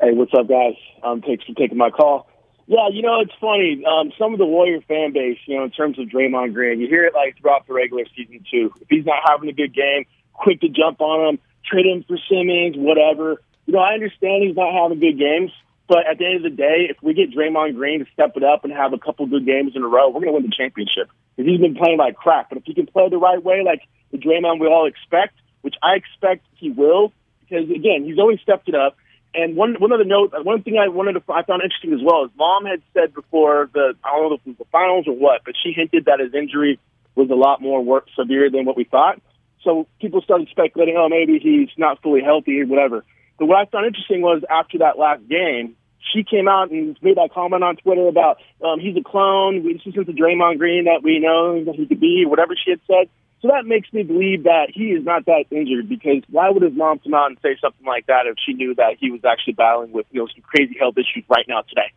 Hey, 0.00 0.12
what's 0.12 0.32
up, 0.34 0.48
guys? 0.48 0.74
Um, 1.02 1.22
thanks 1.22 1.44
for 1.44 1.54
taking 1.54 1.78
my 1.78 1.90
call. 1.90 2.28
Yeah, 2.66 2.88
you 2.90 3.02
know, 3.02 3.20
it's 3.20 3.34
funny. 3.40 3.84
Um, 3.84 4.12
some 4.18 4.32
of 4.32 4.38
the 4.38 4.46
Warrior 4.46 4.80
fan 4.88 5.12
base, 5.12 5.38
you 5.46 5.56
know, 5.56 5.64
in 5.64 5.70
terms 5.70 5.98
of 5.98 6.06
Draymond 6.08 6.54
Green, 6.54 6.80
you 6.80 6.88
hear 6.88 7.04
it 7.04 7.14
like 7.14 7.36
throughout 7.38 7.66
the 7.66 7.74
regular 7.74 8.04
season, 8.16 8.44
too. 8.50 8.72
If 8.80 8.88
he's 8.88 9.04
not 9.04 9.22
having 9.28 9.48
a 9.50 9.52
good 9.52 9.74
game, 9.74 10.06
quick 10.32 10.60
to 10.62 10.68
jump 10.68 11.00
on 11.00 11.28
him, 11.28 11.38
trade 11.64 11.86
him 11.86 12.04
for 12.08 12.16
Simmons, 12.28 12.76
whatever. 12.76 13.42
You 13.66 13.74
know, 13.74 13.80
I 13.80 13.92
understand 13.92 14.44
he's 14.44 14.56
not 14.56 14.72
having 14.72 14.98
good 14.98 15.18
games, 15.18 15.50
but 15.88 16.06
at 16.10 16.18
the 16.18 16.24
end 16.24 16.36
of 16.36 16.42
the 16.42 16.56
day, 16.56 16.86
if 16.88 16.96
we 17.02 17.12
get 17.12 17.32
Draymond 17.32 17.74
Green 17.74 18.00
to 18.00 18.06
step 18.12 18.36
it 18.36 18.42
up 18.42 18.64
and 18.64 18.72
have 18.72 18.94
a 18.94 18.98
couple 18.98 19.26
good 19.26 19.44
games 19.44 19.72
in 19.76 19.82
a 19.82 19.86
row, 19.86 20.08
we're 20.08 20.20
going 20.20 20.32
to 20.32 20.32
win 20.32 20.42
the 20.42 20.56
championship. 20.56 21.10
Because 21.36 21.50
he's 21.50 21.60
been 21.60 21.74
playing 21.74 21.98
like 21.98 22.16
crap. 22.16 22.48
But 22.48 22.58
if 22.58 22.64
he 22.64 22.72
can 22.72 22.86
play 22.86 23.08
the 23.10 23.18
right 23.18 23.42
way, 23.42 23.62
like 23.62 23.82
the 24.10 24.18
Draymond 24.18 24.60
we 24.60 24.68
all 24.68 24.86
expect, 24.86 25.34
which 25.60 25.74
I 25.82 25.96
expect 25.96 26.46
he 26.54 26.70
will, 26.70 27.12
because, 27.40 27.68
again, 27.68 28.04
he's 28.04 28.18
always 28.18 28.40
stepped 28.40 28.68
it 28.68 28.74
up. 28.74 28.96
And 29.34 29.56
one 29.56 29.74
one 29.80 29.92
other 29.92 30.04
note, 30.04 30.32
one 30.44 30.62
thing 30.62 30.78
I 30.78 30.88
wanted 30.88 31.14
to 31.14 31.22
I 31.32 31.42
found 31.42 31.62
interesting 31.62 31.92
as 31.92 32.00
well 32.02 32.24
is 32.24 32.30
mom 32.36 32.64
had 32.64 32.82
said 32.92 33.12
before 33.14 33.68
the 33.74 33.94
I 34.04 34.10
don't 34.10 34.30
know 34.30 34.34
if 34.36 34.40
it 34.46 34.48
was 34.50 34.58
the 34.58 34.70
finals 34.70 35.06
or 35.08 35.14
what, 35.14 35.42
but 35.44 35.54
she 35.60 35.72
hinted 35.72 36.04
that 36.04 36.20
his 36.20 36.32
injury 36.34 36.78
was 37.16 37.30
a 37.30 37.34
lot 37.34 37.60
more 37.60 37.82
work 37.84 38.06
severe 38.16 38.50
than 38.50 38.64
what 38.64 38.76
we 38.76 38.84
thought. 38.84 39.20
So 39.62 39.88
people 40.00 40.22
started 40.22 40.48
speculating, 40.50 40.96
oh 40.96 41.08
maybe 41.08 41.38
he's 41.38 41.70
not 41.76 42.00
fully 42.00 42.22
healthy 42.22 42.60
or 42.60 42.66
whatever. 42.66 43.04
But 43.38 43.46
what 43.46 43.58
I 43.58 43.64
found 43.70 43.86
interesting 43.86 44.22
was 44.22 44.42
after 44.48 44.78
that 44.78 44.98
last 44.98 45.26
game, 45.28 45.74
she 46.12 46.22
came 46.22 46.46
out 46.46 46.70
and 46.70 46.96
made 47.02 47.16
that 47.16 47.30
comment 47.34 47.64
on 47.64 47.76
Twitter 47.76 48.06
about 48.06 48.38
um, 48.64 48.78
he's 48.78 48.96
a 48.96 49.02
clone. 49.02 49.66
This 49.66 49.82
isn't 49.86 50.06
the 50.06 50.12
Draymond 50.12 50.58
Green 50.58 50.84
that 50.84 51.02
we 51.02 51.18
know 51.18 51.64
that 51.64 51.74
he 51.74 51.86
could 51.86 52.00
be, 52.00 52.24
whatever 52.26 52.54
she 52.54 52.70
had 52.70 52.80
said. 52.86 53.08
So 53.44 53.50
that 53.52 53.66
makes 53.66 53.92
me 53.92 54.02
believe 54.04 54.44
that 54.44 54.68
he 54.72 54.84
is 54.84 55.04
not 55.04 55.26
that 55.26 55.44
injured 55.50 55.86
because 55.86 56.22
why 56.30 56.48
would 56.48 56.62
his 56.62 56.72
mom 56.72 56.98
come 57.00 57.12
out 57.12 57.26
and 57.26 57.36
say 57.42 57.58
something 57.60 57.86
like 57.86 58.06
that 58.06 58.26
if 58.26 58.36
she 58.42 58.54
knew 58.54 58.74
that 58.76 58.96
he 58.98 59.10
was 59.10 59.20
actually 59.22 59.52
battling 59.52 59.92
with 59.92 60.06
you 60.12 60.20
know 60.20 60.26
some 60.28 60.40
crazy 60.40 60.74
health 60.78 60.96
issues 60.96 61.24
right 61.28 61.44
now 61.46 61.60
today? 61.60 61.92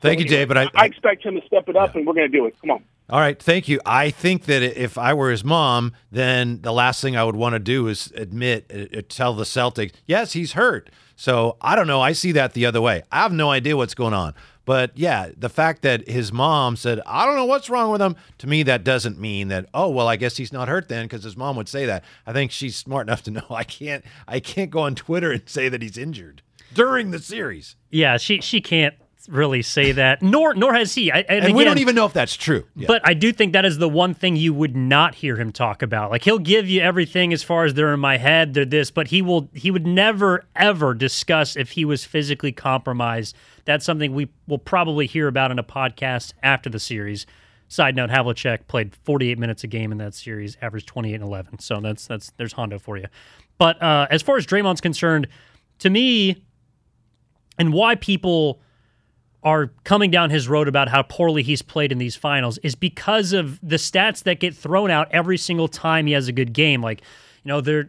Thank 0.00 0.18
you, 0.18 0.26
Dave. 0.26 0.48
But 0.48 0.58
I, 0.58 0.68
I 0.74 0.86
expect 0.86 1.24
him 1.24 1.40
to 1.40 1.46
step 1.46 1.68
it 1.68 1.76
up, 1.76 1.94
and 1.94 2.04
we're 2.04 2.14
going 2.14 2.28
to 2.28 2.36
do 2.36 2.44
it. 2.46 2.56
Come 2.60 2.72
on. 2.72 2.84
All 3.08 3.20
right, 3.20 3.40
thank 3.40 3.68
you. 3.68 3.80
I 3.86 4.10
think 4.10 4.46
that 4.46 4.62
if 4.62 4.98
I 4.98 5.14
were 5.14 5.30
his 5.30 5.44
mom, 5.44 5.92
then 6.10 6.60
the 6.62 6.72
last 6.72 7.00
thing 7.00 7.16
I 7.16 7.22
would 7.22 7.36
want 7.36 7.52
to 7.52 7.60
do 7.60 7.86
is 7.86 8.12
admit, 8.16 8.68
uh, 8.74 8.98
uh, 8.98 9.02
tell 9.08 9.34
the 9.34 9.44
Celtics, 9.44 9.92
yes, 10.06 10.32
he's 10.32 10.52
hurt. 10.52 10.90
So 11.14 11.56
I 11.60 11.76
don't 11.76 11.86
know. 11.86 12.00
I 12.00 12.12
see 12.12 12.32
that 12.32 12.54
the 12.54 12.66
other 12.66 12.80
way. 12.80 13.02
I 13.12 13.22
have 13.22 13.32
no 13.32 13.50
idea 13.50 13.76
what's 13.76 13.94
going 13.94 14.14
on. 14.14 14.34
But 14.70 14.92
yeah, 14.94 15.30
the 15.36 15.48
fact 15.48 15.82
that 15.82 16.08
his 16.08 16.32
mom 16.32 16.76
said, 16.76 17.00
I 17.04 17.26
don't 17.26 17.34
know 17.34 17.44
what's 17.44 17.68
wrong 17.68 17.90
with 17.90 18.00
him, 18.00 18.14
to 18.38 18.46
me, 18.46 18.62
that 18.62 18.84
doesn't 18.84 19.18
mean 19.18 19.48
that, 19.48 19.66
oh, 19.74 19.88
well, 19.88 20.06
I 20.06 20.14
guess 20.14 20.36
he's 20.36 20.52
not 20.52 20.68
hurt 20.68 20.88
then 20.88 21.06
because 21.06 21.24
his 21.24 21.36
mom 21.36 21.56
would 21.56 21.68
say 21.68 21.86
that. 21.86 22.04
I 22.24 22.32
think 22.32 22.52
she's 22.52 22.76
smart 22.76 23.08
enough 23.08 23.24
to 23.24 23.30
know 23.32 23.46
I 23.50 23.64
can't, 23.64 24.04
I 24.28 24.38
can't 24.38 24.70
go 24.70 24.82
on 24.82 24.94
Twitter 24.94 25.32
and 25.32 25.42
say 25.46 25.68
that 25.68 25.82
he's 25.82 25.98
injured 25.98 26.42
during 26.72 27.10
the 27.10 27.18
series. 27.18 27.74
yeah, 27.90 28.16
she 28.16 28.40
she 28.42 28.60
can't 28.60 28.94
really 29.28 29.62
say 29.62 29.92
that, 29.92 30.22
nor 30.22 30.54
nor 30.54 30.74
has 30.74 30.94
he. 30.94 31.10
I, 31.10 31.20
and 31.20 31.46
And, 31.46 31.56
we 31.56 31.64
don't 31.64 31.78
even 31.78 31.94
know 31.94 32.06
if 32.06 32.12
that's 32.12 32.36
true. 32.36 32.64
Yeah. 32.74 32.86
But 32.86 33.02
I 33.04 33.14
do 33.14 33.32
think 33.32 33.52
that 33.52 33.64
is 33.64 33.78
the 33.78 33.88
one 33.88 34.14
thing 34.14 34.36
you 34.36 34.54
would 34.54 34.76
not 34.76 35.14
hear 35.14 35.36
him 35.36 35.52
talk 35.52 35.82
about. 35.82 36.10
Like 36.10 36.24
he'll 36.24 36.38
give 36.38 36.68
you 36.68 36.80
everything 36.80 37.32
as 37.32 37.42
far 37.42 37.64
as 37.64 37.74
they're 37.74 37.92
in 37.92 38.00
my 38.00 38.16
head, 38.16 38.54
they're 38.54 38.64
this, 38.64 38.90
but 38.90 39.08
he 39.08 39.22
will 39.22 39.48
he 39.52 39.70
would 39.70 39.86
never 39.86 40.46
ever 40.56 40.94
discuss 40.94 41.56
if 41.56 41.72
he 41.72 41.84
was 41.84 42.04
physically 42.04 42.52
compromised. 42.52 43.36
That's 43.70 43.84
something 43.84 44.14
we 44.14 44.28
will 44.48 44.58
probably 44.58 45.06
hear 45.06 45.28
about 45.28 45.52
in 45.52 45.58
a 45.60 45.62
podcast 45.62 46.32
after 46.42 46.68
the 46.68 46.80
series. 46.80 47.24
Side 47.68 47.94
note: 47.94 48.10
Havlicek 48.10 48.66
played 48.66 48.96
48 49.04 49.38
minutes 49.38 49.62
a 49.62 49.68
game 49.68 49.92
in 49.92 49.98
that 49.98 50.12
series, 50.14 50.56
averaged 50.60 50.88
28 50.88 51.14
and 51.14 51.22
11. 51.22 51.60
So 51.60 51.80
that's 51.80 52.06
that's 52.08 52.32
there's 52.36 52.52
Hondo 52.52 52.80
for 52.80 52.96
you. 52.96 53.06
But 53.58 53.80
uh, 53.80 54.08
as 54.10 54.22
far 54.22 54.36
as 54.36 54.46
Draymond's 54.46 54.80
concerned, 54.80 55.28
to 55.78 55.88
me, 55.88 56.44
and 57.58 57.72
why 57.72 57.94
people 57.94 58.60
are 59.44 59.68
coming 59.84 60.10
down 60.10 60.30
his 60.30 60.48
road 60.48 60.66
about 60.66 60.88
how 60.88 61.02
poorly 61.02 61.42
he's 61.44 61.62
played 61.62 61.92
in 61.92 61.98
these 61.98 62.16
finals 62.16 62.58
is 62.58 62.74
because 62.74 63.32
of 63.32 63.60
the 63.62 63.76
stats 63.76 64.24
that 64.24 64.40
get 64.40 64.54
thrown 64.54 64.90
out 64.90 65.08
every 65.12 65.38
single 65.38 65.68
time 65.68 66.06
he 66.06 66.12
has 66.12 66.26
a 66.26 66.32
good 66.32 66.52
game. 66.52 66.82
Like, 66.82 67.02
you 67.44 67.48
know, 67.50 67.60
they're 67.60 67.88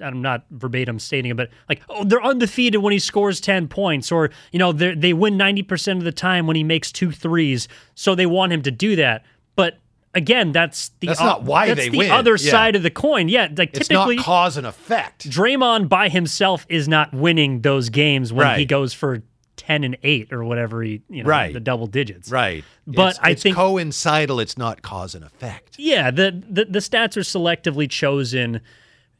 I'm 0.00 0.22
not 0.22 0.44
verbatim 0.50 0.98
stating 0.98 1.30
it, 1.32 1.36
but 1.36 1.50
like, 1.68 1.82
oh, 1.88 2.04
they're 2.04 2.22
undefeated 2.22 2.80
when 2.80 2.92
he 2.92 2.98
scores 2.98 3.40
10 3.40 3.68
points, 3.68 4.12
or, 4.12 4.30
you 4.52 4.58
know, 4.58 4.72
they 4.72 4.94
they 4.94 5.12
win 5.12 5.36
90% 5.36 5.98
of 5.98 6.04
the 6.04 6.12
time 6.12 6.46
when 6.46 6.56
he 6.56 6.64
makes 6.64 6.92
two 6.92 7.10
threes. 7.10 7.66
So 7.94 8.14
they 8.14 8.26
want 8.26 8.52
him 8.52 8.62
to 8.62 8.70
do 8.70 8.94
that. 8.96 9.24
But 9.56 9.78
again, 10.14 10.52
that's 10.52 10.90
the 11.00 11.08
That's 11.08 11.20
o- 11.20 11.24
not 11.24 11.42
why 11.42 11.66
that's 11.68 11.80
they 11.80 11.88
the 11.88 11.98
win. 11.98 12.10
other 12.12 12.36
Yeah. 12.40 12.50
side 12.50 12.76
of 12.76 12.82
the 12.82 12.90
coin. 12.90 13.28
Yeah, 13.28 13.48
like 13.56 13.76
It's 13.76 13.88
typically 13.88 14.16
not 14.16 14.24
cause 14.24 14.56
and 14.56 14.66
effect. 14.66 15.28
Draymond 15.28 15.88
by 15.88 16.08
himself 16.08 16.64
is 16.68 16.86
not 16.88 17.12
winning 17.12 17.62
those 17.62 17.88
games 17.88 18.32
when 18.32 18.58
he 18.58 18.64
goes 18.64 18.92
for 18.94 19.22
ten 19.56 19.84
and 19.84 19.96
eight 20.02 20.32
or 20.32 20.42
whatever 20.44 20.82
he 20.82 21.02
you 21.10 21.22
know 21.22 21.28
Right. 21.28 21.52
the 21.52 21.60
double 21.60 21.86
digits. 21.86 22.30
Right. 22.30 22.64
But 22.86 23.10
It's- 23.10 23.18
I 23.22 23.30
it's 23.30 23.42
think 23.42 23.56
coincidental. 23.56 24.40
It's 24.40 24.56
not 24.58 24.82
cause 24.82 25.14
and 25.14 25.24
effect. 25.24 25.76
yeah, 25.78 26.10
the, 26.10 26.42
the 26.48 26.64
the 26.64 26.78
stats 26.78 27.16
are 27.16 27.20
selectively 27.20 27.88
chosen, 27.88 28.60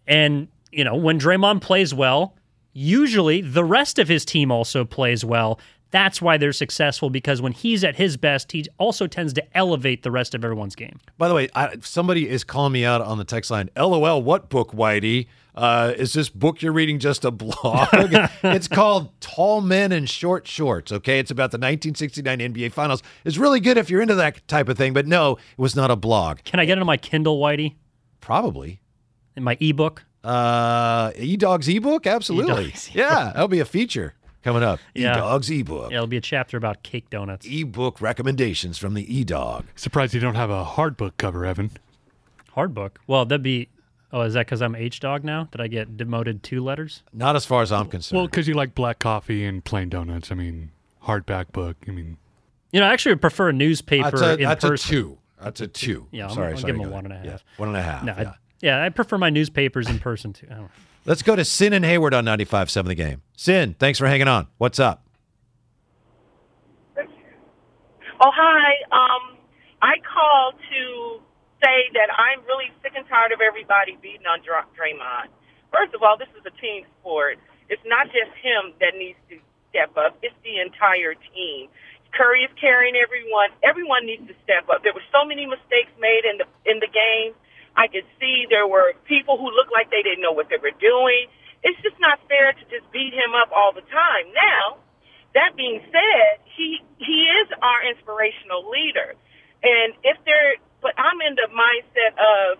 and 0.06 0.48
you 0.70 0.84
know 0.84 0.96
when 0.96 1.18
Draymond 1.18 1.60
plays 1.60 1.94
well, 1.94 2.34
usually 2.72 3.40
the 3.40 3.64
rest 3.64 3.98
of 3.98 4.08
his 4.08 4.24
team 4.24 4.50
also 4.50 4.84
plays 4.84 5.24
well. 5.24 5.60
That's 5.90 6.22
why 6.22 6.38
they're 6.38 6.54
successful 6.54 7.10
because 7.10 7.42
when 7.42 7.52
he's 7.52 7.84
at 7.84 7.96
his 7.96 8.16
best, 8.16 8.50
he 8.52 8.64
also 8.78 9.06
tends 9.06 9.34
to 9.34 9.56
elevate 9.56 10.02
the 10.02 10.10
rest 10.10 10.34
of 10.34 10.42
everyone's 10.42 10.74
game. 10.74 10.98
By 11.18 11.28
the 11.28 11.34
way, 11.34 11.50
I, 11.54 11.76
somebody 11.82 12.30
is 12.30 12.44
calling 12.44 12.72
me 12.72 12.82
out 12.82 13.02
on 13.02 13.18
the 13.18 13.24
text 13.24 13.50
line. 13.50 13.68
LOL, 13.76 14.22
what 14.22 14.48
book, 14.48 14.72
Whitey? 14.72 15.26
Uh, 15.54 15.92
is 15.98 16.14
this 16.14 16.30
book 16.30 16.62
you're 16.62 16.72
reading 16.72 16.98
just 16.98 17.26
a 17.26 17.30
blog? 17.30 17.88
it's 18.42 18.68
called 18.68 19.10
Tall 19.20 19.60
Men 19.60 19.92
and 19.92 20.08
Short 20.08 20.46
Shorts. 20.46 20.90
Okay, 20.92 21.18
it's 21.18 21.30
about 21.30 21.50
the 21.50 21.58
1969 21.58 22.38
NBA 22.38 22.72
Finals. 22.72 23.02
It's 23.26 23.36
really 23.36 23.60
good 23.60 23.76
if 23.76 23.90
you're 23.90 24.00
into 24.00 24.14
that 24.14 24.48
type 24.48 24.70
of 24.70 24.78
thing. 24.78 24.94
But 24.94 25.06
no, 25.06 25.32
it 25.32 25.58
was 25.58 25.76
not 25.76 25.90
a 25.90 25.96
blog. 25.96 26.38
Can 26.44 26.58
I 26.58 26.64
get 26.64 26.78
it 26.78 26.80
on 26.80 26.86
my 26.86 26.96
Kindle, 26.96 27.38
Whitey? 27.38 27.74
Probably. 28.20 28.80
In 29.36 29.42
my 29.44 29.56
ebook? 29.60 30.04
Uh, 30.24 31.10
eDog's 31.12 31.68
ebook, 31.68 32.06
absolutely. 32.06 32.70
eDog's 32.70 32.94
Yeah, 32.94 33.32
that'll 33.32 33.48
be 33.48 33.60
a 33.60 33.64
feature 33.64 34.14
coming 34.42 34.62
up. 34.62 34.78
Yeah. 34.94 35.16
eDog's 35.18 35.50
ebook. 35.50 35.90
Yeah, 35.90 35.96
it'll 35.98 36.06
be 36.06 36.16
a 36.16 36.20
chapter 36.20 36.56
about 36.56 36.82
cake 36.82 37.10
donuts. 37.10 37.46
Ebook 37.48 38.00
recommendations 38.00 38.78
from 38.78 38.94
the 38.94 39.04
eDog. 39.06 39.64
Surprised 39.74 40.14
you 40.14 40.20
don't 40.20 40.34
have 40.36 40.50
a 40.50 40.64
hard 40.64 40.96
book 40.96 41.16
cover, 41.16 41.44
Evan. 41.44 41.70
Hard 42.52 42.74
book. 42.74 43.00
Well, 43.06 43.24
that'd 43.24 43.42
be. 43.42 43.68
Oh, 44.12 44.20
is 44.20 44.34
that 44.34 44.44
because 44.44 44.60
I'm 44.60 44.74
H 44.76 45.00
dog 45.00 45.24
now? 45.24 45.48
Did 45.52 45.62
I 45.62 45.68
get 45.68 45.96
demoted 45.96 46.42
two 46.42 46.62
letters? 46.62 47.02
Not 47.14 47.34
as 47.34 47.46
far 47.46 47.62
as 47.62 47.72
I'm 47.72 47.86
concerned. 47.88 48.18
Well, 48.18 48.26
because 48.26 48.46
you 48.46 48.52
like 48.52 48.74
black 48.74 48.98
coffee 48.98 49.44
and 49.46 49.64
plain 49.64 49.88
donuts. 49.88 50.30
I 50.30 50.34
mean, 50.34 50.70
hardback 51.04 51.50
book. 51.52 51.78
I 51.88 51.92
mean, 51.92 52.18
You 52.72 52.80
know, 52.80 52.86
I 52.86 52.92
actually 52.92 53.12
would 53.12 53.22
prefer 53.22 53.48
a 53.48 53.52
newspaper 53.54 54.10
That's 54.10 54.22
a, 54.22 54.34
in 54.34 54.42
that's 54.42 54.64
person. 54.66 54.94
a 54.94 55.00
two. 55.00 55.18
That's 55.40 55.60
a 55.62 55.66
two. 55.66 56.06
Yeah, 56.12 56.28
I'm, 56.28 56.34
sorry, 56.34 56.52
I'll 56.52 56.58
sorry, 56.58 56.72
give 56.74 56.76
him 56.80 56.82
a 56.82 56.88
go 56.90 56.94
one 56.94 57.06
ahead. 57.06 57.20
and 57.20 57.26
a 57.26 57.30
half. 57.32 57.44
Yeah, 57.46 57.52
one 57.56 57.68
and 57.70 57.76
a 57.78 57.82
half. 57.82 58.04
No, 58.04 58.14
yeah. 58.18 58.34
I, 58.62 58.66
yeah, 58.66 58.82
I 58.82 58.88
prefer 58.88 59.18
my 59.18 59.30
newspapers 59.30 59.88
in 59.88 59.98
person 59.98 60.32
too. 60.32 60.46
I 60.50 60.54
don't 60.54 60.62
know. 60.64 60.70
Let's 61.04 61.22
go 61.22 61.34
to 61.34 61.44
Sin 61.44 61.72
and 61.72 61.84
Hayward 61.84 62.14
on 62.14 62.24
95.7 62.24 62.86
The 62.86 62.94
Game. 62.94 63.22
Sin, 63.36 63.74
thanks 63.78 63.98
for 63.98 64.06
hanging 64.06 64.28
on. 64.28 64.46
What's 64.58 64.78
up? 64.78 65.02
Oh, 68.22 68.30
hi. 68.30 68.70
Um, 68.94 69.34
I 69.82 69.98
called 70.06 70.54
to 70.70 71.18
say 71.58 71.90
that 71.98 72.06
I'm 72.14 72.38
really 72.46 72.70
sick 72.82 72.94
and 72.94 73.02
tired 73.10 73.34
of 73.34 73.42
everybody 73.42 73.98
beating 73.98 74.30
on 74.30 74.38
Dra- 74.46 74.70
Draymond. 74.78 75.26
First 75.74 75.90
of 75.94 76.06
all, 76.06 76.14
this 76.14 76.30
is 76.38 76.46
a 76.46 76.54
team 76.62 76.86
sport. 77.00 77.42
It's 77.66 77.82
not 77.82 78.06
just 78.14 78.30
him 78.38 78.78
that 78.78 78.94
needs 78.94 79.18
to 79.30 79.42
step 79.70 79.90
up. 79.98 80.22
It's 80.22 80.38
the 80.46 80.62
entire 80.62 81.18
team. 81.34 81.66
Curry 82.14 82.46
is 82.46 82.52
carrying 82.60 82.94
everyone. 82.94 83.50
Everyone 83.66 84.06
needs 84.06 84.22
to 84.30 84.36
step 84.44 84.70
up. 84.70 84.86
There 84.86 84.94
were 84.94 85.06
so 85.10 85.26
many 85.26 85.46
mistakes 85.50 85.90
made 85.98 86.22
in 86.28 86.38
the 86.38 86.46
in 86.68 86.78
the 86.78 86.92
game. 86.92 87.34
I 87.76 87.88
could 87.88 88.06
see 88.20 88.46
there 88.50 88.66
were 88.68 88.94
people 89.08 89.38
who 89.38 89.48
looked 89.50 89.72
like 89.72 89.90
they 89.90 90.02
didn't 90.02 90.22
know 90.22 90.32
what 90.32 90.48
they 90.50 90.60
were 90.60 90.76
doing. 90.76 91.28
It's 91.62 91.78
just 91.82 91.96
not 92.00 92.20
fair 92.28 92.52
to 92.52 92.64
just 92.68 92.84
beat 92.92 93.14
him 93.14 93.32
up 93.38 93.50
all 93.54 93.72
the 93.72 93.86
time. 93.86 94.26
Now, 94.34 94.82
that 95.34 95.56
being 95.56 95.80
said, 95.88 96.30
he 96.56 96.82
he 96.98 97.18
is 97.42 97.48
our 97.62 97.80
inspirational 97.88 98.68
leader, 98.68 99.16
and 99.62 99.96
if 100.04 100.18
there, 100.28 100.60
but 100.82 100.92
I'm 100.98 101.20
in 101.24 101.34
the 101.38 101.48
mindset 101.48 102.12
of 102.18 102.58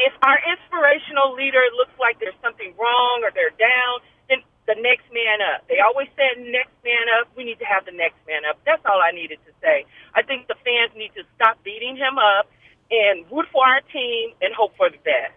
if 0.00 0.14
our 0.24 0.38
inspirational 0.40 1.36
leader 1.36 1.64
looks 1.76 1.92
like 2.00 2.16
there's 2.20 2.38
something 2.40 2.72
wrong 2.80 3.20
or 3.26 3.32
they're 3.34 3.54
down, 3.60 4.00
then 4.32 4.40
the 4.64 4.78
next 4.80 5.04
man 5.12 5.44
up. 5.44 5.68
They 5.68 5.84
always 5.84 6.08
said 6.16 6.40
next 6.40 6.72
man 6.86 7.04
up. 7.20 7.28
We 7.36 7.44
need 7.44 7.60
to 7.60 7.68
have 7.68 7.84
the 7.84 7.92
next 7.96 8.20
man 8.24 8.48
up. 8.48 8.56
That's 8.64 8.82
all 8.88 9.02
I 9.02 9.12
needed 9.12 9.42
to 9.44 9.52
say. 9.60 9.84
I 10.16 10.22
think 10.24 10.48
the 10.48 10.56
fans 10.64 10.96
need 10.96 11.12
to 11.20 11.26
stop 11.36 11.60
beating 11.66 11.98
him 12.00 12.16
up 12.16 12.48
and 12.90 13.24
root 13.30 13.46
for 13.52 13.64
our 13.66 13.80
team 13.92 14.30
and 14.40 14.54
hope 14.54 14.76
for 14.76 14.90
the 14.90 14.98
best. 14.98 15.32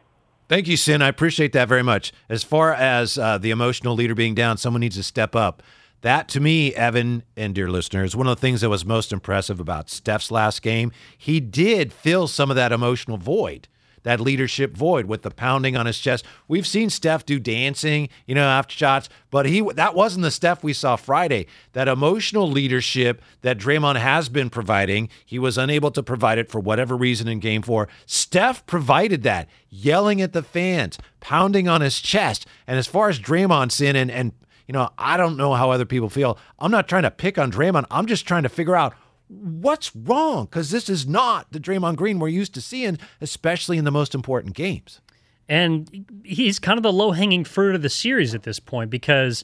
Thank 0.49 0.67
you, 0.67 0.77
Sin. 0.77 1.01
I 1.01 1.07
appreciate 1.07 1.53
that 1.53 1.67
very 1.67 1.83
much. 1.83 2.11
As 2.29 2.43
far 2.43 2.73
as 2.73 3.17
uh, 3.17 3.37
the 3.37 3.51
emotional 3.51 3.95
leader 3.95 4.13
being 4.13 4.35
down, 4.35 4.57
someone 4.57 4.81
needs 4.81 4.97
to 4.97 5.03
step 5.03 5.35
up. 5.35 5.63
That, 6.01 6.27
to 6.29 6.41
me, 6.41 6.75
Evan 6.75 7.23
and 7.37 7.55
dear 7.55 7.69
listeners, 7.69 8.13
one 8.13 8.27
of 8.27 8.35
the 8.35 8.41
things 8.41 8.59
that 8.59 8.69
was 8.69 8.83
most 8.83 9.13
impressive 9.13 9.61
about 9.61 9.89
Steph's 9.89 10.31
last 10.31 10.61
game, 10.61 10.91
he 11.17 11.39
did 11.39 11.93
fill 11.93 12.27
some 12.27 12.49
of 12.49 12.57
that 12.57 12.73
emotional 12.73 13.15
void, 13.15 13.69
that 14.03 14.19
leadership 14.19 14.75
void 14.75 15.05
with 15.05 15.23
the 15.23 15.31
pounding 15.31 15.75
on 15.75 15.85
his 15.85 15.99
chest. 15.99 16.25
We've 16.47 16.67
seen 16.67 16.89
Steph 16.89 17.25
do 17.25 17.39
dancing, 17.39 18.09
you 18.25 18.35
know, 18.35 18.47
after 18.47 18.75
shots, 18.75 19.09
but 19.31 19.45
he 19.45 19.61
that 19.75 19.95
wasn't 19.95 20.23
the 20.23 20.31
Steph 20.31 20.63
we 20.63 20.73
saw 20.73 20.95
Friday. 20.95 21.47
That 21.73 21.87
emotional 21.87 22.49
leadership 22.49 23.21
that 23.41 23.57
Draymond 23.57 23.97
has 23.97 24.29
been 24.29 24.49
providing, 24.49 25.09
he 25.25 25.39
was 25.39 25.57
unable 25.57 25.91
to 25.91 26.03
provide 26.03 26.37
it 26.37 26.51
for 26.51 26.59
whatever 26.59 26.95
reason 26.95 27.27
in 27.27 27.39
game 27.39 27.61
four. 27.61 27.87
Steph 28.05 28.65
provided 28.65 29.23
that, 29.23 29.49
yelling 29.69 30.21
at 30.21 30.33
the 30.33 30.43
fans, 30.43 30.97
pounding 31.19 31.67
on 31.67 31.81
his 31.81 31.99
chest. 31.99 32.45
And 32.67 32.77
as 32.77 32.87
far 32.87 33.09
as 33.09 33.19
Draymond's 33.19 33.81
in 33.81 33.95
and 33.95 34.11
and 34.11 34.33
you 34.67 34.73
know, 34.73 34.89
I 34.97 35.17
don't 35.17 35.37
know 35.37 35.53
how 35.53 35.71
other 35.71 35.85
people 35.85 36.09
feel. 36.09 36.37
I'm 36.57 36.71
not 36.71 36.87
trying 36.87 37.03
to 37.03 37.11
pick 37.11 37.37
on 37.37 37.51
Draymond. 37.51 37.85
I'm 37.91 38.05
just 38.05 38.25
trying 38.25 38.43
to 38.43 38.49
figure 38.49 38.75
out 38.75 38.95
what's 39.41 39.95
wrong 39.95 40.45
because 40.45 40.71
this 40.71 40.89
is 40.89 41.07
not 41.07 41.51
the 41.51 41.59
Draymond 41.59 41.95
Green 41.95 42.19
we're 42.19 42.27
used 42.27 42.53
to 42.55 42.61
seeing, 42.61 42.97
especially 43.21 43.77
in 43.77 43.85
the 43.85 43.91
most 43.91 44.13
important 44.13 44.55
games. 44.55 45.01
And 45.49 46.05
he's 46.23 46.59
kind 46.59 46.77
of 46.77 46.83
the 46.83 46.93
low 46.93 47.11
hanging 47.11 47.43
fruit 47.43 47.75
of 47.75 47.81
the 47.81 47.89
series 47.89 48.33
at 48.33 48.43
this 48.43 48.59
point 48.59 48.89
because, 48.89 49.43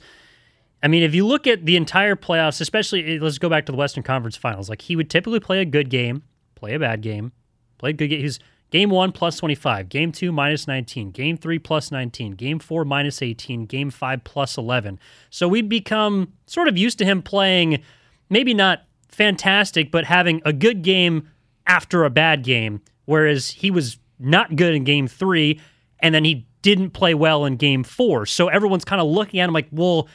I 0.82 0.88
mean, 0.88 1.04
if 1.04 1.14
you 1.14 1.26
look 1.28 1.46
at 1.46 1.66
the 1.66 1.76
entire 1.76 2.16
playoffs, 2.16 2.62
especially 2.62 3.18
eh, 3.18 3.20
let's 3.22 3.38
go 3.38 3.50
back 3.50 3.66
to 3.66 3.72
the 3.72 3.78
Western 3.78 4.04
Conference 4.04 4.38
Finals, 4.38 4.70
like 4.70 4.82
he 4.84 4.96
would 4.96 5.10
typically 5.10 5.40
play 5.40 5.60
a 5.60 5.66
good 5.66 5.90
game, 5.90 6.24
play 6.56 6.74
a 6.74 6.80
bad 6.80 7.02
game, 7.02 7.32
play 7.78 7.90
a 7.90 7.94
good 7.94 8.08
game. 8.08 8.22
He's 8.22 8.40
game 8.72 8.90
one 8.90 9.12
plus 9.12 9.38
25, 9.38 9.90
game 9.90 10.12
two 10.12 10.32
minus 10.32 10.68
19, 10.68 11.12
game 11.12 11.36
three 11.38 11.60
plus 11.60 11.92
19, 11.92 12.32
game 12.34 12.60
four 12.60 12.86
minus 12.86 13.22
18, 13.22 13.66
game 13.66 13.90
five 13.90 14.24
plus 14.24 14.58
11. 14.58 15.00
So 15.30 15.48
we'd 15.48 15.70
become 15.70 16.34
sort 16.46 16.68
of 16.70 16.78
used 16.78 16.98
to 17.00 17.06
him 17.06 17.22
playing 17.22 17.84
maybe 18.30 18.54
not 18.54 18.84
fantastic, 19.10 19.91
but 19.91 20.05
having 20.05 20.41
a 20.45 20.53
good 20.53 20.82
game 20.82 21.28
after 21.68 22.03
a 22.03 22.10
bad 22.10 22.43
game, 22.43 22.82
whereas 23.05 23.49
he 23.49 23.70
was 23.70 23.97
not 24.18 24.55
good 24.55 24.74
in 24.74 24.84
game 24.84 25.07
three, 25.07 25.60
and 25.99 26.16
then 26.16 26.24
he 26.24 26.47
didn't 26.62 26.91
play 26.91 27.14
well 27.14 27.45
in 27.45 27.55
game 27.55 27.84
four. 27.84 28.26
So 28.26 28.47
everyone's 28.47 28.86
kind 28.86 29.01
of 29.01 29.07
looking 29.07 29.39
at 29.39 29.47
him 29.47 29.53
like, 29.53 29.68
well, 29.72 30.07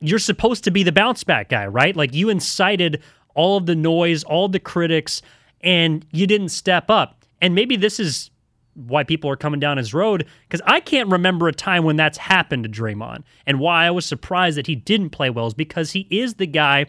you're 0.00 0.18
supposed 0.18 0.64
to 0.64 0.70
be 0.70 0.82
the 0.82 0.92
bounce 0.92 1.24
back 1.24 1.48
guy, 1.48 1.66
right? 1.66 1.96
Like 1.96 2.14
you 2.14 2.28
incited 2.28 3.02
all 3.34 3.56
of 3.56 3.66
the 3.66 3.74
noise, 3.74 4.24
all 4.24 4.48
the 4.48 4.60
critics, 4.60 5.22
and 5.60 6.04
you 6.12 6.26
didn't 6.26 6.50
step 6.50 6.90
up. 6.90 7.24
And 7.40 7.54
maybe 7.54 7.76
this 7.76 8.00
is 8.00 8.30
why 8.74 9.02
people 9.04 9.30
are 9.30 9.36
coming 9.36 9.58
down 9.58 9.78
his 9.78 9.94
road 9.94 10.26
because 10.42 10.60
I 10.66 10.80
can't 10.80 11.08
remember 11.08 11.48
a 11.48 11.52
time 11.52 11.84
when 11.84 11.96
that's 11.96 12.18
happened 12.18 12.64
to 12.64 12.68
Draymond. 12.68 13.22
And 13.46 13.58
why 13.58 13.86
I 13.86 13.90
was 13.90 14.04
surprised 14.04 14.58
that 14.58 14.66
he 14.66 14.74
didn't 14.74 15.10
play 15.10 15.30
well 15.30 15.46
is 15.46 15.54
because 15.54 15.92
he 15.92 16.06
is 16.10 16.34
the 16.34 16.46
guy 16.46 16.86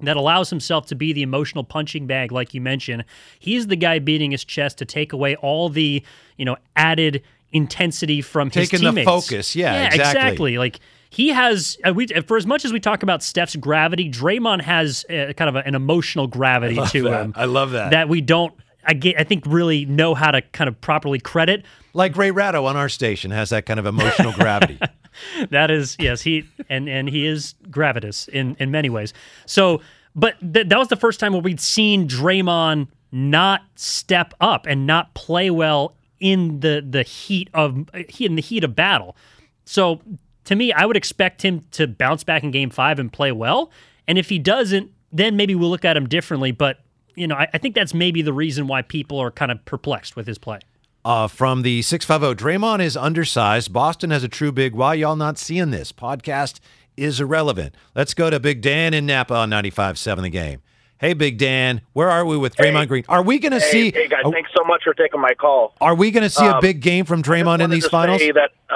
that 0.00 0.16
allows 0.16 0.50
himself 0.50 0.86
to 0.86 0.94
be 0.94 1.12
the 1.12 1.22
emotional 1.22 1.64
punching 1.64 2.06
bag, 2.06 2.32
like 2.32 2.52
you 2.52 2.60
mentioned. 2.60 3.04
He's 3.38 3.66
the 3.66 3.76
guy 3.76 3.98
beating 3.98 4.30
his 4.30 4.44
chest 4.44 4.78
to 4.78 4.84
take 4.84 5.12
away 5.12 5.36
all 5.36 5.68
the, 5.68 6.02
you 6.36 6.44
know, 6.44 6.56
added 6.74 7.22
intensity 7.52 8.20
from 8.20 8.50
his 8.50 8.68
Taking 8.68 8.84
the 8.84 8.90
teammates. 8.90 9.08
focus. 9.08 9.56
Yeah, 9.56 9.94
exactly. 9.94 10.58
Like 10.58 10.80
he 11.08 11.28
has, 11.28 11.78
uh, 11.86 11.94
we, 11.94 12.06
for 12.08 12.36
as 12.36 12.46
much 12.46 12.64
as 12.64 12.72
we 12.72 12.80
talk 12.80 13.02
about 13.02 13.22
Steph's 13.22 13.56
gravity, 13.56 14.10
Draymond 14.10 14.60
has 14.62 15.06
uh, 15.08 15.32
kind 15.34 15.48
of 15.48 15.56
a, 15.56 15.66
an 15.66 15.74
emotional 15.74 16.26
gravity 16.26 16.74
to 16.74 17.02
that. 17.04 17.24
him. 17.24 17.32
I 17.36 17.46
love 17.46 17.70
that. 17.70 17.90
That 17.92 18.08
we 18.08 18.20
don't, 18.20 18.52
I, 18.84 18.92
get, 18.92 19.18
I 19.18 19.24
think, 19.24 19.44
really 19.46 19.84
know 19.86 20.14
how 20.14 20.30
to 20.30 20.42
kind 20.42 20.68
of 20.68 20.80
properly 20.80 21.18
credit. 21.18 21.64
Like 21.96 22.14
Ray 22.14 22.30
Ratto 22.30 22.66
on 22.66 22.76
our 22.76 22.90
station 22.90 23.30
has 23.30 23.48
that 23.50 23.64
kind 23.64 23.80
of 23.80 23.86
emotional 23.86 24.32
gravity. 24.34 24.78
that 25.50 25.70
is 25.70 25.96
yes 25.98 26.20
he 26.20 26.44
and 26.68 26.90
and 26.90 27.08
he 27.08 27.26
is 27.26 27.54
gravitous 27.70 28.28
in 28.28 28.54
in 28.60 28.70
many 28.70 28.90
ways. 28.90 29.14
So 29.46 29.80
but 30.14 30.36
th- 30.40 30.68
that 30.68 30.78
was 30.78 30.88
the 30.88 30.96
first 30.96 31.18
time 31.20 31.32
where 31.32 31.40
we'd 31.40 31.58
seen 31.58 32.06
Draymond 32.06 32.88
not 33.12 33.62
step 33.76 34.34
up 34.42 34.66
and 34.66 34.86
not 34.86 35.14
play 35.14 35.48
well 35.48 35.96
in 36.20 36.60
the 36.60 36.86
the 36.86 37.02
heat 37.02 37.48
of 37.54 37.88
in 38.18 38.34
the 38.34 38.42
heat 38.42 38.62
of 38.62 38.76
battle. 38.76 39.16
So 39.64 40.02
to 40.44 40.54
me 40.54 40.74
I 40.74 40.84
would 40.84 40.98
expect 40.98 41.40
him 41.40 41.64
to 41.72 41.86
bounce 41.86 42.24
back 42.24 42.42
in 42.42 42.50
game 42.50 42.68
5 42.68 42.98
and 42.98 43.10
play 43.10 43.32
well. 43.32 43.70
And 44.06 44.18
if 44.18 44.28
he 44.28 44.38
doesn't 44.38 44.90
then 45.12 45.34
maybe 45.34 45.54
we'll 45.54 45.70
look 45.70 45.86
at 45.86 45.96
him 45.96 46.06
differently. 46.06 46.52
But 46.52 46.80
you 47.14 47.26
know 47.26 47.36
I, 47.36 47.48
I 47.54 47.58
think 47.58 47.74
that's 47.74 47.94
maybe 47.94 48.20
the 48.20 48.34
reason 48.34 48.66
why 48.66 48.82
people 48.82 49.18
are 49.18 49.30
kind 49.30 49.50
of 49.50 49.64
perplexed 49.64 50.14
with 50.14 50.26
his 50.26 50.36
play 50.36 50.58
Uh, 51.06 51.28
from 51.28 51.62
the 51.62 51.82
650, 51.82 52.42
Draymond 52.44 52.80
is 52.82 52.96
undersized. 52.96 53.72
Boston 53.72 54.10
has 54.10 54.24
a 54.24 54.28
true 54.28 54.50
big. 54.50 54.74
Why 54.74 54.94
y'all 54.94 55.14
not 55.14 55.38
seeing 55.38 55.70
this? 55.70 55.92
Podcast 55.92 56.58
is 56.96 57.20
irrelevant. 57.20 57.76
Let's 57.94 58.12
go 58.12 58.28
to 58.28 58.40
Big 58.40 58.60
Dan 58.60 58.92
in 58.92 59.06
Napa 59.06 59.32
on 59.36 59.48
95.7 59.50 60.22
The 60.22 60.30
Game. 60.30 60.62
Hey, 60.98 61.14
Big 61.14 61.38
Dan, 61.38 61.82
where 61.92 62.10
are 62.10 62.24
we 62.24 62.36
with 62.36 62.56
Draymond 62.56 62.88
Green? 62.88 63.04
Are 63.08 63.22
we 63.22 63.38
going 63.38 63.52
to 63.52 63.60
Hey, 63.60 63.70
see? 63.70 63.92
Hey 63.92 64.08
guys, 64.08 64.22
are, 64.24 64.32
thanks 64.32 64.50
so 64.56 64.64
much 64.64 64.82
for 64.82 64.94
taking 64.94 65.20
my 65.20 65.32
call. 65.34 65.74
are 65.80 65.94
we 65.94 66.10
going 66.10 66.24
to 66.24 66.30
see 66.30 66.44
a 66.44 66.54
Um, 66.54 66.60
big 66.60 66.80
game 66.80 67.04
from 67.04 67.22
Draymond 67.22 67.62
in 67.62 67.70
these 67.70 67.86
finals? 67.86 68.20
That, 68.20 68.50
uh, 68.68 68.74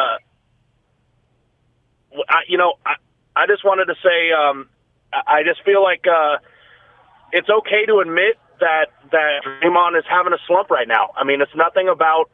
I, 2.28 2.42
you 2.46 2.58
know, 2.58 2.74
I, 2.86 2.94
I 3.34 3.46
just 3.48 3.64
wanted 3.64 3.86
to 3.86 3.94
say, 4.04 4.30
um, 4.30 4.68
I 5.12 5.38
I 5.38 5.42
just 5.42 5.64
feel 5.64 5.82
like 5.82 6.04
uh, 6.06 6.36
it's 7.32 7.50
okay 7.50 7.86
to 7.86 7.98
admit 7.98 8.38
that 8.60 8.86
that 9.12 9.42
Draymond 9.44 9.98
is 9.98 10.04
having 10.08 10.32
a 10.32 10.40
slump 10.46 10.70
right 10.70 10.88
now. 10.88 11.10
I 11.16 11.24
mean, 11.24 11.40
it's 11.40 11.54
nothing 11.54 11.88
about 11.88 12.30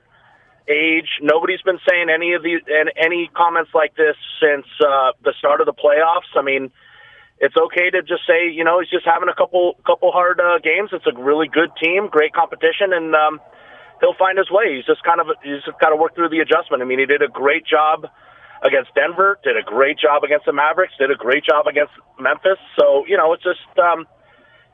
age. 0.69 1.09
Nobody's 1.23 1.63
been 1.63 1.79
saying 1.89 2.09
any 2.11 2.35
of 2.35 2.43
these 2.43 2.61
and 2.67 2.91
any 2.97 3.31
comments 3.35 3.71
like 3.75 3.97
this 3.97 4.17
since 4.41 4.67
uh, 4.81 5.13
the 5.23 5.33
start 5.39 5.61
of 5.61 5.67
the 5.67 5.75
playoffs. 5.75 6.31
I 6.35 6.43
mean, 6.43 6.71
it's 7.39 7.57
okay 7.57 7.91
to 7.91 8.03
just 8.03 8.27
say, 8.27 8.51
you 8.51 8.65
know, 8.65 8.81
he's 8.81 8.91
just 8.91 9.05
having 9.05 9.29
a 9.29 9.35
couple 9.35 9.79
couple 9.87 10.11
hard 10.11 10.41
uh, 10.41 10.59
games. 10.63 10.91
It's 10.93 11.07
a 11.07 11.15
really 11.15 11.49
good 11.49 11.71
team, 11.83 12.09
great 12.09 12.33
competition, 12.33 12.93
and 12.93 13.15
um, 13.15 13.41
he'll 14.01 14.17
find 14.19 14.39
his 14.39 14.51
way. 14.51 14.77
He's 14.77 14.87
just 14.87 15.03
kind 15.05 15.21
of 15.21 15.29
he's 15.43 15.63
just 15.65 15.79
got 15.79 15.91
to 15.91 15.97
work 15.97 16.15
through 16.15 16.31
the 16.31 16.41
adjustment. 16.41 16.83
I 16.83 16.87
mean, 16.87 16.99
he 16.99 17.07
did 17.07 17.23
a 17.23 17.29
great 17.29 17.67
job 17.67 18.09
against 18.65 18.95
Denver, 18.95 19.39
did 19.45 19.57
a 19.57 19.63
great 19.63 19.99
job 19.99 20.25
against 20.25 20.47
the 20.47 20.53
Mavericks, 20.53 20.95
did 20.99 21.11
a 21.11 21.15
great 21.15 21.45
job 21.45 21.67
against 21.67 21.93
Memphis. 22.19 22.59
So 22.79 23.05
you 23.07 23.17
know, 23.17 23.33
it's 23.35 23.45
just 23.45 23.69
um, 23.79 24.07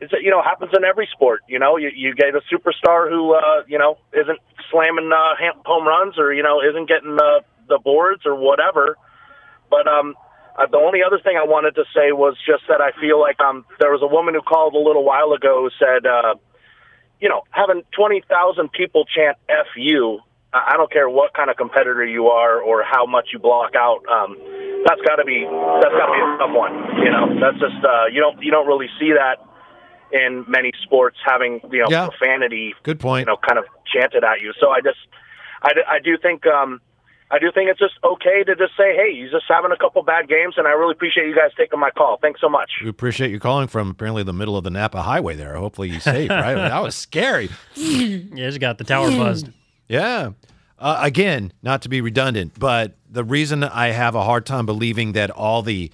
it's 0.03 0.12
you 0.20 0.30
know 0.30 0.42
happens 0.42 0.72
in 0.76 0.84
every 0.84 1.09
sport. 1.12 1.42
You 1.46 1.59
know, 1.59 1.76
you 1.76 1.90
you 1.94 2.14
get 2.14 2.34
a 2.34 2.42
superstar 2.53 3.09
who 3.09 3.34
uh, 3.34 3.62
you 3.68 3.78
know 3.78 3.98
isn't 4.12 4.38
slamming 4.70 5.11
uh, 5.14 5.38
home 5.64 5.86
runs 5.86 6.18
or 6.18 6.34
you 6.34 6.42
know 6.42 6.61
isn't 6.61 6.88
getting 6.88 7.14
the 7.14 7.42
the 7.68 7.78
boards 7.78 8.26
or 8.26 8.34
whatever. 8.34 8.98
But 9.70 9.86
um, 9.86 10.14
uh, 10.59 10.66
the 10.66 10.76
only 10.76 11.00
other 11.07 11.20
thing 11.22 11.38
I 11.38 11.46
wanted 11.46 11.76
to 11.76 11.84
say 11.94 12.11
was 12.11 12.36
just 12.44 12.64
that 12.68 12.80
I 12.82 12.90
feel 13.00 13.20
like 13.20 13.38
um, 13.40 13.64
there 13.78 13.92
was 13.92 14.03
a 14.03 14.11
woman 14.11 14.34
who 14.34 14.42
called 14.42 14.74
a 14.74 14.82
little 14.82 15.05
while 15.05 15.32
ago 15.32 15.62
who 15.62 15.70
said, 15.78 16.05
uh, 16.05 16.34
you 17.20 17.30
know, 17.30 17.42
having 17.50 17.82
20,000 17.96 18.26
people 18.72 19.07
chant 19.07 19.38
F 19.48 19.70
you, 19.76 20.18
I 20.53 20.74
I 20.74 20.76
don't 20.76 20.90
care 20.90 21.09
what 21.09 21.32
kind 21.32 21.48
of 21.48 21.57
competitor 21.57 22.05
you 22.05 22.26
are 22.34 22.61
or 22.61 22.82
how 22.82 23.07
much 23.07 23.30
you 23.32 23.38
block 23.38 23.72
out. 23.78 24.03
Um, 24.11 24.36
that's 24.84 25.00
got 25.07 25.22
to 25.22 25.24
be 25.24 25.46
that's 25.46 25.94
got 25.94 26.11
to 26.11 26.14
be 26.18 26.22
a 26.26 26.30
tough 26.42 26.53
one. 26.53 26.74
You 27.07 27.11
know, 27.14 27.24
that's 27.38 27.61
just 27.62 27.78
uh, 27.86 28.11
you 28.11 28.20
don't 28.20 28.42
you 28.42 28.50
don't 28.50 28.66
really 28.66 28.90
see 28.98 29.14
that 29.14 29.38
in 30.12 30.44
many 30.48 30.72
sports 30.82 31.16
having 31.24 31.60
you 31.70 31.80
know 31.82 31.86
Yeah. 31.90 32.08
profanity. 32.08 32.74
Good 32.82 33.00
point. 33.00 33.26
You 33.26 33.32
know, 33.32 33.38
kind 33.46 33.58
of 33.58 33.64
chanted 33.86 34.24
at 34.24 34.40
you. 34.40 34.52
So 34.60 34.70
I 34.70 34.80
just 34.80 34.98
I, 35.62 35.72
I 35.88 35.98
do 36.00 36.16
think 36.18 36.46
um, 36.46 36.80
I 37.30 37.38
do 37.38 37.50
think 37.52 37.70
it's 37.70 37.78
just 37.78 37.94
okay 38.04 38.44
to 38.44 38.54
just 38.54 38.76
say, 38.76 38.94
hey, 38.94 39.14
he's 39.18 39.30
just 39.30 39.44
having 39.48 39.72
a 39.72 39.76
couple 39.76 40.02
bad 40.02 40.28
games, 40.28 40.54
and 40.58 40.66
I 40.66 40.72
really 40.72 40.92
appreciate 40.92 41.26
you 41.28 41.34
guys 41.34 41.50
taking 41.56 41.80
my 41.80 41.90
call. 41.90 42.18
Thanks 42.20 42.40
so 42.40 42.48
much. 42.48 42.70
We 42.82 42.90
appreciate 42.90 43.30
you 43.30 43.40
calling 43.40 43.68
from 43.68 43.90
apparently 43.90 44.22
the 44.22 44.34
middle 44.34 44.56
of 44.56 44.64
the 44.64 44.70
Napa 44.70 45.00
Highway 45.00 45.34
there. 45.36 45.54
Hopefully 45.54 45.88
you're 45.88 46.00
safe, 46.00 46.28
right? 46.30 46.54
that 46.54 46.82
was 46.82 46.94
scary. 46.94 47.48
yeah, 47.76 48.46
it's 48.48 48.58
got 48.58 48.76
the 48.78 48.84
tower 48.84 49.10
buzzed. 49.10 49.48
Yeah. 49.88 50.32
Uh, 50.78 50.98
again, 51.00 51.52
not 51.62 51.80
to 51.82 51.88
be 51.88 52.00
redundant, 52.00 52.52
but 52.58 52.96
the 53.08 53.22
reason 53.24 53.62
I 53.62 53.88
have 53.92 54.14
a 54.16 54.24
hard 54.24 54.44
time 54.44 54.66
believing 54.66 55.12
that 55.12 55.30
all 55.30 55.62
the 55.62 55.92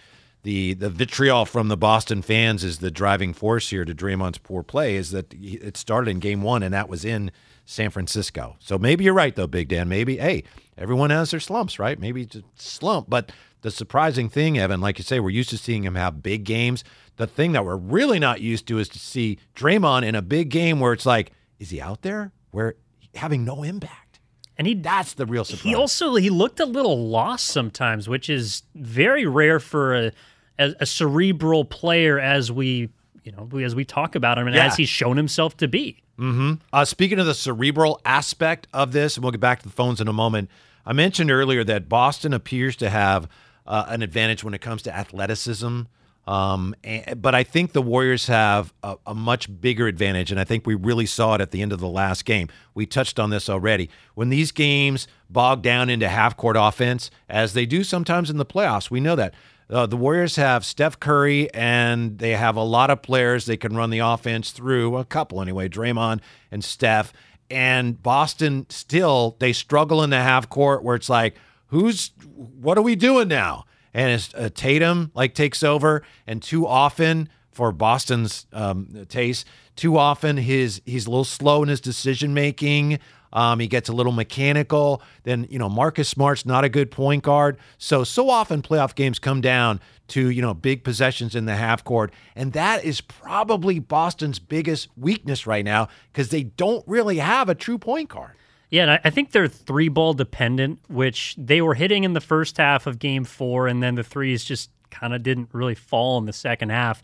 the 0.48 0.72
the 0.72 0.88
vitriol 0.88 1.44
from 1.44 1.68
the 1.68 1.76
Boston 1.76 2.22
fans 2.22 2.64
is 2.64 2.78
the 2.78 2.90
driving 2.90 3.34
force 3.34 3.68
here 3.68 3.84
to 3.84 3.94
Draymond's 3.94 4.38
poor 4.38 4.62
play 4.62 4.96
is 4.96 5.10
that 5.10 5.30
he- 5.34 5.56
it 5.56 5.76
started 5.76 6.10
in 6.10 6.20
game 6.20 6.40
one 6.40 6.62
and 6.62 6.72
that 6.72 6.88
was 6.88 7.04
in 7.04 7.30
San 7.66 7.90
Francisco. 7.90 8.56
So 8.58 8.78
maybe 8.78 9.04
you're 9.04 9.12
right 9.12 9.36
though, 9.36 9.46
Big 9.46 9.68
Dan. 9.68 9.90
Maybe 9.90 10.16
hey, 10.16 10.44
everyone 10.78 11.10
has 11.10 11.32
their 11.32 11.40
slumps, 11.40 11.78
right? 11.78 12.00
Maybe 12.00 12.22
it's 12.22 12.36
a 12.36 12.42
slump, 12.54 13.10
but 13.10 13.30
the 13.60 13.70
surprising 13.70 14.30
thing, 14.30 14.58
Evan, 14.58 14.80
like 14.80 14.96
you 14.96 15.04
say, 15.04 15.20
we're 15.20 15.28
used 15.28 15.50
to 15.50 15.58
seeing 15.58 15.82
him 15.84 15.96
have 15.96 16.22
big 16.22 16.44
games. 16.44 16.82
The 17.16 17.26
thing 17.26 17.52
that 17.52 17.66
we're 17.66 17.76
really 17.76 18.18
not 18.18 18.40
used 18.40 18.66
to 18.68 18.78
is 18.78 18.88
to 18.90 18.98
see 18.98 19.38
Draymond 19.54 20.06
in 20.06 20.14
a 20.14 20.22
big 20.22 20.48
game 20.48 20.80
where 20.80 20.94
it's 20.94 21.04
like, 21.04 21.32
is 21.58 21.68
he 21.68 21.78
out 21.78 22.00
there? 22.00 22.32
Where 22.52 22.76
having 23.14 23.44
no 23.44 23.64
impact. 23.64 24.20
And 24.56 24.66
he 24.66 24.74
that's 24.74 25.12
the 25.12 25.26
real 25.26 25.44
surprise. 25.44 25.62
He 25.62 25.74
also 25.74 26.14
he 26.14 26.30
looked 26.30 26.58
a 26.58 26.64
little 26.64 27.06
lost 27.06 27.48
sometimes, 27.48 28.08
which 28.08 28.30
is 28.30 28.62
very 28.74 29.26
rare 29.26 29.60
for 29.60 29.94
a 29.94 30.12
a, 30.58 30.74
a 30.80 30.86
cerebral 30.86 31.64
player 31.64 32.18
as 32.18 32.50
we 32.52 32.88
you 33.24 33.32
know 33.32 33.48
as 33.58 33.74
we 33.74 33.84
talk 33.84 34.14
about 34.14 34.38
him 34.38 34.46
and 34.46 34.56
Yeah. 34.56 34.66
as 34.66 34.76
he's 34.76 34.88
shown 34.88 35.16
himself 35.16 35.56
to 35.58 35.68
be. 35.68 36.02
Mm-hmm. 36.18 36.54
Uh, 36.72 36.84
speaking 36.84 37.18
of 37.20 37.26
the 37.26 37.34
cerebral 37.34 38.00
aspect 38.04 38.66
of 38.72 38.92
this, 38.92 39.16
and 39.16 39.22
we'll 39.24 39.30
get 39.32 39.40
back 39.40 39.60
to 39.62 39.68
the 39.68 39.74
phones 39.74 40.00
in 40.00 40.08
a 40.08 40.12
moment. 40.12 40.50
I 40.84 40.92
mentioned 40.92 41.30
earlier 41.30 41.62
that 41.64 41.88
Boston 41.88 42.32
appears 42.32 42.74
to 42.76 42.90
have 42.90 43.28
uh, 43.66 43.84
an 43.88 44.02
advantage 44.02 44.42
when 44.42 44.54
it 44.54 44.60
comes 44.60 44.82
to 44.82 44.96
athleticism. 44.96 45.82
Um, 46.26 46.74
and, 46.84 47.22
but 47.22 47.34
I 47.34 47.42
think 47.44 47.72
the 47.72 47.80
Warriors 47.82 48.26
have 48.26 48.74
a, 48.82 48.96
a 49.06 49.14
much 49.14 49.60
bigger 49.60 49.86
advantage, 49.86 50.30
and 50.30 50.38
I 50.40 50.44
think 50.44 50.66
we 50.66 50.74
really 50.74 51.06
saw 51.06 51.34
it 51.34 51.40
at 51.40 51.52
the 51.52 51.62
end 51.62 51.72
of 51.72 51.80
the 51.80 51.88
last 51.88 52.24
game. 52.24 52.48
We 52.74 52.84
touched 52.84 53.18
on 53.18 53.30
this 53.30 53.48
already. 53.48 53.88
When 54.14 54.28
these 54.28 54.50
games 54.52 55.08
bog 55.30 55.62
down 55.62 55.88
into 55.88 56.08
half 56.08 56.36
court 56.36 56.56
offense, 56.58 57.10
as 57.28 57.54
they 57.54 57.64
do 57.64 57.84
sometimes 57.84 58.28
in 58.28 58.36
the 58.36 58.46
playoffs, 58.46 58.90
we 58.90 59.00
know 59.00 59.16
that. 59.16 59.34
Uh, 59.70 59.84
the 59.84 59.96
Warriors 59.96 60.36
have 60.36 60.64
Steph 60.64 60.98
Curry, 60.98 61.52
and 61.52 62.18
they 62.18 62.30
have 62.30 62.56
a 62.56 62.62
lot 62.62 62.88
of 62.88 63.02
players 63.02 63.44
they 63.44 63.56
can 63.56 63.76
run 63.76 63.90
the 63.90 63.98
offense 63.98 64.50
through. 64.50 64.96
A 64.96 65.04
couple 65.04 65.42
anyway, 65.42 65.68
Draymond 65.68 66.20
and 66.50 66.64
Steph. 66.64 67.12
And 67.50 68.02
Boston 68.02 68.66
still 68.70 69.36
they 69.38 69.52
struggle 69.52 70.02
in 70.02 70.10
the 70.10 70.16
half 70.16 70.48
court 70.48 70.82
where 70.82 70.96
it's 70.96 71.08
like, 71.08 71.36
who's 71.66 72.12
what 72.34 72.78
are 72.78 72.82
we 72.82 72.96
doing 72.96 73.28
now? 73.28 73.64
And 73.92 74.12
it's 74.12 74.32
uh, 74.34 74.50
Tatum 74.54 75.10
like 75.14 75.34
takes 75.34 75.62
over, 75.62 76.02
and 76.26 76.42
too 76.42 76.66
often 76.66 77.28
for 77.50 77.72
Boston's 77.72 78.46
um, 78.52 79.06
taste, 79.08 79.46
too 79.76 79.96
often 79.96 80.36
his 80.36 80.80
he's 80.84 81.06
a 81.06 81.10
little 81.10 81.24
slow 81.24 81.62
in 81.62 81.68
his 81.68 81.80
decision 81.80 82.32
making. 82.32 82.98
Um, 83.32 83.60
he 83.60 83.66
gets 83.66 83.88
a 83.88 83.92
little 83.92 84.12
mechanical. 84.12 85.02
Then 85.24 85.46
you 85.50 85.58
know 85.58 85.68
Marcus 85.68 86.08
Smart's 86.08 86.46
not 86.46 86.64
a 86.64 86.68
good 86.68 86.90
point 86.90 87.22
guard. 87.22 87.58
So 87.78 88.04
so 88.04 88.30
often 88.30 88.62
playoff 88.62 88.94
games 88.94 89.18
come 89.18 89.40
down 89.40 89.80
to 90.08 90.30
you 90.30 90.42
know 90.42 90.54
big 90.54 90.84
possessions 90.84 91.34
in 91.34 91.44
the 91.44 91.56
half 91.56 91.84
court, 91.84 92.12
and 92.34 92.52
that 92.52 92.84
is 92.84 93.00
probably 93.00 93.78
Boston's 93.78 94.38
biggest 94.38 94.88
weakness 94.96 95.46
right 95.46 95.64
now 95.64 95.88
because 96.12 96.30
they 96.30 96.44
don't 96.44 96.86
really 96.86 97.18
have 97.18 97.48
a 97.48 97.54
true 97.54 97.78
point 97.78 98.08
guard. 98.08 98.32
Yeah, 98.70 98.82
and 98.82 98.90
I, 98.92 99.00
I 99.04 99.10
think 99.10 99.30
they're 99.32 99.48
three 99.48 99.88
ball 99.88 100.12
dependent, 100.12 100.80
which 100.88 101.34
they 101.38 101.62
were 101.62 101.74
hitting 101.74 102.04
in 102.04 102.12
the 102.12 102.20
first 102.20 102.58
half 102.58 102.86
of 102.86 102.98
game 102.98 103.24
four, 103.24 103.66
and 103.66 103.82
then 103.82 103.94
the 103.94 104.02
threes 104.02 104.44
just 104.44 104.70
kind 104.90 105.14
of 105.14 105.22
didn't 105.22 105.48
really 105.52 105.74
fall 105.74 106.18
in 106.18 106.26
the 106.26 106.32
second 106.32 106.70
half. 106.70 107.02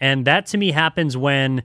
And 0.00 0.24
that 0.26 0.46
to 0.46 0.58
me 0.58 0.72
happens 0.72 1.16
when 1.16 1.62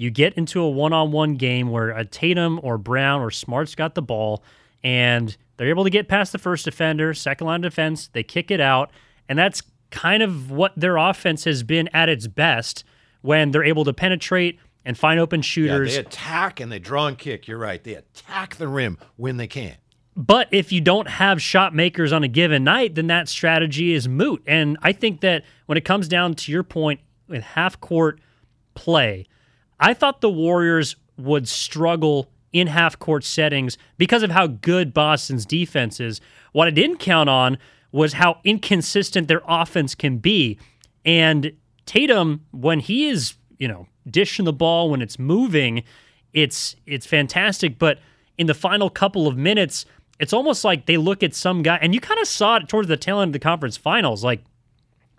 you 0.00 0.10
get 0.10 0.34
into 0.34 0.60
a 0.60 0.68
one 0.68 0.92
on 0.92 1.12
one 1.12 1.34
game 1.34 1.70
where 1.70 1.90
a 1.90 2.04
Tatum 2.04 2.60
or 2.62 2.78
Brown 2.78 3.20
or 3.20 3.30
Smart's 3.30 3.74
got 3.74 3.94
the 3.94 4.02
ball 4.02 4.42
and 4.84 5.36
they're 5.56 5.68
able 5.68 5.84
to 5.84 5.90
get 5.90 6.08
past 6.08 6.32
the 6.32 6.38
first 6.38 6.64
defender, 6.64 7.12
second 7.14 7.46
line 7.46 7.64
of 7.64 7.70
defense, 7.72 8.08
they 8.12 8.22
kick 8.22 8.50
it 8.50 8.60
out. 8.60 8.90
And 9.28 9.38
that's 9.38 9.62
kind 9.90 10.22
of 10.22 10.50
what 10.50 10.72
their 10.76 10.96
offense 10.96 11.44
has 11.44 11.62
been 11.62 11.88
at 11.92 12.08
its 12.08 12.26
best 12.26 12.84
when 13.22 13.50
they're 13.50 13.64
able 13.64 13.84
to 13.84 13.92
penetrate 13.92 14.58
and 14.84 14.96
find 14.96 15.18
open 15.18 15.40
Yeah, 15.40 15.42
shooters. 15.42 15.94
they 15.94 16.00
attack 16.00 16.60
and 16.60 16.70
they 16.70 16.78
draw 16.78 17.06
and 17.08 17.18
kick. 17.18 17.48
You're 17.48 17.58
right. 17.58 17.82
They 17.82 17.94
attack 17.94 18.56
the 18.56 18.68
rim 18.68 18.98
when 19.16 19.36
they 19.36 19.46
can. 19.48 19.76
But 20.16 20.48
if 20.50 20.72
you 20.72 20.80
don't 20.80 21.08
have 21.08 21.40
shot 21.42 21.74
makers 21.74 22.12
on 22.12 22.24
a 22.24 22.28
given 22.28 22.64
night, 22.64 22.94
then 22.94 23.06
that 23.08 23.28
strategy 23.28 23.92
is 23.94 24.08
moot. 24.08 24.42
And 24.46 24.76
I 24.82 24.92
think 24.92 25.20
that 25.20 25.44
when 25.66 25.78
it 25.78 25.84
comes 25.84 26.08
down 26.08 26.34
to 26.34 26.52
your 26.52 26.62
point 26.62 27.00
with 27.28 27.42
half 27.42 27.80
court 27.80 28.20
play, 28.74 29.26
I 29.80 29.94
thought 29.94 30.20
the 30.20 30.30
Warriors 30.30 30.96
would 31.16 31.48
struggle 31.48 32.30
in 32.52 32.66
half 32.68 32.98
court 32.98 33.24
settings 33.24 33.76
because 33.96 34.22
of 34.22 34.30
how 34.30 34.46
good 34.46 34.94
Boston's 34.94 35.44
defense 35.44 36.00
is. 36.00 36.20
What 36.52 36.68
I 36.68 36.70
didn't 36.70 36.98
count 36.98 37.28
on 37.28 37.58
was 37.92 38.14
how 38.14 38.38
inconsistent 38.44 39.28
their 39.28 39.42
offense 39.46 39.94
can 39.94 40.18
be. 40.18 40.58
And 41.04 41.52
Tatum, 41.86 42.44
when 42.52 42.80
he 42.80 43.08
is, 43.08 43.34
you 43.58 43.68
know, 43.68 43.86
dishing 44.10 44.44
the 44.44 44.52
ball, 44.52 44.90
when 44.90 45.02
it's 45.02 45.18
moving, 45.18 45.82
it's 46.32 46.76
it's 46.86 47.06
fantastic. 47.06 47.78
But 47.78 47.98
in 48.36 48.46
the 48.46 48.54
final 48.54 48.90
couple 48.90 49.26
of 49.26 49.36
minutes, 49.36 49.84
it's 50.20 50.32
almost 50.32 50.64
like 50.64 50.86
they 50.86 50.96
look 50.96 51.22
at 51.22 51.34
some 51.34 51.62
guy, 51.62 51.78
and 51.80 51.94
you 51.94 52.00
kind 52.00 52.20
of 52.20 52.26
saw 52.26 52.56
it 52.56 52.68
towards 52.68 52.88
the 52.88 52.96
tail 52.96 53.20
end 53.20 53.30
of 53.30 53.32
the 53.34 53.38
conference 53.38 53.76
finals. 53.76 54.24
Like 54.24 54.42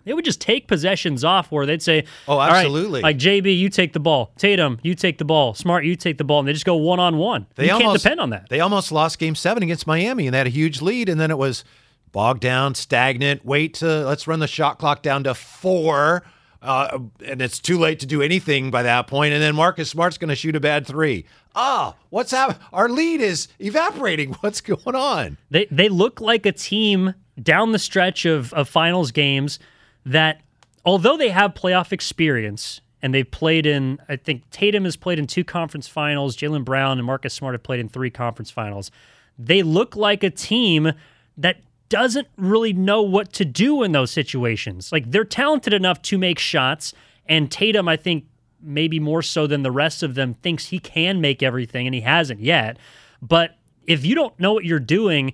they 0.04 0.12
would 0.14 0.24
just 0.24 0.40
take 0.40 0.68
possessions 0.68 1.24
off 1.24 1.50
where 1.52 1.66
they'd 1.66 1.82
say, 1.82 2.04
Oh, 2.26 2.34
"All 2.34 2.38
right, 2.38 2.64
absolutely. 2.64 3.00
like 3.02 3.16
JB, 3.18 3.58
you 3.58 3.68
take 3.68 3.92
the 3.92 4.00
ball. 4.00 4.32
Tatum, 4.38 4.78
you 4.82 4.94
take 4.94 5.18
the 5.18 5.24
ball. 5.24 5.54
Smart, 5.54 5.84
you 5.84 5.96
take 5.96 6.18
the 6.18 6.24
ball. 6.24 6.40
And 6.40 6.48
they 6.48 6.52
just 6.52 6.64
go 6.66 6.76
one 6.76 7.00
on 7.00 7.16
one. 7.18 7.46
They 7.56 7.64
You 7.64 7.70
can't 7.70 7.84
almost, 7.84 8.02
depend 8.02 8.20
on 8.20 8.30
that. 8.30 8.48
They 8.48 8.60
almost 8.60 8.92
lost 8.92 9.18
Game 9.18 9.34
Seven 9.34 9.62
against 9.62 9.86
Miami, 9.86 10.26
and 10.26 10.34
they 10.34 10.38
had 10.38 10.46
a 10.46 10.50
huge 10.50 10.80
lead, 10.82 11.08
and 11.08 11.20
then 11.20 11.30
it 11.30 11.38
was 11.38 11.64
bogged 12.12 12.40
down, 12.40 12.74
stagnant. 12.74 13.44
Wait 13.44 13.74
to 13.74 14.04
let's 14.06 14.26
run 14.26 14.40
the 14.40 14.48
shot 14.48 14.78
clock 14.78 15.02
down 15.02 15.24
to 15.24 15.34
four, 15.34 16.24
uh, 16.62 16.98
and 17.24 17.40
it's 17.40 17.58
too 17.58 17.78
late 17.78 18.00
to 18.00 18.06
do 18.06 18.20
anything 18.22 18.70
by 18.70 18.82
that 18.82 19.06
point. 19.06 19.32
And 19.32 19.42
then 19.42 19.54
Marcus 19.54 19.90
Smart's 19.90 20.18
going 20.18 20.28
to 20.28 20.34
shoot 20.36 20.56
a 20.56 20.60
bad 20.60 20.86
three. 20.86 21.24
Ah, 21.54 21.94
what's 22.10 22.30
happening? 22.30 22.60
Our 22.72 22.88
lead 22.88 23.20
is 23.20 23.48
evaporating. 23.58 24.32
What's 24.40 24.60
going 24.60 24.94
on? 24.94 25.36
They 25.50 25.66
they 25.70 25.88
look 25.88 26.20
like 26.20 26.46
a 26.46 26.52
team 26.52 27.14
down 27.42 27.72
the 27.72 27.78
stretch 27.78 28.24
of, 28.24 28.52
of 28.52 28.68
finals 28.68 29.10
games 29.10 29.58
that 30.04 30.40
although 30.84 31.16
they 31.16 31.30
have 31.30 31.54
playoff 31.54 31.92
experience 31.92 32.80
and 33.02 33.14
they've 33.14 33.30
played 33.30 33.66
in. 33.66 33.98
I 34.08 34.16
think 34.16 34.48
Tatum 34.50 34.84
has 34.84 34.96
played 34.96 35.18
in 35.18 35.26
two 35.26 35.44
conference 35.44 35.88
finals. 35.88 36.36
Jaylen 36.36 36.64
Brown 36.64 36.98
and 36.98 37.06
Marcus 37.06 37.34
Smart 37.34 37.54
have 37.54 37.62
played 37.62 37.80
in 37.80 37.88
three 37.88 38.10
conference 38.10 38.50
finals. 38.50 38.90
They 39.38 39.62
look 39.62 39.96
like 39.96 40.22
a 40.22 40.30
team 40.30 40.92
that 41.36 41.60
doesn't 41.88 42.28
really 42.36 42.72
know 42.72 43.02
what 43.02 43.32
to 43.34 43.44
do 43.44 43.82
in 43.82 43.92
those 43.92 44.10
situations. 44.10 44.92
Like 44.92 45.10
they're 45.10 45.24
talented 45.24 45.72
enough 45.72 46.02
to 46.02 46.18
make 46.18 46.38
shots, 46.38 46.92
and 47.26 47.50
Tatum, 47.50 47.88
I 47.88 47.96
think, 47.96 48.26
maybe 48.62 49.00
more 49.00 49.22
so 49.22 49.46
than 49.46 49.62
the 49.62 49.70
rest 49.70 50.02
of 50.02 50.14
them, 50.14 50.34
thinks 50.34 50.66
he 50.66 50.78
can 50.78 51.20
make 51.20 51.42
everything, 51.42 51.86
and 51.86 51.94
he 51.94 52.02
hasn't 52.02 52.40
yet. 52.40 52.76
But 53.22 53.56
if 53.86 54.04
you 54.04 54.14
don't 54.14 54.38
know 54.38 54.52
what 54.52 54.64
you're 54.64 54.78
doing, 54.78 55.32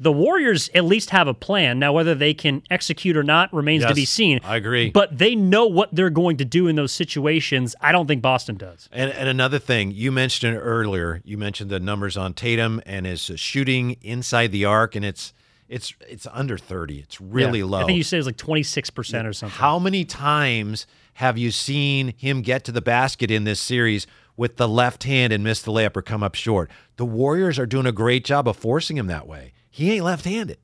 the 0.00 0.12
Warriors 0.12 0.70
at 0.74 0.84
least 0.84 1.10
have 1.10 1.26
a 1.26 1.34
plan. 1.34 1.78
Now, 1.78 1.92
whether 1.92 2.14
they 2.14 2.32
can 2.34 2.62
execute 2.70 3.16
or 3.16 3.22
not 3.24 3.52
remains 3.52 3.84
to 3.84 3.94
be 3.94 4.04
seen. 4.04 4.38
I 4.44 4.56
agree. 4.56 4.90
But 4.90 5.18
they 5.18 5.34
know 5.34 5.66
what 5.66 5.92
they're 5.94 6.10
going 6.10 6.36
to 6.36 6.44
do 6.44 6.68
in 6.68 6.76
those 6.76 6.92
situations. 6.92 7.74
I 7.80 7.90
don't 7.92 8.06
think 8.06 8.22
Boston 8.22 8.56
does. 8.56 8.88
And, 8.92 9.10
and 9.10 9.28
another 9.28 9.58
thing, 9.58 9.90
you 9.90 10.12
mentioned 10.12 10.54
it 10.56 10.60
earlier. 10.60 11.20
You 11.24 11.36
mentioned 11.36 11.70
the 11.70 11.80
numbers 11.80 12.16
on 12.16 12.34
Tatum 12.34 12.80
and 12.86 13.06
his 13.06 13.20
shooting 13.36 13.96
inside 14.02 14.52
the 14.52 14.64
arc, 14.64 14.94
and 14.94 15.04
it's 15.04 15.32
it's 15.68 15.92
it's 16.08 16.26
under 16.32 16.56
thirty. 16.56 17.00
It's 17.00 17.20
really 17.20 17.58
Yeah. 17.58 17.64
low. 17.66 17.80
I 17.82 17.84
think 17.84 17.96
you 17.98 18.02
said 18.04 18.16
it 18.16 18.20
was 18.20 18.26
like 18.26 18.36
26% 18.36 19.26
or 19.26 19.32
something. 19.32 19.58
How 19.58 19.78
many 19.78 20.04
times 20.04 20.86
have 21.14 21.36
you 21.36 21.50
seen 21.50 22.14
him 22.16 22.40
get 22.42 22.64
to 22.64 22.72
the 22.72 22.80
basket 22.80 23.30
in 23.30 23.44
this 23.44 23.60
series 23.60 24.06
with 24.36 24.56
the 24.56 24.68
left 24.68 25.04
hand 25.04 25.32
and 25.32 25.42
miss 25.44 25.60
the 25.60 25.72
layup 25.72 25.96
or 25.96 26.02
come 26.02 26.22
up 26.22 26.34
short? 26.36 26.70
The 26.96 27.04
Warriors 27.04 27.58
are 27.58 27.66
doing 27.66 27.84
a 27.86 27.92
great 27.92 28.24
job 28.24 28.48
of 28.48 28.56
forcing 28.56 28.96
him 28.96 29.08
that 29.08 29.26
way. 29.26 29.52
He 29.78 29.92
ain't 29.92 30.04
left-handed. 30.04 30.58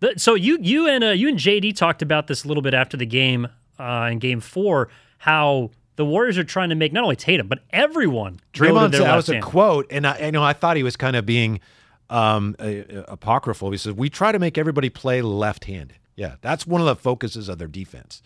The- 0.00 0.14
So 0.18 0.34
you 0.34 0.58
you 0.60 0.88
and 0.88 1.04
uh, 1.04 1.08
you 1.08 1.28
and 1.28 1.38
JD 1.38 1.76
talked 1.76 2.00
about 2.02 2.26
this 2.28 2.44
a 2.44 2.48
little 2.48 2.62
bit 2.62 2.72
after 2.74 2.96
the 2.96 3.06
game 3.06 3.48
uh, 3.78 4.08
in 4.10 4.18
Game 4.18 4.40
Four. 4.40 4.88
How 5.18 5.70
the 5.96 6.04
Warriors 6.04 6.38
are 6.38 6.44
trying 6.44 6.68
to 6.70 6.74
make 6.76 6.92
not 6.92 7.02
only 7.02 7.16
Tatum 7.16 7.48
but 7.48 7.58
everyone. 7.70 8.40
Draymond 8.54 8.92
said 8.92 9.02
that 9.04 9.16
was 9.16 9.28
a 9.28 9.40
quote, 9.40 9.86
and 9.90 10.06
I, 10.06 10.26
I 10.26 10.30
know 10.30 10.42
I 10.42 10.52
thought 10.52 10.76
he 10.76 10.82
was 10.82 10.96
kind 10.96 11.14
of 11.16 11.26
being 11.26 11.60
um, 12.08 12.56
uh, 12.58 12.70
apocryphal. 13.08 13.70
He 13.70 13.76
said, 13.78 13.96
"We 13.98 14.08
try 14.08 14.32
to 14.32 14.38
make 14.38 14.56
everybody 14.56 14.88
play 14.88 15.20
left-handed." 15.20 15.96
Yeah, 16.16 16.36
that's 16.40 16.66
one 16.66 16.80
of 16.80 16.86
the 16.86 16.96
focuses 16.96 17.48
of 17.48 17.58
their 17.58 17.68
defense. 17.68 18.22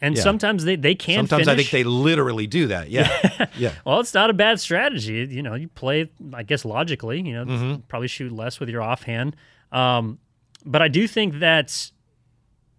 And 0.00 0.14
Yeah. 0.14 0.22
sometimes 0.22 0.64
they, 0.64 0.76
they 0.76 0.94
can 0.94 1.26
Sometimes 1.26 1.48
I 1.48 1.56
think 1.56 1.70
they 1.70 1.82
literally 1.84 2.46
do 2.46 2.66
that. 2.66 2.90
Yeah, 2.96 3.46
yeah. 3.56 3.72
Well, 3.86 3.98
it's 4.00 4.12
not 4.12 4.28
a 4.28 4.34
bad 4.34 4.60
strategy. 4.60 5.26
You 5.30 5.42
know, 5.42 5.54
you 5.54 5.68
play, 5.68 6.10
I 6.34 6.42
guess, 6.42 6.66
logically. 6.66 7.20
You 7.26 7.32
know, 7.32 7.44
Mhm. 7.46 7.82
probably 7.88 8.08
shoot 8.08 8.30
less 8.30 8.60
with 8.60 8.68
your 8.68 8.82
offhand. 8.82 9.34
Um, 9.76 10.18
but 10.64 10.80
I 10.80 10.88
do 10.88 11.06
think 11.06 11.40
that, 11.40 11.90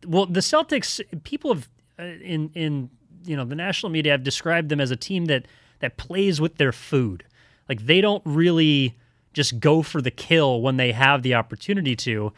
well, 0.05 0.25
the 0.25 0.39
Celtics. 0.39 0.99
People 1.23 1.53
have 1.53 1.69
uh, 1.99 2.03
in 2.03 2.49
in 2.55 2.89
you 3.23 3.35
know 3.35 3.45
the 3.45 3.55
national 3.55 3.91
media 3.91 4.13
have 4.13 4.23
described 4.23 4.69
them 4.69 4.81
as 4.81 4.89
a 4.89 4.95
team 4.95 5.25
that 5.25 5.45
that 5.79 5.97
plays 5.97 6.41
with 6.41 6.57
their 6.57 6.71
food. 6.71 7.23
Like 7.69 7.85
they 7.85 8.01
don't 8.01 8.23
really 8.25 8.97
just 9.33 9.59
go 9.59 9.83
for 9.83 10.01
the 10.01 10.09
kill 10.09 10.61
when 10.61 10.77
they 10.77 10.91
have 10.91 11.21
the 11.21 11.35
opportunity 11.35 11.95
to. 11.95 12.33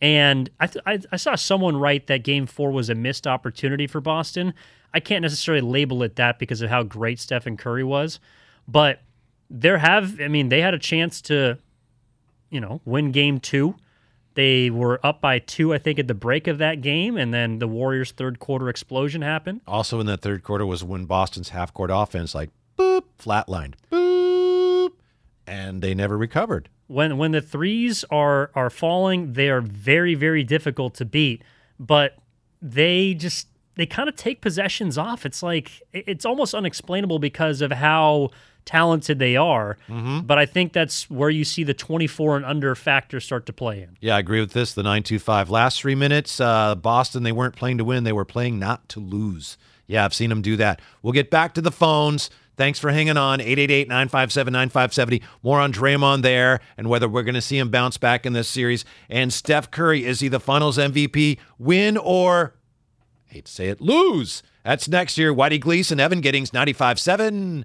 And 0.00 0.50
I, 0.60 0.66
th- 0.66 0.82
I, 0.86 1.00
I 1.10 1.16
saw 1.16 1.34
someone 1.34 1.76
write 1.76 2.06
that 2.06 2.22
Game 2.22 2.46
Four 2.46 2.70
was 2.70 2.90
a 2.90 2.94
missed 2.94 3.26
opportunity 3.26 3.86
for 3.86 4.00
Boston. 4.00 4.54
I 4.92 5.00
can't 5.00 5.22
necessarily 5.22 5.62
label 5.62 6.02
it 6.04 6.16
that 6.16 6.38
because 6.38 6.60
of 6.60 6.70
how 6.70 6.84
great 6.84 7.18
Stephen 7.18 7.56
Curry 7.56 7.82
was, 7.82 8.20
but 8.68 9.00
there 9.50 9.78
have. 9.78 10.20
I 10.20 10.28
mean, 10.28 10.50
they 10.50 10.60
had 10.60 10.74
a 10.74 10.78
chance 10.78 11.20
to, 11.22 11.58
you 12.50 12.60
know, 12.60 12.80
win 12.84 13.10
Game 13.10 13.40
Two. 13.40 13.74
They 14.34 14.68
were 14.70 14.98
up 15.06 15.20
by 15.20 15.38
two, 15.38 15.72
I 15.72 15.78
think, 15.78 15.98
at 15.98 16.08
the 16.08 16.14
break 16.14 16.46
of 16.48 16.58
that 16.58 16.80
game, 16.80 17.16
and 17.16 17.32
then 17.32 17.60
the 17.60 17.68
Warriors' 17.68 18.10
third 18.10 18.38
quarter 18.40 18.68
explosion 18.68 19.22
happened. 19.22 19.60
Also 19.66 20.00
in 20.00 20.06
that 20.06 20.22
third 20.22 20.42
quarter 20.42 20.66
was 20.66 20.82
when 20.82 21.04
Boston's 21.04 21.50
half-court 21.50 21.90
offense 21.92 22.34
like 22.34 22.50
boop 22.76 23.04
flatlined, 23.18 23.74
boop, 23.92 24.90
and 25.46 25.82
they 25.82 25.94
never 25.94 26.18
recovered. 26.18 26.68
when 26.86 27.16
when 27.16 27.30
the 27.32 27.40
threes 27.40 28.04
are 28.10 28.50
are 28.54 28.70
falling, 28.70 29.32
they 29.34 29.48
are 29.48 29.60
very 29.60 30.14
very 30.14 30.42
difficult 30.42 30.94
to 30.94 31.04
beat. 31.04 31.42
But 31.78 32.16
they 32.60 33.14
just 33.14 33.48
they 33.76 33.86
kind 33.86 34.08
of 34.08 34.16
take 34.16 34.40
possessions 34.40 34.98
off. 34.98 35.24
It's 35.24 35.42
like 35.42 35.82
it's 35.92 36.24
almost 36.24 36.54
unexplainable 36.54 37.18
because 37.20 37.60
of 37.60 37.72
how 37.72 38.30
talented 38.64 39.18
they 39.18 39.36
are. 39.36 39.76
But 39.88 40.38
I 40.38 40.46
think 40.46 40.72
that's 40.72 41.10
where 41.10 41.30
you 41.30 41.44
see 41.44 41.64
the 41.64 41.74
24 41.74 42.36
and 42.36 42.44
under 42.44 42.74
factor 42.74 43.20
start 43.20 43.46
to 43.46 43.52
play 43.52 43.82
in. 43.82 43.96
Yeah, 44.00 44.16
I 44.16 44.18
agree 44.18 44.40
with 44.40 44.52
this. 44.52 44.74
The 44.74 44.82
925 44.82 45.50
last 45.50 45.80
three 45.80 45.94
minutes, 45.94 46.40
uh, 46.40 46.74
Boston, 46.74 47.22
they 47.22 47.32
weren't 47.32 47.56
playing 47.56 47.78
to 47.78 47.84
win. 47.84 48.04
They 48.04 48.12
were 48.12 48.24
playing 48.24 48.58
not 48.58 48.88
to 48.90 49.00
lose. 49.00 49.56
Yeah, 49.86 50.04
I've 50.04 50.14
seen 50.14 50.30
them 50.30 50.42
do 50.42 50.56
that. 50.56 50.80
We'll 51.02 51.12
get 51.12 51.30
back 51.30 51.54
to 51.54 51.60
the 51.60 51.70
phones. 51.70 52.30
Thanks 52.56 52.78
for 52.78 52.90
hanging 52.90 53.16
on. 53.16 53.40
888 53.40 53.88
957 53.88 54.52
9570. 54.52 55.22
More 55.42 55.60
on 55.60 55.72
Draymond 55.72 56.22
there 56.22 56.60
and 56.78 56.88
whether 56.88 57.08
we're 57.08 57.24
going 57.24 57.34
to 57.34 57.40
see 57.40 57.58
him 57.58 57.68
bounce 57.70 57.98
back 57.98 58.24
in 58.24 58.32
this 58.32 58.48
series. 58.48 58.84
And 59.08 59.32
Steph 59.32 59.70
Curry, 59.70 60.04
is 60.04 60.20
he 60.20 60.28
the 60.28 60.40
finals 60.40 60.78
MVP? 60.78 61.38
Win 61.58 61.96
or, 61.96 62.54
hate 63.26 63.46
to 63.46 63.52
say 63.52 63.68
it, 63.68 63.80
lose? 63.80 64.42
That's 64.64 64.88
next 64.88 65.18
year. 65.18 65.34
Whitey 65.34 65.60
Gleason, 65.60 66.00
Evan 66.00 66.20
Giddings, 66.20 66.52
95.7. 66.52 67.64